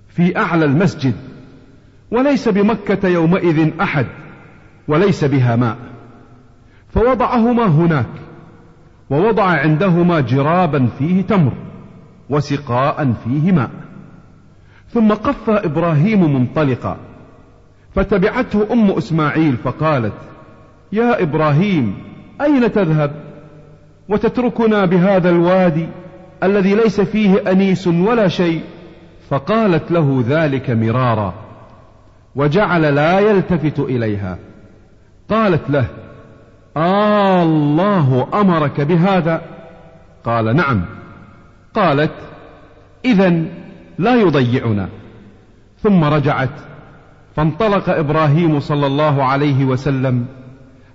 في 0.08 0.38
أعلى 0.38 0.64
المسجد 0.64 1.14
وليس 2.10 2.48
بمكة 2.48 3.08
يومئذ 3.08 3.80
أحد 3.80 4.06
وليس 4.88 5.24
بها 5.24 5.56
ماء. 5.56 5.76
فوضعهما 6.94 7.66
هناك 7.66 8.06
ووضع 9.10 9.44
عندهما 9.44 10.20
جرابا 10.20 10.88
فيه 10.98 11.22
تمر 11.22 11.52
وسقاء 12.30 13.12
فيه 13.24 13.52
ماء. 13.52 13.70
ثم 14.88 15.12
قف 15.12 15.50
إبراهيم 15.50 16.34
منطلقا 16.34 16.96
فتبعته 17.94 18.72
أم 18.72 18.90
إسماعيل 18.90 19.56
فقالت 19.56 20.18
يا 20.92 21.22
إبراهيم 21.22 21.94
أين 22.40 22.72
تذهب؟ 22.72 23.21
وتتركنا 24.08 24.84
بهذا 24.84 25.30
الوادي 25.30 25.88
الذي 26.42 26.74
ليس 26.74 27.00
فيه 27.00 27.50
أنيس 27.50 27.86
ولا 27.86 28.28
شيء. 28.28 28.62
فقالت 29.30 29.90
له 29.90 30.24
ذلك 30.28 30.70
مرارا 30.70 31.34
وجعل 32.36 32.94
لا 32.94 33.18
يلتفت 33.18 33.78
إليها. 33.78 34.38
قالت 35.28 35.70
له 35.70 35.86
آه 36.76 37.42
الله 37.42 38.28
أمرك 38.34 38.80
بهذا؟ 38.80 39.42
قال 40.24 40.56
نعم. 40.56 40.84
قالت 41.74 42.12
إذا 43.04 43.44
لا 43.98 44.14
يضيعنا. 44.14 44.88
ثم 45.82 46.04
رجعت 46.04 46.50
فانطلق 47.36 47.88
إبراهيم 47.90 48.60
صلى 48.60 48.86
الله 48.86 49.24
عليه 49.24 49.64
وسلم 49.64 50.26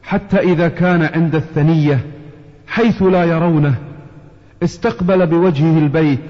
حتى 0.03 0.37
إذا 0.39 0.67
كان 0.67 1.01
عند 1.03 1.35
الثنية 1.35 2.05
حيث 2.67 3.03
لا 3.03 3.23
يرونه 3.23 3.75
استقبل 4.63 5.27
بوجهه 5.27 5.77
البيت 5.77 6.23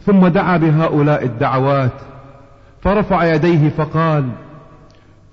ثم 0.00 0.26
دعا 0.26 0.56
بهؤلاء 0.56 1.24
الدعوات 1.24 1.92
فرفع 2.80 3.34
يديه 3.34 3.68
فقال 3.68 4.28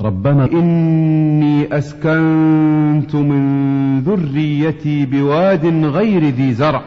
ربنا 0.02 0.46
إني 0.46 1.78
أسكنت 1.78 3.16
من 3.16 4.00
ذريتي 4.00 5.06
بواد 5.06 5.66
غير 5.86 6.24
ذي 6.24 6.54
زرع 6.54 6.82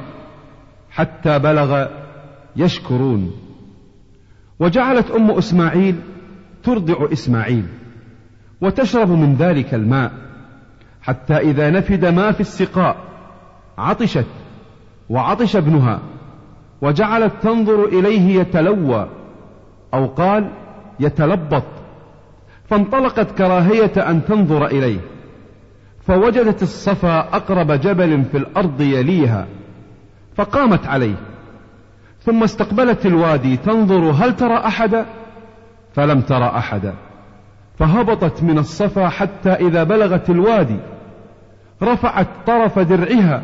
حتى 0.90 1.38
بلغ 1.38 1.86
يشكرون. 2.56 3.30
وجعلت 4.60 5.10
أم 5.10 5.30
إسماعيل 5.30 5.96
ترضع 6.62 7.12
إسماعيل 7.12 7.64
وتشرب 8.60 9.10
من 9.10 9.34
ذلك 9.34 9.74
الماء 9.74 10.12
حتى 11.02 11.36
إذا 11.36 11.70
نفد 11.70 12.04
ما 12.04 12.32
في 12.32 12.40
السقاء 12.40 13.09
عطشت 13.80 14.26
وعطش 15.10 15.56
ابنها 15.56 16.00
وجعلت 16.82 17.32
تنظر 17.42 17.84
إليه 17.84 18.40
يتلوى 18.40 19.08
أو 19.94 20.06
قال 20.06 20.50
يتلبط 21.00 21.64
فانطلقت 22.68 23.30
كراهية 23.38 23.92
أن 23.96 24.24
تنظر 24.24 24.66
إليه 24.66 25.00
فوجدت 26.06 26.62
الصفا 26.62 27.18
أقرب 27.18 27.72
جبل 27.72 28.24
في 28.24 28.36
الأرض 28.36 28.80
يليها 28.80 29.46
فقامت 30.36 30.86
عليه 30.86 31.16
ثم 32.22 32.42
استقبلت 32.42 33.06
الوادي 33.06 33.56
تنظر 33.56 34.10
هل 34.10 34.36
ترى 34.36 34.54
أحدا 34.54 35.06
فلم 35.94 36.20
ترى 36.20 36.44
أحدا 36.44 36.94
فهبطت 37.78 38.42
من 38.42 38.58
الصفا 38.58 39.08
حتى 39.08 39.50
إذا 39.50 39.84
بلغت 39.84 40.30
الوادي 40.30 40.76
رفعت 41.82 42.26
طرف 42.46 42.78
درعها 42.78 43.42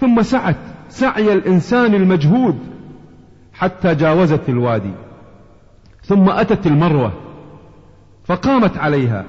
ثم 0.00 0.22
سعت 0.22 0.56
سعي 0.88 1.32
الإنسان 1.32 1.94
المجهود 1.94 2.58
حتى 3.52 3.94
جاوزت 3.94 4.48
الوادي. 4.48 4.92
ثم 6.02 6.28
أتت 6.30 6.66
المروة 6.66 7.12
فقامت 8.24 8.78
عليها 8.78 9.24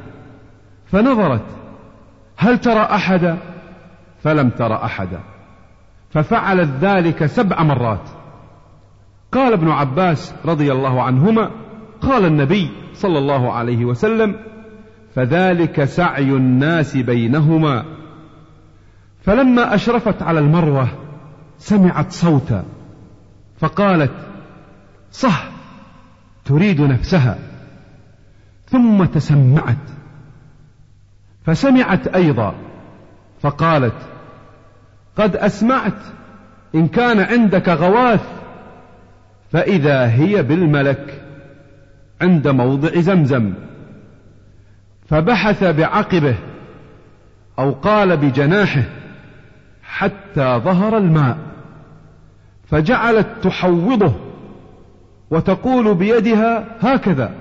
فنظرت 0.85 1.45
هل 2.37 2.57
ترى 2.57 2.81
أحدا؟ 2.81 3.37
فلم 4.19 4.49
ترى 4.49 4.73
أحدا. 4.73 5.19
ففعلت 6.09 6.69
ذلك 6.81 7.25
سبع 7.25 7.63
مرات. 7.63 8.09
قال 9.31 9.53
ابن 9.53 9.69
عباس 9.69 10.35
رضي 10.45 10.71
الله 10.71 11.01
عنهما 11.03 11.51
قال 12.01 12.25
النبي 12.25 12.69
صلى 12.93 13.17
الله 13.19 13.53
عليه 13.53 13.85
وسلم 13.85 14.35
فذلك 15.15 15.83
سعي 15.83 16.29
الناس 16.29 16.97
بينهما. 16.97 17.98
فلما 19.21 19.75
أشرفت 19.75 20.21
على 20.21 20.39
المروة 20.39 20.87
سمعت 21.57 22.11
صوتا 22.11 22.63
فقالت 23.59 24.11
صح 25.11 25.49
تريد 26.45 26.81
نفسها. 26.81 27.37
ثم 28.67 29.05
تسمعت 29.05 29.77
فسمعت 31.45 32.07
أيضا 32.07 32.55
فقالت 33.41 33.95
قد 35.17 35.35
أسمعت 35.35 35.97
إن 36.75 36.87
كان 36.87 37.19
عندك 37.19 37.69
غواث 37.69 38.23
فإذا 39.51 40.07
هي 40.07 40.43
بالملك 40.43 41.21
عند 42.21 42.47
موضع 42.47 42.99
زمزم. 42.99 43.53
فبحث 45.09 45.63
بعقبه 45.63 46.35
أو 47.59 47.71
قال 47.71 48.17
بجناحه 48.17 48.83
حتى 49.89 50.61
ظهر 50.63 50.97
الماء 50.97 51.37
فجعلت 52.63 53.27
تحوضه 53.41 54.13
وتقول 55.31 55.95
بيدها 55.95 56.77
هكذا 56.79 57.31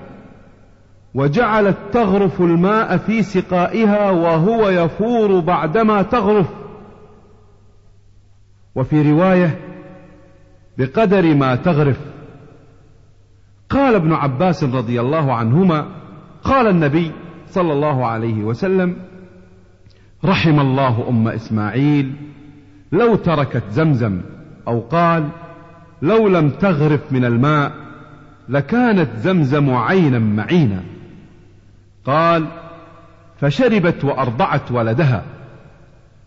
وجعلت 1.13 1.77
تغرف 1.91 2.41
الماء 2.41 2.97
في 2.97 3.23
سقائها 3.23 4.09
وهو 4.09 4.69
يفور 4.69 5.39
بعدما 5.39 6.01
تغرف. 6.01 6.47
وفي 8.75 9.11
رواية 9.11 9.59
بقدر 10.77 11.35
ما 11.35 11.55
تغرف. 11.55 11.99
قال 13.69 13.95
ابن 13.95 14.13
عباس 14.13 14.63
رضي 14.63 15.01
الله 15.01 15.33
عنهما 15.33 15.87
قال 16.43 16.67
النبي 16.67 17.11
صلى 17.47 17.73
الله 17.73 18.05
عليه 18.05 18.43
وسلم 18.43 18.95
رحم 20.25 20.59
الله 20.59 21.09
أم 21.09 21.27
إسماعيل 21.27 22.13
لو 22.91 23.15
تركت 23.15 23.63
زمزم 23.71 24.21
أو 24.67 24.79
قال 24.79 25.29
لو 26.01 26.27
لم 26.27 26.49
تغرف 26.49 27.11
من 27.11 27.25
الماء 27.25 27.71
لكانت 28.49 29.09
زمزم 29.17 29.73
عينا 29.73 30.19
معينا. 30.19 30.83
قال 32.05 32.45
فشربت 33.41 34.03
وأرضعت 34.03 34.71
ولدها. 34.71 35.23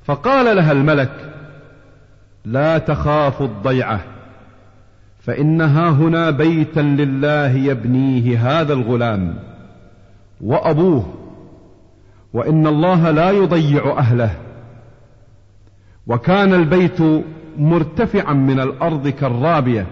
فقال 0.05 0.57
لها 0.57 0.73
الملك 0.73 1.35
لا 2.45 2.79
تخاف 2.79 3.43
الضيعة 3.43 4.01
فإنها 5.21 5.91
هنا 5.91 6.31
بيتا 6.31 6.81
لله 6.81 7.51
يبنيه 7.51 8.61
هذا 8.61 8.73
الغلام 8.73 9.35
وأبوه 10.41 11.15
وإن 12.33 12.67
الله 12.67 13.11
لا 13.11 13.31
يضيع 13.31 13.99
أهله. 13.99 14.37
وكان 16.07 16.55
البيت 16.55 16.99
مرتفعا 17.59 18.33
من 18.33 18.61
الأرض 18.61 19.09
كالرابية. 19.09 19.87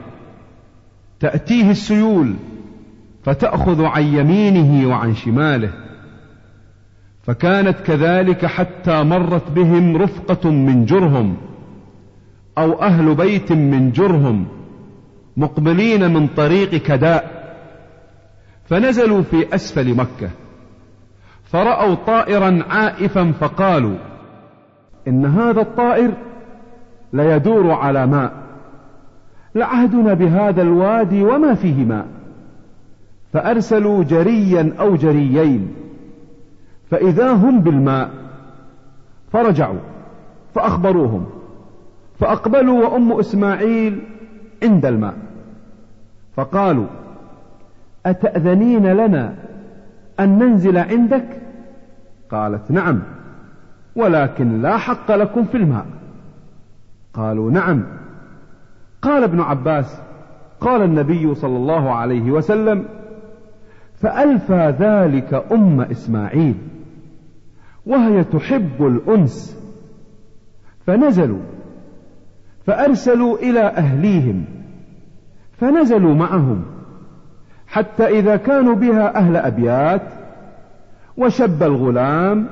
تأتيه 1.21 1.71
السيول 1.71 2.35
فتأخذ 3.25 3.85
عن 3.85 4.03
يمينه 4.03 4.89
وعن 4.89 5.15
شماله. 5.15 5.73
فكانت 7.23 7.81
كذلك 7.81 8.47
حتى 8.47 9.03
مرت 9.03 9.51
بهم 9.51 9.97
رفقة 9.97 10.51
من 10.51 10.85
جرهم 10.85 11.37
أو 12.59 12.83
أهل 12.83 13.15
بيت 13.15 13.53
من 13.53 13.93
جرهم 13.93 14.47
مقبلين 15.37 16.15
من 16.15 16.27
طريق 16.27 16.71
كداء. 16.71 17.41
فنزلوا 18.65 19.23
في 19.23 19.55
أسفل 19.55 19.95
مكة. 19.95 20.31
فرأوا 21.45 21.95
طائرا 21.95 22.65
عائفا 22.69 23.33
فقالوا 23.33 24.10
إن 25.09 25.27
هذا 25.27 25.61
الطائر 25.61 26.13
ليدور 27.13 27.71
على 27.71 28.07
ماء. 28.07 28.33
لعهدنا 29.55 30.15
بهذا 30.15 30.63
الوادي 30.63 31.25
وما 31.25 31.55
فيه 31.55 31.85
ماء. 31.85 32.07
فأرسلوا 33.33 34.05
جريا 34.05 34.73
أو 34.81 34.97
جريين. 34.97 35.75
فإذا 36.91 37.33
هم 37.33 37.61
بالماء 37.61 38.11
فرجعوا 39.33 39.79
فأخبروهم. 40.55 41.27
فأقبلوا 42.19 42.89
وأم 42.89 43.13
إسماعيل 43.13 44.03
عند 44.63 44.87
الماء. 44.87 45.15
فقالوا 46.37 46.87
أتأذنين 48.07 48.87
لنا 48.87 49.35
أن 50.21 50.39
ننزل 50.39 50.79
عندك؟ 50.79 51.27
قالت 52.31 52.71
نعم. 52.71 53.03
ولكن 53.97 54.63
لا 54.63 54.77
حق 54.77 55.11
لكم 55.13 55.45
في 55.45 55.57
الماء. 55.57 55.87
قالوا 57.15 57.51
نعم. 57.51 57.85
قال 59.03 59.23
ابن 59.23 59.41
عباس 59.41 60.01
قال 60.61 60.83
النبي 60.83 61.35
صلى 61.35 61.57
الله 61.57 61.91
عليه 61.91 62.31
وسلم 62.31 62.85
فألفى 64.01 64.75
ذلك 64.79 65.45
أم 65.53 65.81
إسماعيل 65.81 66.55
وهي 67.87 68.25
تحب 68.25 68.87
الأنس 68.87 69.57
فنزلوا 70.87 71.43
فأرسلوا 72.67 73.39
إلى 73.39 73.61
أهليهم 73.61 74.45
فنزلوا 75.53 76.15
معهم 76.15 76.63
حتى 77.67 78.07
إذا 78.07 78.37
كانوا 78.37 78.75
بها 78.75 79.17
أهل 79.17 79.37
أبيات 79.37 80.03
وشب 81.17 81.63
الغلام 81.63 82.47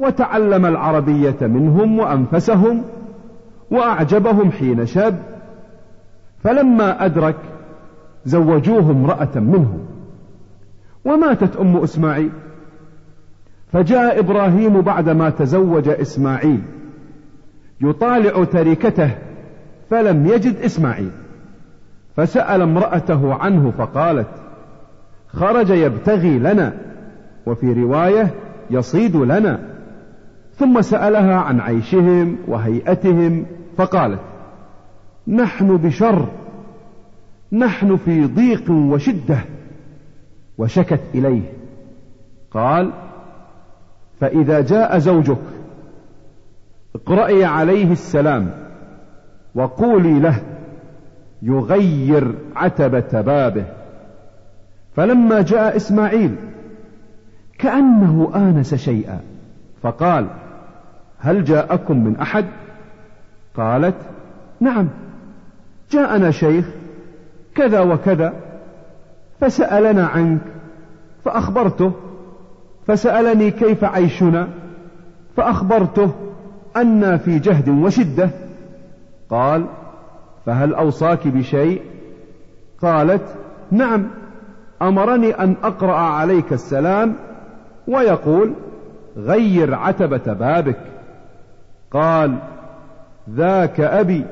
وتعلم 0.00 0.66
العربية 0.66 1.36
منهم 1.40 1.98
وأنفسهم 1.98 2.84
وأعجبهم 3.70 4.52
حين 4.52 4.86
شاب 4.86 5.18
فلما 6.44 7.04
أدرك 7.04 7.36
زوجوه 8.24 8.90
امرأة 8.90 9.28
منهم. 9.34 9.86
وماتت 11.04 11.56
أم 11.56 11.76
إسماعيل. 11.76 12.30
فجاء 13.72 14.18
إبراهيم 14.18 14.80
بعدما 14.80 15.30
تزوج 15.30 15.88
إسماعيل. 15.88 16.62
يطالع 17.80 18.44
تركته 18.44 19.10
فلم 19.90 20.26
يجد 20.26 20.56
إسماعيل. 20.56 21.10
فسأل 22.16 22.62
امرأته 22.62 23.34
عنه 23.34 23.70
فقالت 23.78 24.28
خرج 25.28 25.70
يبتغي 25.70 26.38
لنا 26.38 26.72
وفي 27.46 27.72
رواية 27.72 28.34
يصيد 28.70 29.16
لنا. 29.16 29.79
ثم 30.60 30.80
سألها 30.80 31.34
عن 31.36 31.60
عيشهم 31.60 32.36
وهيئتهم 32.48 33.46
فقالت 33.76 34.20
نحن 35.28 35.76
بشر 35.76 36.28
نحن 37.52 37.96
في 37.96 38.26
ضيق 38.26 38.70
وشدة. 38.70 39.38
وشكت 40.58 41.00
إليه 41.14 41.52
قال 42.50 42.92
فإذا 44.20 44.60
جاء 44.60 44.98
زوجك 44.98 45.38
اقرأي 46.94 47.44
عليه 47.44 47.92
السلام 47.92 48.50
وقولي 49.54 50.18
له 50.20 50.42
يغير 51.42 52.34
عتبة 52.56 53.20
بابه 53.20 53.64
فلما 54.96 55.42
جاء 55.42 55.76
إسماعيل 55.76 56.36
كأنه 57.58 58.30
آنس 58.34 58.74
شيئا. 58.74 59.20
فقال 59.82 60.26
هل 61.20 61.44
جاءكم 61.44 62.04
من 62.04 62.16
أحد؟ 62.16 62.44
قالت 63.56 63.96
نعم 64.60 64.88
جاءنا 65.90 66.30
شيخ 66.30 66.66
كذا 67.54 67.80
وكذا 67.80 68.32
فسألنا 69.40 70.06
عنك 70.06 70.40
فأخبرته 71.24 71.92
فسألني 72.86 73.50
كيف 73.50 73.84
عيشنا 73.84 74.48
فأخبرته 75.36 76.12
أنا 76.76 77.16
في 77.16 77.38
جهد 77.38 77.68
وشدة. 77.68 78.30
قال 79.30 79.66
فهل 80.46 80.74
أوصاك 80.74 81.28
بشيء؟ 81.28 81.82
قالت 82.82 83.22
نعم 83.70 84.06
أمرني 84.82 85.30
أن 85.30 85.56
أقرأ 85.62 85.96
عليك 85.96 86.52
السلام 86.52 87.14
ويقول 87.88 88.52
غير 89.16 89.74
عتبة 89.74 90.32
بابك. 90.32 90.80
قال 91.92 92.38
ذاك 93.30 93.80
أبي 93.80 94.24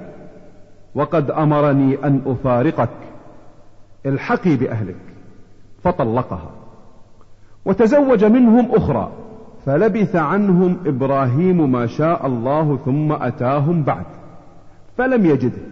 وقد 0.94 1.30
أمرني 1.30 2.04
أن 2.04 2.20
أفارقك. 2.26 2.88
الحقي 4.06 4.56
بأهلك. 4.56 4.96
فطلقها. 5.84 6.50
وتزوج 7.64 8.24
منهم 8.24 8.74
أخرى. 8.74 9.12
فلبث 9.66 10.16
عنهم 10.16 10.76
إبراهيم 10.86 11.72
ما 11.72 11.86
شاء 11.86 12.26
الله 12.26 12.78
ثم 12.84 13.12
أتاهم 13.12 13.82
بعد. 13.82 14.04
فلم 14.98 15.26
يجده 15.26 15.62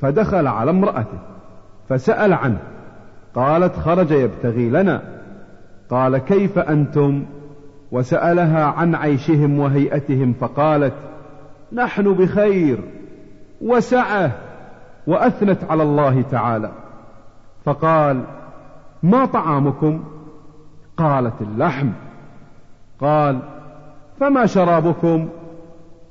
فدخل 0.00 0.46
على 0.46 0.70
امرأته. 0.70 1.18
فسأل 1.88 2.32
عنه. 2.32 2.58
قالت 3.34 3.76
خرج 3.76 4.10
يبتغي 4.10 4.70
لنا. 4.70 5.02
قال 5.90 6.18
كيف 6.18 6.58
أنتم؟ 6.58 7.24
وسألها 7.92 8.64
عن 8.64 8.94
عيشهم 8.94 9.58
وهيئتهم 9.58 10.32
فقالت 10.32 10.94
نحن 11.72 12.12
بخير 12.12 12.78
وسعة 13.60 14.30
وأثنت 15.06 15.64
على 15.64 15.82
الله 15.82 16.22
تعالى. 16.22 16.70
فقال 17.64 18.24
ما 19.02 19.24
طعامكم؟ 19.24 20.04
قالت 20.96 21.42
اللحم. 21.42 21.88
قال 23.00 23.38
فما 24.20 24.46
شرابكم؟ 24.46 25.28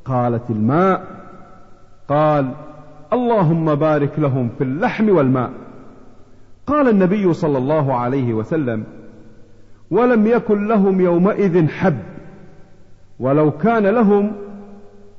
قالت 0.05 0.49
الماء. 0.49 1.03
قال 2.09 2.51
اللهم 3.13 3.75
بارك 3.75 4.19
لهم 4.19 4.49
في 4.57 4.63
اللحم 4.63 5.09
والماء. 5.09 5.51
قال 6.67 6.89
النبي 6.89 7.33
صلى 7.33 7.57
الله 7.57 7.95
عليه 7.95 8.33
وسلم 8.33 8.83
ولم 9.91 10.27
يكن 10.27 10.67
لهم 10.67 11.01
يومئذ 11.01 11.67
حب 11.67 11.97
ولو 13.19 13.51
كان 13.51 13.87
لهم 13.87 14.31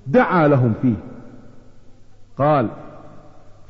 دعا 0.08 0.48
لهم 0.48 0.74
فيه. 0.82 0.94
قال 2.38 2.68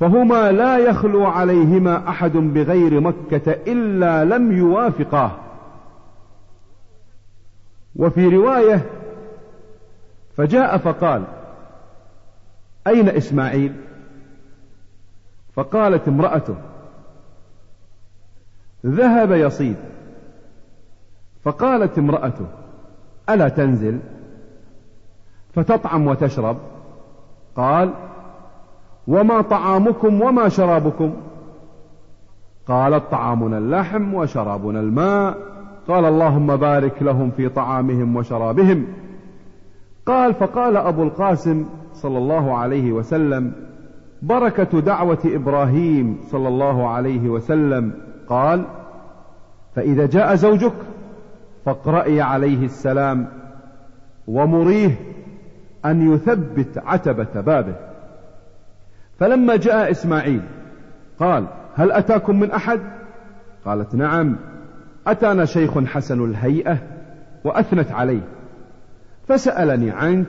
فهما 0.01 0.53
لا 0.53 0.79
يخلو 0.79 1.27
عليهما 1.27 2.09
أحد 2.09 2.33
بغير 2.33 3.01
مكة 3.01 3.53
إلا 3.53 4.25
لم 4.25 4.53
يوافقاه. 4.53 5.33
وفي 7.97 8.29
رواية 8.29 8.87
فجاء 10.37 10.79
فقال 10.79 11.25
أين 12.87 13.09
إسماعيل؟ 13.09 13.73
فقالت 15.55 16.09
امرأته 16.09 16.55
ذهب 18.87 19.33
يصيد. 19.33 19.77
فقالت 21.45 21.99
امرأته 21.99 22.47
ألا 23.31 23.49
تنزل؟ 23.49 23.99
فتطعم 25.59 26.07
وتشرب. 26.07 26.57
قال 27.57 27.91
وما 29.09 29.41
طعامكم 29.41 30.23
وما 30.23 30.49
شرابكم؟ 30.49 31.13
قالت 32.69 33.03
طعامنا 33.11 33.59
اللحم 33.59 34.15
وشرابنا 34.15 34.81
الماء. 34.81 35.39
قال 35.89 36.05
اللهم 36.05 36.57
بارك 36.57 37.03
لهم 37.03 37.31
في 37.31 37.49
طعامهم 37.49 38.17
وشرابهم. 38.17 38.87
قال 40.07 40.35
فقال 40.35 40.77
أبو 40.77 41.03
القاسم 41.03 41.65
صلى 41.93 42.19
الله 42.19 42.59
عليه 42.59 42.93
وسلم 42.93 43.53
بركة 44.23 44.81
دعوة 44.81 45.19
إبراهيم 45.25 46.19
صلى 46.31 46.49
الله 46.49 46.89
عليه 46.89 47.29
وسلم. 47.29 47.93
قال 48.29 48.65
فإذا 49.75 50.07
جاء 50.07 50.35
زوجك 50.35 50.75
فاقرأي 51.65 52.21
عليه 52.21 52.65
السلام 52.65 53.29
ومريه 54.29 54.91
أن 55.85 56.15
يثبت 56.15 56.79
عتبة 56.79 57.41
بابه. 57.41 57.75
فلما 59.19 59.57
جاء 59.57 59.91
إسماعيل 59.91 60.43
قال 61.19 61.47
هل 61.75 61.93
أتاكم 61.93 62.41
من 62.41 62.51
أحد؟ 62.51 62.81
قالت 63.65 63.95
نعم 63.95 64.37
أتانا 65.07 65.45
شيخ 65.45 65.79
حسن 65.79 66.25
الهيئة 66.25 66.79
وأثنت 67.45 67.93
عليه. 67.93 68.23
فسألني 69.29 69.91
عنك 69.91 70.27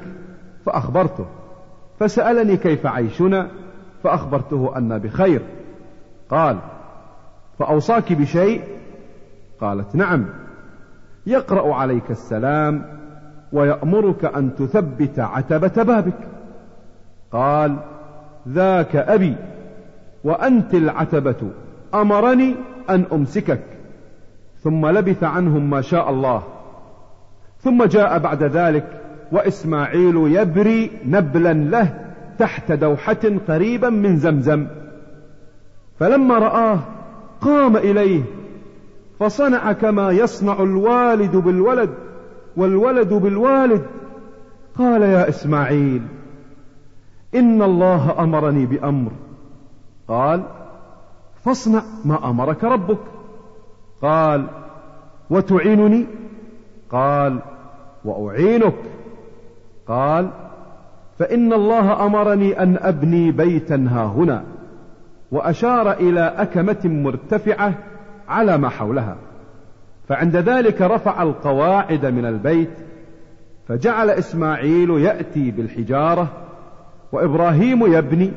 فأخبرته. 0.66 1.26
فسألني 2.00 2.58
كيف 2.58 2.86
عيشنا 2.86 3.48
فأخبرته 4.04 4.78
أن 4.78 4.98
بخير. 4.98 5.42
قال 6.30 6.60
فأوصاك 7.60 8.14
بشيء؟ 8.14 8.64
قالت 9.62 9.96
نعم 9.96 10.26
يقرأ 11.26 11.76
عليك 11.76 12.12
السلام 12.12 12.99
ويأمرك 13.54 14.26
أن 14.26 14.56
تثبت 14.56 15.20
عتبة 15.20 15.84
بابك. 15.84 16.18
قال 17.32 17.76
ذاك 18.48 18.96
أبي 18.96 19.36
وأنت 20.24 20.74
العتبة 20.74 21.52
أمرني 21.94 22.56
أن 22.90 23.06
أمسكك. 23.12 23.64
ثم 24.64 24.88
لبث 24.88 25.24
عنهم 25.24 25.70
ما 25.70 25.82
شاء 25.82 26.10
الله. 26.10 26.44
ثم 27.60 27.84
جاء 27.84 28.20
بعد 28.20 28.44
ذلك 28.44 29.02
وإسماعيل 29.32 30.16
يبري 30.16 30.92
نبلا 31.06 31.54
له 31.54 31.94
تحت 32.40 32.72
دوحة 32.72 33.40
قريبا 33.48 33.90
من 33.90 34.18
زمزم. 34.18 34.68
فلما 36.00 36.38
رآه 36.38 36.80
قام 37.42 37.78
إليه 37.78 38.22
فصنع 39.20 39.72
كما 39.72 40.12
يصنع 40.12 40.64
الوالد 40.64 41.36
بالولد. 41.36 41.90
والولد 42.60 43.14
بالوالد. 43.14 43.82
قال 44.78 45.02
يا 45.02 45.30
إسماعيل 45.30 46.02
إن 47.36 47.62
الله 47.62 48.24
أمرني 48.24 48.66
بأمر. 48.66 49.12
قال 50.08 50.44
فاصنع 51.46 51.84
ما 52.06 52.30
أمرك 52.30 52.64
ربك. 52.64 53.00
قال 54.02 54.48
وتعينني؟ 55.30 56.06
قال 56.92 57.40
وأعينك. 58.06 58.76
قال 59.88 60.30
فإن 61.20 61.54
الله 61.54 62.06
أمرني 62.06 62.64
أن 62.64 62.78
أبني 62.82 63.32
بيتا 63.32 63.88
ها 63.92 64.06
هنا 64.06 64.44
وأشار 65.32 65.92
إلى 65.92 66.34
أكمة 66.38 66.82
مرتفعة 66.86 67.74
على 68.28 68.58
ما 68.58 68.70
حولها. 68.70 69.16
فعند 70.10 70.36
ذلك 70.36 70.82
رفع 70.82 71.24
القواعد 71.24 72.06
من 72.06 72.26
البيت 72.26 72.70
فجعل 73.68 74.10
إسماعيل 74.10 74.90
يأتي 74.90 75.52
بالحجارة 75.52 76.28
وإبراهيم 77.12 77.94
يبني 77.94 78.32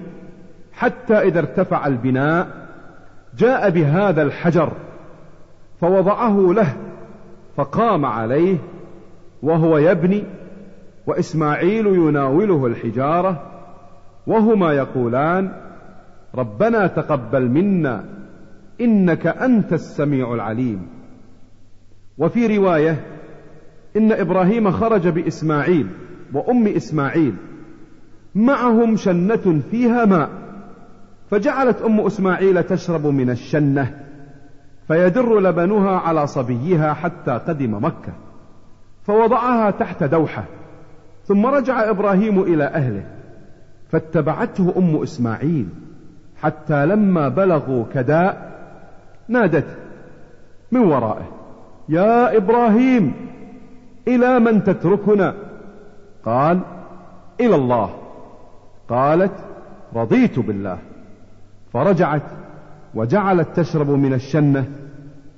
حتى 0.73 1.15
إذا 1.15 1.39
ارتفع 1.39 1.87
البناء 1.87 2.49
جاء 3.39 3.71
بهذا 3.71 4.23
الحجر 4.23 4.73
فوضعه 5.81 6.53
له 6.53 6.77
فقام 7.57 8.07
عليه 8.07 8.57
وهو 9.43 9.79
يبني 9.79 10.25
وإسماعيل 11.07 11.87
يناوله 11.87 12.67
الحجارة 12.67 13.43
وهما 14.27 14.73
يقولان 14.73 15.53
ربنا 16.35 16.87
تقبل 16.87 17.49
منا 17.49 18.05
إنك 18.81 19.27
أنت 19.27 19.73
السميع 19.73 20.35
العليم. 20.35 21.02
وفي 22.19 22.57
رواية 22.59 23.01
إن 23.97 24.13
إبراهيم 24.13 24.71
خرج 24.71 25.09
بإسماعيل 25.09 25.87
وأم 26.33 26.67
إسماعيل 26.67 27.35
معهم 28.35 28.97
شنة 28.97 29.61
فيها 29.71 30.05
ماء 30.05 30.29
فجعلت 31.31 31.83
أم 31.83 32.01
إسماعيل 32.01 32.63
تشرب 32.63 33.07
من 33.07 33.31
الشنة 33.31 34.01
فيدر 34.89 35.41
لبنها 35.41 35.91
على 35.91 36.27
صبيها 36.27 36.93
حتى 36.93 37.31
قدم 37.31 37.85
مكة 37.85 38.13
فوضعها 39.03 39.71
تحت 39.71 40.05
دوحة 40.05 40.45
ثم 41.25 41.47
رجع 41.47 41.91
إبراهيم 41.91 42.43
إلى 42.43 42.65
أهله 42.65 43.05
فاتبعته 43.91 44.75
أم 44.77 45.03
إسماعيل 45.03 45.69
حتى 46.37 46.87
لما 46.87 47.29
بلغوا 47.29 47.85
كداء 47.95 48.53
نادته 49.29 49.75
من 50.73 50.81
ورائه. 50.81 51.42
يا 51.89 52.37
إبراهيم 52.37 53.15
إلى 54.09 54.39
من 54.39 54.65
تتركنا؟ 54.65 55.35
قال 56.25 56.61
إلى 57.41 57.55
الله. 57.55 57.91
قالت 58.89 59.33
رضيت 59.95 60.39
بالله. 60.39 60.79
فرجعت 61.73 62.23
وجعلت 62.95 63.49
تشرب 63.57 63.91
من 63.91 64.15
الشنة 64.15 64.65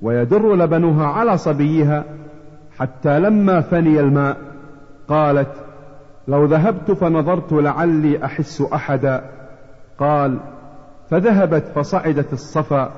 ويدر 0.01 0.55
لبنها 0.55 1.05
على 1.05 1.37
صبيها 1.37 2.03
حتى 2.79 3.19
لما 3.19 3.61
فني 3.61 3.99
الماء. 3.99 4.37
قالت 5.07 5.51
لو 6.27 6.45
ذهبت 6.45 6.91
فنظرت 6.91 7.53
لعلي 7.53 8.25
أحس 8.25 8.61
أحدا. 8.61 9.29
قال 9.99 10.37
فذهبت 11.09 11.63
فصعدت 11.75 12.33
الصفا. 12.33 12.91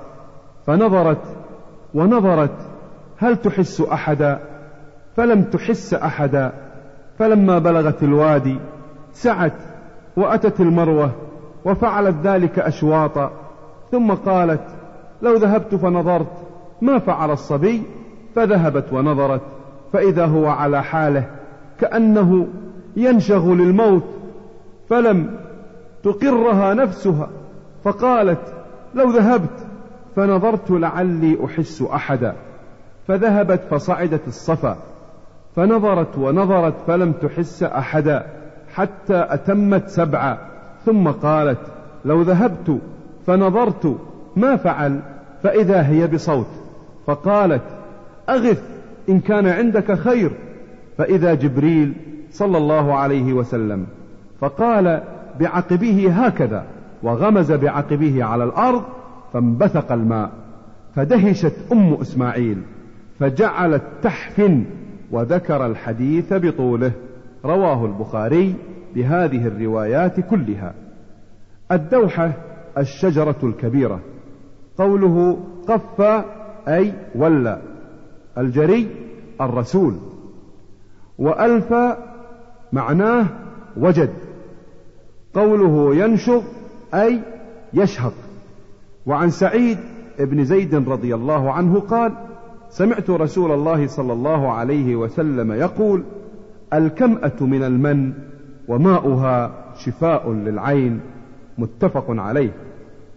فنظرت 0.68 1.24
ونظرت 1.94 2.76
هل 3.18 3.38
تحس 3.38 3.81
أحدا؟ 3.81 4.39
فلم 5.15 5.44
تحس 5.44 5.94
أحدا. 5.94 6.52
فلما 7.19 7.60
بلغت 7.60 8.03
الوادي 8.03 8.60
سعت 9.11 9.53
وأتت 10.18 10.60
المروة 10.60 11.11
وفعلت 11.65 12.15
ذلك 12.23 12.60
أشواطا. 12.60 13.31
ثم 13.91 14.11
قالت 14.11 14.61
لو 15.22 15.34
ذهبت 15.34 15.76
فنظرت 15.76 16.31
ما 16.81 16.99
فعل 16.99 17.31
الصبي؟ 17.31 17.84
فذهبت 18.35 18.94
ونظرت. 18.94 19.41
فإذا 19.94 20.26
هو 20.26 20.48
على 20.48 20.84
حاله 20.84 21.30
كأنه 21.80 22.48
ينشغل 22.95 23.61
الموت 23.61 24.03
فلم 24.89 25.38
تقرها 26.03 26.73
نفسها. 26.73 27.30
فقالت 27.84 28.53
لو 28.95 29.10
ذهبت 29.10 29.68
فنظرت 30.15 30.72
لعلي 30.72 31.45
أحس 31.45 31.81
أحدا. 31.81 32.35
فذهبت 33.07 33.61
فصعدت 33.71 34.27
الصفا 34.27 34.77
فنظرت 35.55 36.17
ونظرت 36.17 36.73
فلم 36.88 37.11
تحس 37.11 37.63
أحدا 37.63 38.25
حتى 38.73 39.25
أتمت 39.29 39.89
سبعا. 39.89 40.38
ثم 40.85 41.07
قالت 41.07 41.59
لو 42.05 42.21
ذهبت 42.21 42.77
فنظرت 43.27 43.97
ما 44.35 44.55
فعل 44.55 44.99
فإذا 45.43 45.81
هي 45.81 46.07
بصوت. 46.07 46.47
فقالت 47.07 47.61
أغث 48.29 48.63
إن 49.09 49.19
كان 49.19 49.47
عندك 49.47 49.93
خير. 49.93 50.31
فإذا 50.97 51.34
جبريل 51.34 51.93
صلى 52.31 52.57
الله 52.57 52.95
عليه 52.95 53.34
وسلم. 53.34 53.85
فقال 54.41 55.01
بعقبه 55.39 56.11
هكذا 56.11 56.63
وغمز 57.03 57.51
بعقبه 57.51 58.23
على 58.23 58.43
الأرض 58.43 58.84
فانبثق 59.34 59.91
الماء 59.91 60.31
فدهشت 60.95 61.53
أم 61.71 61.93
إسماعيل. 61.93 62.57
فجعلت 63.19 63.84
تحفن 64.03 64.65
وذكر 65.11 65.65
الحديث 65.65 66.34
بطوله. 66.34 66.91
رواه 67.45 67.85
البخاري 67.85 68.56
بهذه 68.95 69.48
الروايات 69.48 70.19
كلها. 70.19 70.73
الدوحة 71.72 72.34
الشجرة 72.77 73.38
الكبيرة. 73.44 73.99
قوله 74.77 75.38
قف 75.68 76.02
أي 76.68 76.94
ولى 77.15 77.61
الجري 78.38 78.88
الرسول. 79.41 79.95
وألف 81.18 81.73
معناه 82.73 83.26
وجد. 83.77 84.14
قوله 85.34 85.95
ينشط 85.95 86.44
أي 86.94 87.22
يشهق. 87.73 88.14
وعن 89.06 89.30
سعيد 89.30 89.77
بن 90.19 90.44
زيد 90.44 90.89
رضي 90.89 91.15
الله 91.15 91.52
عنه 91.52 91.80
قال 91.80 92.26
سمعت 92.69 93.10
رسول 93.10 93.52
الله 93.52 93.88
صلى 93.88 94.14
الله 94.14 94.52
عليه 94.52 94.95
وسلم 94.95 95.52
يقول 95.52 96.03
الكمأة 96.73 97.35
من 97.41 97.64
المن 97.64 98.14
وماؤها 98.68 99.52
شفاء 99.77 100.31
للعين 100.31 100.99
متفق 101.57 102.06
عليه. 102.10 102.52